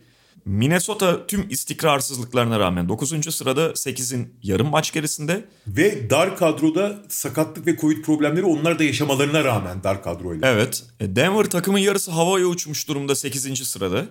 Minnesota 0.45 1.27
tüm 1.27 1.49
istikrarsızlıklarına 1.49 2.59
rağmen 2.59 2.89
9. 2.89 3.35
sırada 3.35 3.67
8'in 3.67 4.33
yarım 4.43 4.67
maç 4.67 4.93
gerisinde. 4.93 5.45
Ve 5.67 6.09
dar 6.09 6.37
kadroda 6.37 7.03
sakatlık 7.09 7.67
ve 7.67 7.77
Covid 7.77 8.03
problemleri 8.03 8.45
onlar 8.45 8.79
da 8.79 8.83
yaşamalarına 8.83 9.43
rağmen 9.43 9.83
dar 9.83 10.03
kadroyla. 10.03 10.47
Evet. 10.47 10.83
e, 10.99 11.15
Denver 11.15 11.43
takımın 11.43 11.79
yarısı 11.79 12.11
havaya 12.11 12.45
uçmuş 12.45 12.87
durumda 12.87 13.15
8. 13.15 13.67
sırada. 13.67 14.05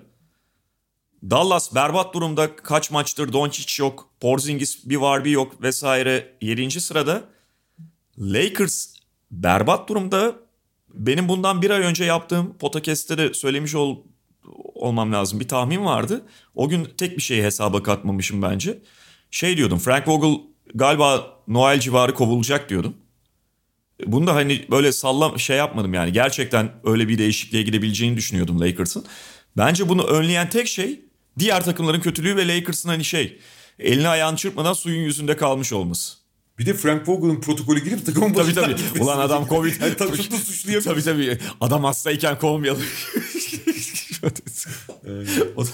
Dallas 1.31 1.75
berbat 1.75 2.15
durumda 2.15 2.57
kaç 2.57 2.91
maçtır 2.91 3.33
Doncic 3.33 3.83
yok, 3.83 4.09
Porzingis 4.21 4.79
bir 4.85 4.97
var 4.97 5.25
bir 5.25 5.31
yok 5.31 5.63
vesaire 5.63 6.37
7. 6.41 6.81
sırada. 6.81 7.25
Lakers 8.21 8.87
berbat 9.31 9.89
durumda. 9.89 10.35
Benim 10.95 11.29
bundan 11.29 11.63
bir 11.63 11.71
ay 11.71 11.83
önce 11.83 12.05
yaptığım 12.05 12.59
podcast'te 12.59 13.19
de 13.19 13.35
söylemiş 13.35 13.75
ol, 13.75 13.99
olmam 14.75 15.13
lazım 15.13 15.41
bir 15.41 15.49
tahmin 15.49 15.85
vardı. 15.85 16.23
O 16.55 16.69
gün 16.69 16.89
tek 16.99 17.17
bir 17.17 17.23
şeyi 17.23 17.43
hesaba 17.43 17.83
katmamışım 17.83 18.43
bence. 18.43 18.79
Şey 19.31 19.57
diyordum 19.57 19.79
Frank 19.79 20.09
Vogel 20.09 20.41
galiba 20.75 21.27
Noel 21.49 21.81
civarı 21.81 22.15
kovulacak 22.15 22.69
diyordum. 22.69 22.97
Bunu 24.07 24.27
da 24.27 24.35
hani 24.35 24.65
böyle 24.71 24.93
sallam 24.93 25.39
şey 25.39 25.57
yapmadım 25.57 25.95
yani. 25.95 26.13
Gerçekten 26.13 26.73
öyle 26.85 27.09
bir 27.09 27.19
değişikliğe 27.19 27.63
gidebileceğini 27.63 28.17
düşünüyordum 28.17 28.61
Lakers'ın. 28.61 29.05
Bence 29.57 29.89
bunu 29.89 30.03
önleyen 30.03 30.51
tek 30.51 30.69
şey 30.69 31.01
diğer 31.39 31.65
takımların 31.65 32.01
kötülüğü 32.01 32.37
ve 32.37 32.49
Lakers'ın 32.49 32.89
hani 32.89 33.05
şey 33.05 33.39
elini 33.79 34.09
ayağını 34.09 34.37
çırpmadan 34.37 34.73
suyun 34.73 35.03
yüzünde 35.03 35.37
kalmış 35.37 35.73
olması. 35.73 36.20
Bir 36.61 36.67
de 36.67 36.75
Frank 36.75 37.09
Vogel'ın 37.09 37.41
protokolü 37.41 37.85
girip 37.85 38.07
takımın 38.07 38.29
Tabii 38.29 38.39
başından 38.39 38.65
tabii. 38.65 38.77
gitmesi. 38.77 39.03
Ulan 39.05 39.19
adam 39.19 39.47
Covid. 39.49 39.73
Yani 39.81 39.95
tabii 39.97 40.17
suçlayamıyor. 40.17 40.83
Tabii 40.83 41.03
tabii. 41.03 41.39
Adam 41.61 41.85
hastayken 41.85 42.39
kovmayalım. 42.39 42.83
Da- 44.23 45.65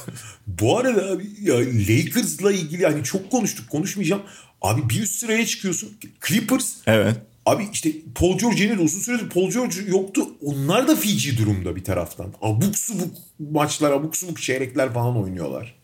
Bu 0.46 0.78
arada 0.78 1.06
abi 1.12 1.26
ya 1.42 1.54
Lakers'la 1.58 2.52
ilgili 2.52 2.86
hani 2.86 3.04
çok 3.04 3.30
konuştuk 3.30 3.70
konuşmayacağım. 3.70 4.22
Abi 4.62 4.88
bir 4.90 5.02
üst 5.02 5.14
sıraya 5.18 5.46
çıkıyorsun. 5.46 5.88
Clippers 6.26 6.72
evet. 6.86 7.16
Abi 7.46 7.68
işte 7.72 7.92
Paul 8.14 8.38
George 8.38 8.62
yenildi. 8.62 8.82
Uzun 8.82 9.00
süredir 9.00 9.28
Paul 9.28 9.50
George 9.50 9.76
yoktu. 9.88 10.26
Onlar 10.42 10.88
da 10.88 10.96
Fiji 10.96 11.38
durumda 11.38 11.76
bir 11.76 11.84
taraftan. 11.84 12.34
Abuk 12.42 12.78
subuk 12.78 13.14
maçlar, 13.38 13.90
abuk 13.92 14.16
subuk 14.16 14.42
çeyrekler 14.42 14.92
falan 14.94 15.16
oynuyorlar. 15.22 15.74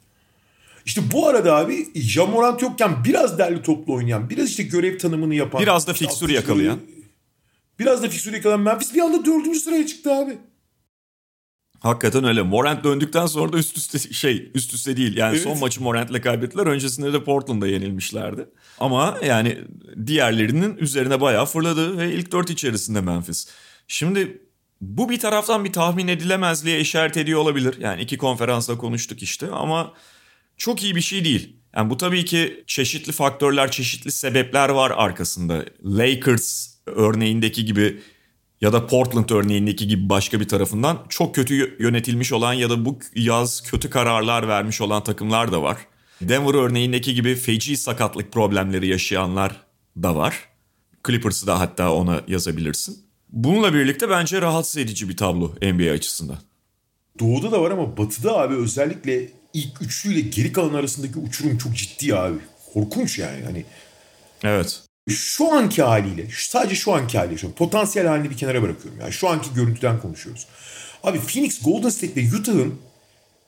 İşte 0.87 1.03
bu 1.13 1.29
arada 1.29 1.57
abi 1.57 1.89
Jamorant 1.95 2.63
yokken 2.63 3.05
biraz 3.05 3.39
derli 3.39 3.63
toplu 3.63 3.95
oynayan, 3.95 4.31
biraz 4.31 4.51
işte 4.51 4.63
görev 4.63 4.99
tanımını 4.99 5.35
yapan. 5.35 5.63
Biraz 5.63 5.87
da 5.87 5.93
işte 5.93 6.05
fikstür 6.05 6.27
atıcı 6.27 6.37
yakalayan. 6.37 6.79
Biraz 7.79 8.03
da 8.03 8.09
fikstür 8.09 8.33
yakalayan 8.33 8.61
Memphis 8.61 8.95
bir 8.95 9.01
anda 9.01 9.25
dördüncü 9.25 9.61
sıraya 9.61 9.87
çıktı 9.87 10.13
abi. 10.13 10.39
Hakikaten 11.81 12.25
öyle. 12.25 12.43
Morant 12.43 12.85
döndükten 12.85 13.27
sonra 13.27 13.53
da 13.53 13.59
üst 13.59 13.77
üste 13.77 13.99
şey 13.99 14.51
üst 14.55 14.75
üste 14.75 14.97
değil. 14.97 15.17
Yani 15.17 15.35
Evet. 15.35 15.43
son 15.43 15.59
maçı 15.59 15.83
Morant'le 15.83 16.23
kaybettiler. 16.23 16.67
Öncesinde 16.67 17.13
de 17.13 17.25
Portland'da 17.25 17.67
yenilmişlerdi. 17.67 18.49
Ama 18.81 19.19
yani 19.27 19.59
diğerlerinin 20.07 20.77
üzerine 20.77 21.21
bayağı 21.21 21.47
fırladı 21.47 21.99
ve 21.99 22.13
ilk 22.15 22.33
dört 22.33 22.51
içerisinde 22.51 23.01
Memphis. 23.01 23.49
Şimdi 23.89 24.43
bu 24.81 25.11
bir 25.11 25.19
taraftan 25.19 25.65
bir 25.65 25.73
tahmin 25.73 26.09
edilemezliğe 26.09 26.81
işaret 26.81 27.17
ediyor 27.17 27.41
olabilir. 27.41 27.77
Yani 27.81 28.03
iki 28.03 28.19
konferansla 28.19 28.79
konuştuk 28.79 29.23
işte 29.23 29.51
ama 29.51 29.93
çok 30.63 30.83
iyi 30.83 30.97
bir 30.97 31.01
şey 31.01 31.25
değil. 31.25 31.57
Yani 31.77 31.91
bu 31.91 31.97
tabii 31.97 32.25
ki 32.25 32.65
çeşitli 32.67 33.13
faktörler, 33.13 33.71
çeşitli 33.71 34.13
sebepler 34.13 34.69
var 34.69 34.93
arkasında. 34.97 35.65
Lakers 35.85 36.69
örneğindeki 36.87 37.65
gibi 37.65 38.01
ya 38.61 38.73
da 38.73 38.87
Portland 38.87 39.31
örneğindeki 39.31 39.89
gibi 39.89 40.09
başka 40.09 40.41
bir 40.41 40.49
tarafından 40.49 41.07
çok 41.09 41.35
kötü 41.35 41.55
yö- 41.55 41.83
yönetilmiş 41.83 42.33
olan 42.33 42.53
ya 42.53 42.71
da 42.71 42.85
bu 42.85 42.99
yaz 43.15 43.63
kötü 43.63 43.91
kararlar 43.91 44.49
vermiş 44.49 44.81
olan 44.81 45.05
takımlar 45.05 45.53
da 45.53 45.63
var. 45.63 45.79
Denver 46.21 46.55
örneğindeki 46.55 47.15
gibi 47.15 47.35
feci 47.35 47.77
sakatlık 47.77 48.33
problemleri 48.33 48.87
yaşayanlar 48.87 49.61
da 49.97 50.17
var. 50.17 50.49
Clippers'ı 51.07 51.47
da 51.47 51.61
hatta 51.61 51.93
ona 51.93 52.21
yazabilirsin. 52.29 52.99
Bununla 53.29 53.75
birlikte 53.75 54.11
bence 54.11 54.43
rahatsız 54.43 54.77
edici 54.77 55.09
bir 55.09 55.17
tablo 55.17 55.55
NBA 55.63 55.91
açısından. 55.93 56.39
Doğuda 57.19 57.53
da 57.53 57.63
var 57.63 57.71
ama 57.71 57.97
batıda 57.97 58.39
abi 58.39 58.55
özellikle 58.55 59.42
ilk 59.55 59.83
üçlüyle 59.83 60.21
geri 60.21 60.53
kalan 60.53 60.75
arasındaki 60.75 61.19
uçurum 61.19 61.59
çok 61.59 61.77
ciddi 61.77 62.17
abi. 62.17 62.39
Korkunç 62.75 63.19
yani. 63.19 63.45
Hani 63.45 63.65
Evet. 64.45 64.81
şu 65.09 65.53
anki 65.53 65.83
haliyle, 65.83 66.27
sadece 66.37 66.75
şu 66.75 66.93
anki 66.93 67.19
haliyle, 67.19 67.39
şu 67.39 67.53
potansiyel 67.53 68.09
halini 68.09 68.31
bir 68.31 68.37
kenara 68.37 68.63
bırakıyorum. 68.63 69.01
Yani 69.01 69.13
şu 69.13 69.29
anki 69.29 69.55
görüntüden 69.55 70.01
konuşuyoruz. 70.01 70.47
Abi 71.03 71.21
Phoenix, 71.21 71.63
Golden 71.63 71.89
State 71.89 72.17
ve 72.17 72.37
Utah'ın 72.37 72.75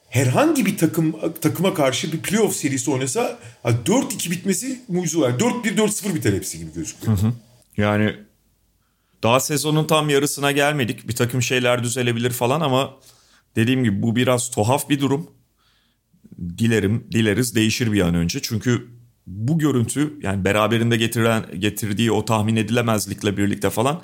herhangi 0.09 0.67
bir 0.67 0.79
takım 0.79 1.17
takıma 1.41 1.75
karşı 1.75 2.13
bir 2.13 2.23
playoff 2.23 2.57
serisi 2.57 2.91
oynasa 2.91 3.39
ha, 3.63 3.71
4-2 3.87 4.31
bitmesi 4.31 4.81
mucize 4.89 5.19
olur. 5.19 5.29
Yani 5.29 5.39
4-1, 5.39 5.77
4-0 5.77 6.15
biter 6.15 6.33
hepsi 6.33 6.59
gibi 6.59 6.73
gözüküyor. 6.75 7.19
Yani 7.77 8.17
daha 9.23 9.41
sezonun 9.41 9.87
tam 9.87 10.11
yarısına 10.11 10.53
gelmedik. 10.53 11.09
Bir 11.09 11.17
takım 11.17 11.43
şeyler 11.43 11.83
düzelebilir 11.85 12.31
falan 12.31 12.61
ama 12.61 12.97
dediğim 13.57 13.85
gibi 13.85 14.03
bu 14.03 14.17
biraz 14.17 14.51
tuhaf 14.51 14.89
bir 14.89 15.01
durum. 15.01 15.31
Dilerim, 16.59 17.07
dileriz 17.12 17.55
değişir 17.55 17.93
bir 17.93 18.01
an 18.01 18.14
önce. 18.14 18.43
Çünkü 18.43 18.87
bu 19.26 19.59
görüntü 19.59 20.14
yani 20.22 20.45
beraberinde 20.45 20.97
getiren 20.97 21.45
getirdiği 21.59 22.12
o 22.12 22.24
tahmin 22.24 22.57
edilemezlikle 22.57 23.37
birlikte 23.37 23.70
falan 23.70 24.03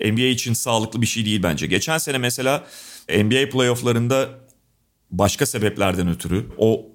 NBA 0.00 0.22
için 0.22 0.52
sağlıklı 0.52 1.02
bir 1.02 1.06
şey 1.06 1.24
değil 1.24 1.42
bence. 1.42 1.66
Geçen 1.66 1.98
sene 1.98 2.18
mesela 2.18 2.66
NBA 3.08 3.50
playofflarında 3.50 4.28
başka 5.10 5.46
sebeplerden 5.46 6.08
ötürü 6.08 6.46
o 6.58 6.86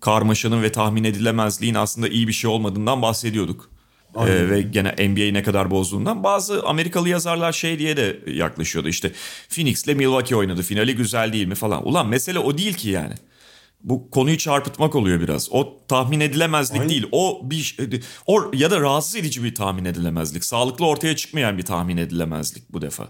karmaşanın 0.00 0.62
ve 0.62 0.72
tahmin 0.72 1.04
edilemezliğin 1.04 1.74
aslında 1.74 2.08
iyi 2.08 2.28
bir 2.28 2.32
şey 2.32 2.50
olmadığından 2.50 3.02
bahsediyorduk. 3.02 3.70
Ee, 4.16 4.50
ve 4.50 4.62
gene 4.62 4.94
NBA'yi 5.08 5.34
ne 5.34 5.42
kadar 5.42 5.70
bozduğundan. 5.70 6.24
Bazı 6.24 6.62
Amerikalı 6.62 7.08
yazarlar 7.08 7.52
şey 7.52 7.78
diye 7.78 7.96
de 7.96 8.20
yaklaşıyordu 8.26 8.88
işte 8.88 9.12
Phoenix'le 9.48 9.86
Milwaukee 9.86 10.36
oynadı 10.36 10.62
finali 10.62 10.96
güzel 10.96 11.32
değil 11.32 11.46
mi 11.46 11.54
falan. 11.54 11.88
Ulan 11.88 12.08
mesele 12.08 12.38
o 12.38 12.58
değil 12.58 12.74
ki 12.74 12.88
yani. 12.88 13.14
Bu 13.84 14.10
konuyu 14.10 14.38
çarpıtmak 14.38 14.94
oluyor 14.94 15.20
biraz. 15.20 15.48
O 15.52 15.78
tahmin 15.88 16.20
edilemezlik 16.20 16.80
Aynen. 16.80 16.88
değil. 16.88 17.06
O 17.12 17.40
bir 17.42 17.76
o 18.26 18.50
ya 18.54 18.70
da 18.70 18.80
rahatsız 18.80 19.16
edici 19.16 19.44
bir 19.44 19.54
tahmin 19.54 19.84
edilemezlik. 19.84 20.44
Sağlıklı 20.44 20.86
ortaya 20.86 21.16
çıkmayan 21.16 21.58
bir 21.58 21.62
tahmin 21.62 21.96
edilemezlik 21.96 22.72
bu 22.72 22.82
defa. 22.82 23.08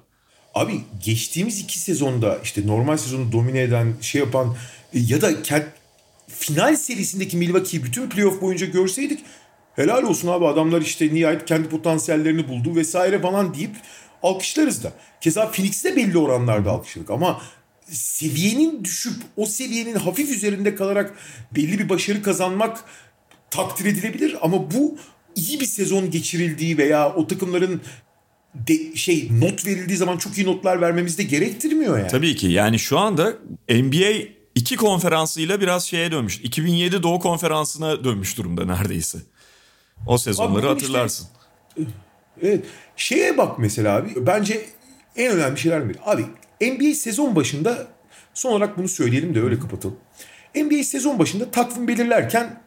Abi 0.55 0.81
geçtiğimiz 1.05 1.61
iki 1.61 1.79
sezonda 1.79 2.39
işte 2.45 2.67
normal 2.67 2.97
sezonu 2.97 3.33
domine 3.33 3.61
eden 3.61 3.95
şey 4.01 4.21
yapan 4.21 4.57
e, 4.95 4.99
ya 4.99 5.21
da 5.21 5.33
kend- 5.33 5.67
final 6.29 6.77
serisindeki 6.77 7.37
Milwaukee'yi 7.37 7.85
bütün 7.85 8.09
playoff 8.09 8.41
boyunca 8.43 8.67
görseydik 8.67 9.21
helal 9.77 10.03
olsun 10.03 10.29
abi 10.29 10.47
adamlar 10.47 10.81
işte 10.81 11.15
nihayet 11.15 11.45
kendi 11.45 11.69
potansiyellerini 11.69 12.49
buldu 12.49 12.77
vesaire 12.77 13.21
falan 13.21 13.55
deyip 13.55 13.77
alkışlarız 14.23 14.85
da. 14.85 14.93
Keza 15.21 15.51
Phoenix'te 15.51 15.97
belli 15.97 16.19
oranlarda 16.19 16.71
alkışladık 16.71 17.11
ama 17.11 17.41
seviyenin 17.91 18.85
düşüp 18.85 19.15
o 19.37 19.47
seviyenin 19.47 19.95
hafif 19.95 20.31
üzerinde 20.31 20.75
kalarak 20.75 21.15
belli 21.55 21.79
bir 21.79 21.89
başarı 21.89 22.23
kazanmak 22.23 22.85
takdir 23.51 23.85
edilebilir 23.85 24.37
ama 24.43 24.71
bu 24.71 24.99
iyi 25.37 25.61
bir 25.61 25.67
sezon 25.67 26.11
geçirildiği 26.11 26.79
veya 26.79 27.15
o 27.15 27.27
takımların 27.27 27.81
de, 28.55 28.97
şey 28.97 29.29
not 29.41 29.67
verildiği 29.67 29.97
zaman 29.97 30.19
çok 30.19 30.39
iyi 30.39 30.47
notlar 30.47 30.81
vermemizi 30.81 31.19
de 31.19 31.23
gerektirmiyor 31.23 31.99
yani. 31.99 32.11
Tabii 32.11 32.37
ki 32.37 32.47
yani 32.47 32.79
şu 32.79 32.99
anda 32.99 33.35
NBA 33.69 34.29
iki 34.55 34.77
konferansıyla 34.77 35.61
biraz 35.61 35.87
şeye 35.87 36.13
dönmüş. 36.13 36.41
2007 36.41 37.03
Doğu 37.03 37.21
Konferansı'na 37.21 38.05
dönmüş 38.05 38.39
durumda 38.39 38.65
neredeyse. 38.65 39.19
O 40.07 40.19
sezonları 40.19 40.61
işte- 40.61 40.69
hatırlarsın. 40.69 41.27
Evet. 42.43 42.65
Şeye 42.97 43.39
bak 43.39 43.59
mesela 43.59 43.97
abi. 43.97 44.27
Bence 44.27 44.67
en 45.17 45.33
önemli 45.33 45.59
şeylerden 45.59 45.89
biri. 45.89 45.99
Abi 46.05 46.25
NBA 46.61 46.95
sezon 46.95 47.37
başında 47.37 47.87
son 48.35 48.53
olarak 48.53 48.79
bunu 48.79 48.89
söyleyelim 48.89 49.35
de 49.35 49.43
öyle 49.43 49.59
kapatalım. 49.59 49.99
NBA 50.55 50.85
sezon 50.85 51.19
başında 51.19 51.51
takvim 51.51 51.89
belirlerken 51.89 52.61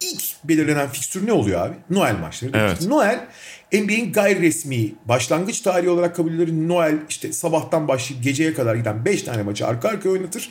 ilk 0.00 0.22
belirlenen 0.44 0.88
fikstür 0.88 1.26
ne 1.26 1.32
oluyor 1.32 1.66
abi? 1.66 1.76
Noel 1.90 2.18
maçları. 2.18 2.52
Evet. 2.54 2.82
Noel 2.86 3.26
NBA'in 3.72 4.12
gayri 4.12 4.42
resmi 4.42 4.94
başlangıç 5.04 5.60
tarihi 5.60 5.90
olarak 5.90 6.16
kabul 6.16 6.34
edilir. 6.34 6.68
Noel 6.68 6.98
işte 7.08 7.32
sabahtan 7.32 7.88
başlayıp 7.88 8.24
geceye 8.24 8.54
kadar 8.54 8.74
giden 8.74 9.04
5 9.04 9.22
tane 9.22 9.42
maçı 9.42 9.66
arka 9.66 9.88
arkaya 9.88 10.10
oynatır. 10.10 10.50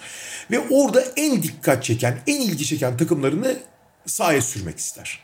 Ve 0.52 0.60
orada 0.60 1.04
en 1.16 1.44
dikkat 1.44 1.84
çeken, 1.84 2.18
en 2.28 2.42
ilgi 2.42 2.66
çeken 2.66 2.98
takımlarını 2.98 3.58
sahaya 4.06 4.42
sürmek 4.42 4.78
ister. 4.78 5.20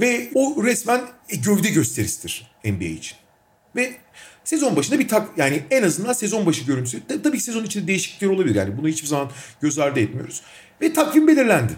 Ve 0.00 0.30
o 0.34 0.64
resmen 0.64 1.00
gövde 1.44 1.68
gösterisidir 1.68 2.50
NBA 2.64 2.84
için. 2.84 3.16
Ve 3.76 3.92
sezon 4.46 4.76
başında 4.76 4.98
bir 4.98 5.08
tak 5.08 5.28
yani 5.36 5.62
en 5.70 5.82
azından 5.82 6.12
sezon 6.12 6.46
başı 6.46 6.64
görüntüsü. 6.64 7.06
Ta- 7.06 7.22
Tabii 7.22 7.36
ki 7.38 7.42
sezon 7.44 7.64
içinde 7.64 7.86
değişiklikler 7.86 8.28
olabilir 8.28 8.54
yani 8.54 8.78
bunu 8.78 8.88
hiçbir 8.88 9.08
zaman 9.08 9.30
göz 9.60 9.78
ardı 9.78 10.00
etmiyoruz. 10.00 10.42
Ve 10.80 10.92
takvim 10.92 11.28
belirlendi. 11.28 11.72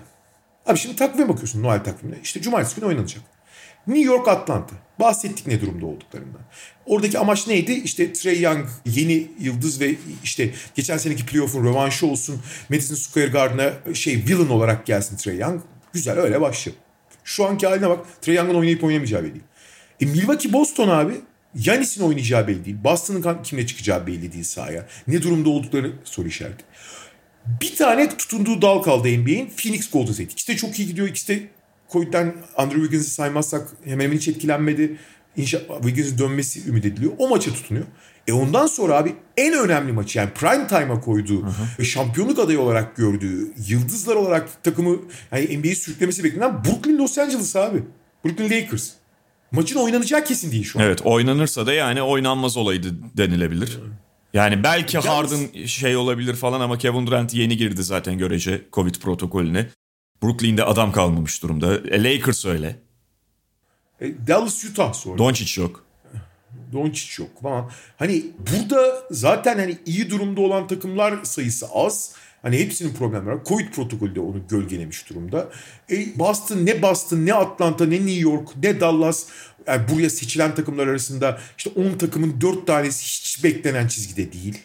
Abi 0.66 0.78
şimdi 0.78 0.96
takvime 0.96 1.28
bakıyorsun 1.28 1.62
Noel 1.62 1.84
takvimine. 1.84 2.18
İşte 2.22 2.42
cumartesi 2.42 2.76
günü 2.76 2.84
oynanacak. 2.86 3.22
New 3.86 4.06
York 4.12 4.28
Atlanta. 4.28 4.74
Bahsettik 5.00 5.46
ne 5.46 5.60
durumda 5.60 5.86
olduklarından. 5.86 6.40
Oradaki 6.86 7.18
amaç 7.18 7.46
neydi? 7.46 7.72
İşte 7.72 8.12
Trey 8.12 8.40
Young 8.40 8.66
yeni 8.86 9.26
yıldız 9.40 9.80
ve 9.80 9.94
işte 10.24 10.50
geçen 10.74 10.96
seneki 10.98 11.26
playoff'un 11.26 11.64
rövanşı 11.64 12.06
olsun. 12.06 12.42
Madison 12.70 12.94
Square 12.96 13.26
Garden'a 13.26 13.94
şey 13.94 14.16
villain 14.16 14.48
olarak 14.48 14.86
gelsin 14.86 15.16
Trey 15.16 15.38
Young. 15.38 15.60
Güzel 15.92 16.18
öyle 16.18 16.40
başlayalım. 16.40 16.82
Şu 17.24 17.44
anki 17.46 17.66
haline 17.66 17.88
bak. 17.90 18.22
Trey 18.22 18.34
Young'ın 18.36 18.54
oynayıp 18.54 18.84
oynamayacağı 18.84 19.24
belli. 19.24 19.40
E 20.00 20.06
Milwaukee 20.06 20.52
Boston 20.52 20.88
abi. 20.88 21.12
Yanis'in 21.64 22.02
oynayacağı 22.02 22.48
belli 22.48 22.64
değil. 22.64 22.76
Boston'ın 22.84 23.42
kimle 23.42 23.66
çıkacağı 23.66 24.06
belli 24.06 24.32
değil 24.32 24.44
sahaya. 24.44 24.86
Ne 25.06 25.22
durumda 25.22 25.48
oldukları 25.48 25.92
soru 26.04 26.28
işareti. 26.28 26.64
Bir 27.60 27.76
tane 27.76 28.16
tutunduğu 28.16 28.62
dal 28.62 28.82
kaldı 28.82 29.08
NBA'in. 29.08 29.50
Phoenix 29.56 29.90
Golden 29.90 30.12
State. 30.12 30.32
İkisi 30.32 30.52
de 30.52 30.56
çok 30.56 30.78
iyi 30.78 30.88
gidiyor. 30.88 31.08
İkisi 31.08 31.28
de 31.28 31.48
Covid'den 31.92 32.34
Andrew 32.56 32.80
Wiggins'i 32.80 33.10
saymazsak 33.10 33.68
hemen 33.84 34.04
hemen 34.04 34.16
hiç 34.16 34.28
etkilenmedi. 34.28 34.96
İnşa 35.36 35.58
Wiggins'in 35.82 36.18
dönmesi 36.18 36.68
ümit 36.68 36.84
ediliyor. 36.84 37.12
O 37.18 37.28
maça 37.28 37.52
tutunuyor. 37.52 37.86
E 38.26 38.32
ondan 38.32 38.66
sonra 38.66 38.96
abi 38.96 39.14
en 39.36 39.54
önemli 39.54 39.92
maçı 39.92 40.18
yani 40.18 40.30
prime 40.30 40.66
time'a 40.66 41.00
koyduğu 41.00 41.46
ve 41.78 41.84
şampiyonluk 41.84 42.38
adayı 42.38 42.60
olarak 42.60 42.96
gördüğü 42.96 43.52
yıldızlar 43.68 44.16
olarak 44.16 44.64
takımı 44.64 44.96
yani 45.32 45.58
NBA'yi 45.58 45.76
sürüklemesi 45.76 46.24
beklenen 46.24 46.64
Brooklyn 46.64 46.98
Los 46.98 47.18
Angeles 47.18 47.56
abi. 47.56 47.82
Brooklyn 48.24 48.50
Lakers. 48.50 48.90
Maçın 49.52 49.76
oynanacağı 49.78 50.24
kesin 50.24 50.52
değil 50.52 50.64
şu 50.64 50.78
an. 50.78 50.84
Evet 50.84 51.00
oynanırsa 51.04 51.66
da 51.66 51.72
yani 51.72 52.02
oynanmaz 52.02 52.56
olaydı 52.56 52.88
denilebilir. 53.16 53.78
Yani 54.34 54.62
belki 54.64 54.96
Yalnız- 54.96 55.10
Harden 55.10 55.66
şey 55.66 55.96
olabilir 55.96 56.34
falan 56.34 56.60
ama 56.60 56.78
Kevin 56.78 57.06
Durant 57.06 57.34
yeni 57.34 57.56
girdi 57.56 57.82
zaten 57.82 58.18
görece 58.18 58.62
Covid 58.72 58.94
protokolüne. 58.94 59.68
Brooklyn'de 60.22 60.64
adam 60.64 60.92
kalmamış 60.92 61.42
durumda. 61.42 61.74
E, 61.76 62.04
Lakers 62.04 62.44
öyle. 62.46 62.76
E, 64.00 64.26
Dallas 64.26 64.64
Utah 64.64 64.92
sonra. 64.92 65.18
Doncic 65.18 65.60
yok. 65.60 65.84
Doncic 66.72 67.22
yok 67.22 67.42
falan. 67.42 67.70
Hani 67.96 68.22
burada 68.52 69.02
zaten 69.10 69.58
hani 69.58 69.78
iyi 69.86 70.10
durumda 70.10 70.40
olan 70.40 70.66
takımlar 70.66 71.24
sayısı 71.24 71.66
az. 71.72 72.14
Hani 72.42 72.58
hepsinin 72.58 72.94
problemleri 72.94 73.36
var. 73.36 73.44
Covid 73.44 73.68
protokolü 73.68 74.14
de 74.14 74.20
onu 74.20 74.48
gölgelemiş 74.48 75.10
durumda. 75.10 75.50
E, 75.90 76.18
Boston 76.18 76.66
ne 76.66 76.82
Boston 76.82 77.26
ne 77.26 77.34
Atlanta 77.34 77.86
ne 77.86 77.96
New 77.96 78.20
York 78.20 78.48
ne 78.62 78.80
Dallas 78.80 79.26
yani 79.66 79.88
buraya 79.88 80.10
seçilen 80.10 80.54
takımlar 80.54 80.86
arasında 80.86 81.40
işte 81.58 81.70
10 81.70 81.98
takımın 81.98 82.40
4 82.40 82.66
tanesi 82.66 83.04
hiç 83.04 83.44
beklenen 83.44 83.88
çizgide 83.88 84.32
değil. 84.32 84.58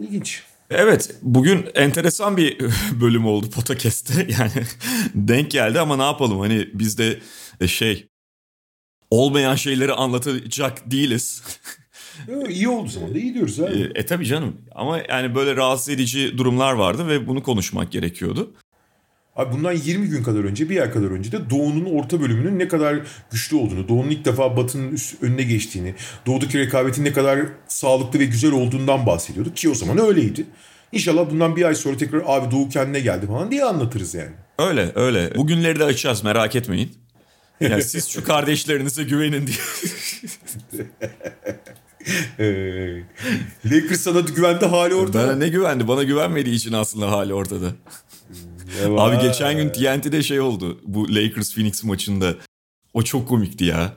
İlginç. 0.00 0.42
Evet 0.70 1.14
bugün 1.22 1.66
enteresan 1.74 2.36
bir 2.36 2.58
bölüm 3.00 3.26
oldu 3.26 3.50
podcast'te 3.50 4.26
yani 4.38 4.66
denk 5.14 5.50
geldi 5.50 5.80
ama 5.80 5.96
ne 5.96 6.02
yapalım 6.02 6.40
hani 6.40 6.68
biz 6.74 6.98
de 6.98 7.18
e, 7.60 7.68
şey 7.68 8.08
olmayan 9.10 9.54
şeyleri 9.54 9.92
anlatacak 9.92 10.90
değiliz. 10.90 11.42
Yo, 12.28 12.46
iyi 12.46 12.68
oldu 12.68 12.88
zaman 12.88 13.14
da 13.14 13.18
iyi 13.18 13.34
diyoruz 13.34 13.60
abi. 13.60 13.90
E, 13.94 14.00
e 14.00 14.06
tabii 14.06 14.26
canım 14.26 14.56
ama 14.74 14.98
yani 15.08 15.34
böyle 15.34 15.56
rahatsız 15.56 15.88
edici 15.88 16.38
durumlar 16.38 16.72
vardı 16.72 17.08
ve 17.08 17.26
bunu 17.26 17.42
konuşmak 17.42 17.92
gerekiyordu. 17.92 18.50
Abi 19.36 19.52
bundan 19.52 19.72
20 19.72 20.08
gün 20.08 20.22
kadar 20.22 20.44
önce, 20.44 20.70
bir 20.70 20.80
ay 20.80 20.90
kadar 20.90 21.10
önce 21.10 21.32
de 21.32 21.50
Doğu'nun 21.50 21.84
orta 21.84 22.20
bölümünün 22.20 22.58
ne 22.58 22.68
kadar 22.68 23.00
güçlü 23.30 23.56
olduğunu, 23.56 23.88
Doğu'nun 23.88 24.10
ilk 24.10 24.24
defa 24.24 24.56
Batı'nın 24.56 24.92
üst, 24.92 25.22
önüne 25.22 25.42
geçtiğini, 25.42 25.94
Doğu'daki 26.26 26.58
rekabetin 26.58 27.04
ne 27.04 27.12
kadar 27.12 27.40
sağlıklı 27.68 28.18
ve 28.18 28.24
güzel 28.24 28.52
olduğundan 28.52 29.06
bahsediyorduk 29.06 29.56
ki 29.56 29.68
o 29.68 29.74
zaman 29.74 29.98
öyleydi. 29.98 30.46
İnşallah 30.92 31.30
bundan 31.30 31.56
bir 31.56 31.64
ay 31.64 31.74
sonra 31.74 31.96
tekrar 31.96 32.22
abi 32.26 32.50
Doğu 32.50 32.68
kendine 32.68 33.00
geldi 33.00 33.26
falan 33.26 33.50
diye 33.50 33.64
anlatırız 33.64 34.14
yani. 34.14 34.32
Öyle 34.58 34.92
öyle. 34.94 35.34
Bugünleri 35.34 35.78
de 35.78 35.84
açacağız 35.84 36.24
merak 36.24 36.56
etmeyin. 36.56 36.92
Yani 37.60 37.82
siz 37.82 38.08
şu 38.08 38.24
kardeşlerinize 38.24 39.04
güvenin 39.04 39.46
diye. 39.46 39.56
Ee, 42.38 43.02
Lakers 43.64 44.00
sana 44.00 44.20
güvende 44.20 44.66
hali 44.66 44.94
orada. 44.94 45.22
Bana 45.22 45.36
ne 45.36 45.48
güvendi? 45.48 45.88
Bana 45.88 46.02
güvenmediği 46.02 46.56
için 46.56 46.72
aslında 46.72 47.10
hali 47.10 47.34
ortada. 47.34 47.72
Abi 48.86 49.22
geçen 49.22 49.56
gün 49.56 49.68
TNT'de 49.68 50.22
şey 50.22 50.40
oldu. 50.40 50.80
Bu 50.84 51.14
Lakers 51.14 51.54
Phoenix 51.54 51.84
maçında. 51.84 52.34
O 52.94 53.02
çok 53.02 53.28
komikti 53.28 53.64
ya. 53.64 53.92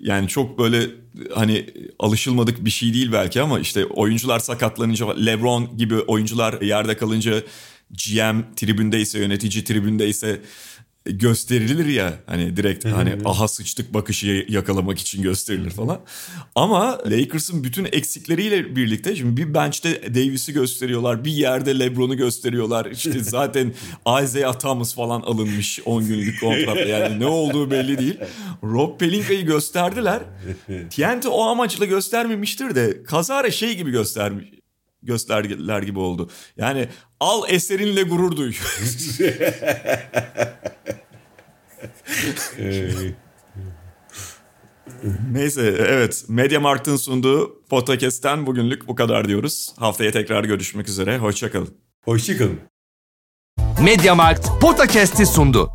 Yani 0.00 0.28
çok 0.28 0.58
böyle 0.58 0.86
hani 1.34 1.66
alışılmadık 1.98 2.64
bir 2.64 2.70
şey 2.70 2.94
değil 2.94 3.12
belki 3.12 3.42
ama 3.42 3.60
işte 3.60 3.84
oyuncular 3.84 4.38
sakatlanınca 4.38 5.16
LeBron 5.16 5.76
gibi 5.76 5.98
oyuncular 6.00 6.60
yerde 6.60 6.96
kalınca 6.96 7.42
GM 7.90 8.54
tribündeyse 8.56 9.18
yönetici 9.18 9.64
tribündeyse 9.64 10.40
gösterilir 11.08 11.86
ya 11.86 12.14
hani 12.26 12.56
direkt 12.56 12.84
hani 12.84 13.16
aha 13.24 13.48
sıçtık 13.48 13.94
bakışı 13.94 14.46
yakalamak 14.48 14.98
için 14.98 15.22
gösterilir 15.22 15.70
falan. 15.70 16.00
Ama 16.54 16.98
Lakers'ın 17.06 17.64
bütün 17.64 17.84
eksikleriyle 17.84 18.76
birlikte 18.76 19.16
şimdi 19.16 19.36
bir 19.36 19.54
bench'te 19.54 20.14
Davis'i 20.14 20.52
gösteriyorlar. 20.52 21.24
Bir 21.24 21.32
yerde 21.32 21.78
LeBron'u 21.78 22.16
gösteriyorlar. 22.16 22.86
İşte 22.86 23.18
zaten 23.22 23.72
Isaiah 24.22 24.54
Thomas 24.54 24.94
falan 24.94 25.20
alınmış 25.20 25.80
10 25.84 26.06
günlük 26.06 26.40
kontratla. 26.40 26.80
Yani 26.80 27.20
ne 27.20 27.26
olduğu 27.26 27.70
belli 27.70 27.98
değil. 27.98 28.18
Rob 28.62 28.98
Pelinka'yı 29.00 29.46
gösterdiler. 29.46 30.22
TNT 30.90 31.26
o 31.26 31.44
amaçla 31.44 31.84
göstermemiştir 31.84 32.74
de 32.74 33.02
kazara 33.02 33.50
şey 33.50 33.76
gibi 33.76 33.90
göstermiş 33.90 34.57
göstergeler 35.08 35.82
gibi 35.82 35.98
oldu. 35.98 36.30
Yani 36.56 36.88
al 37.20 37.42
eserinle 37.48 38.02
gurur 38.02 38.36
duy. 38.36 38.52
Neyse 45.32 45.76
evet 45.78 46.24
Mediamarkt'ın 46.28 46.96
sunduğu 46.96 47.64
podcast'ten 47.70 48.46
bugünlük 48.46 48.88
bu 48.88 48.94
kadar 48.94 49.28
diyoruz. 49.28 49.74
Haftaya 49.78 50.10
tekrar 50.10 50.44
görüşmek 50.44 50.88
üzere. 50.88 51.18
Hoşçakalın. 51.18 51.74
Hoşçakalın. 52.04 52.60
Mediamarkt 53.82 54.48
Podcast'i 54.60 55.26
sundu. 55.26 55.70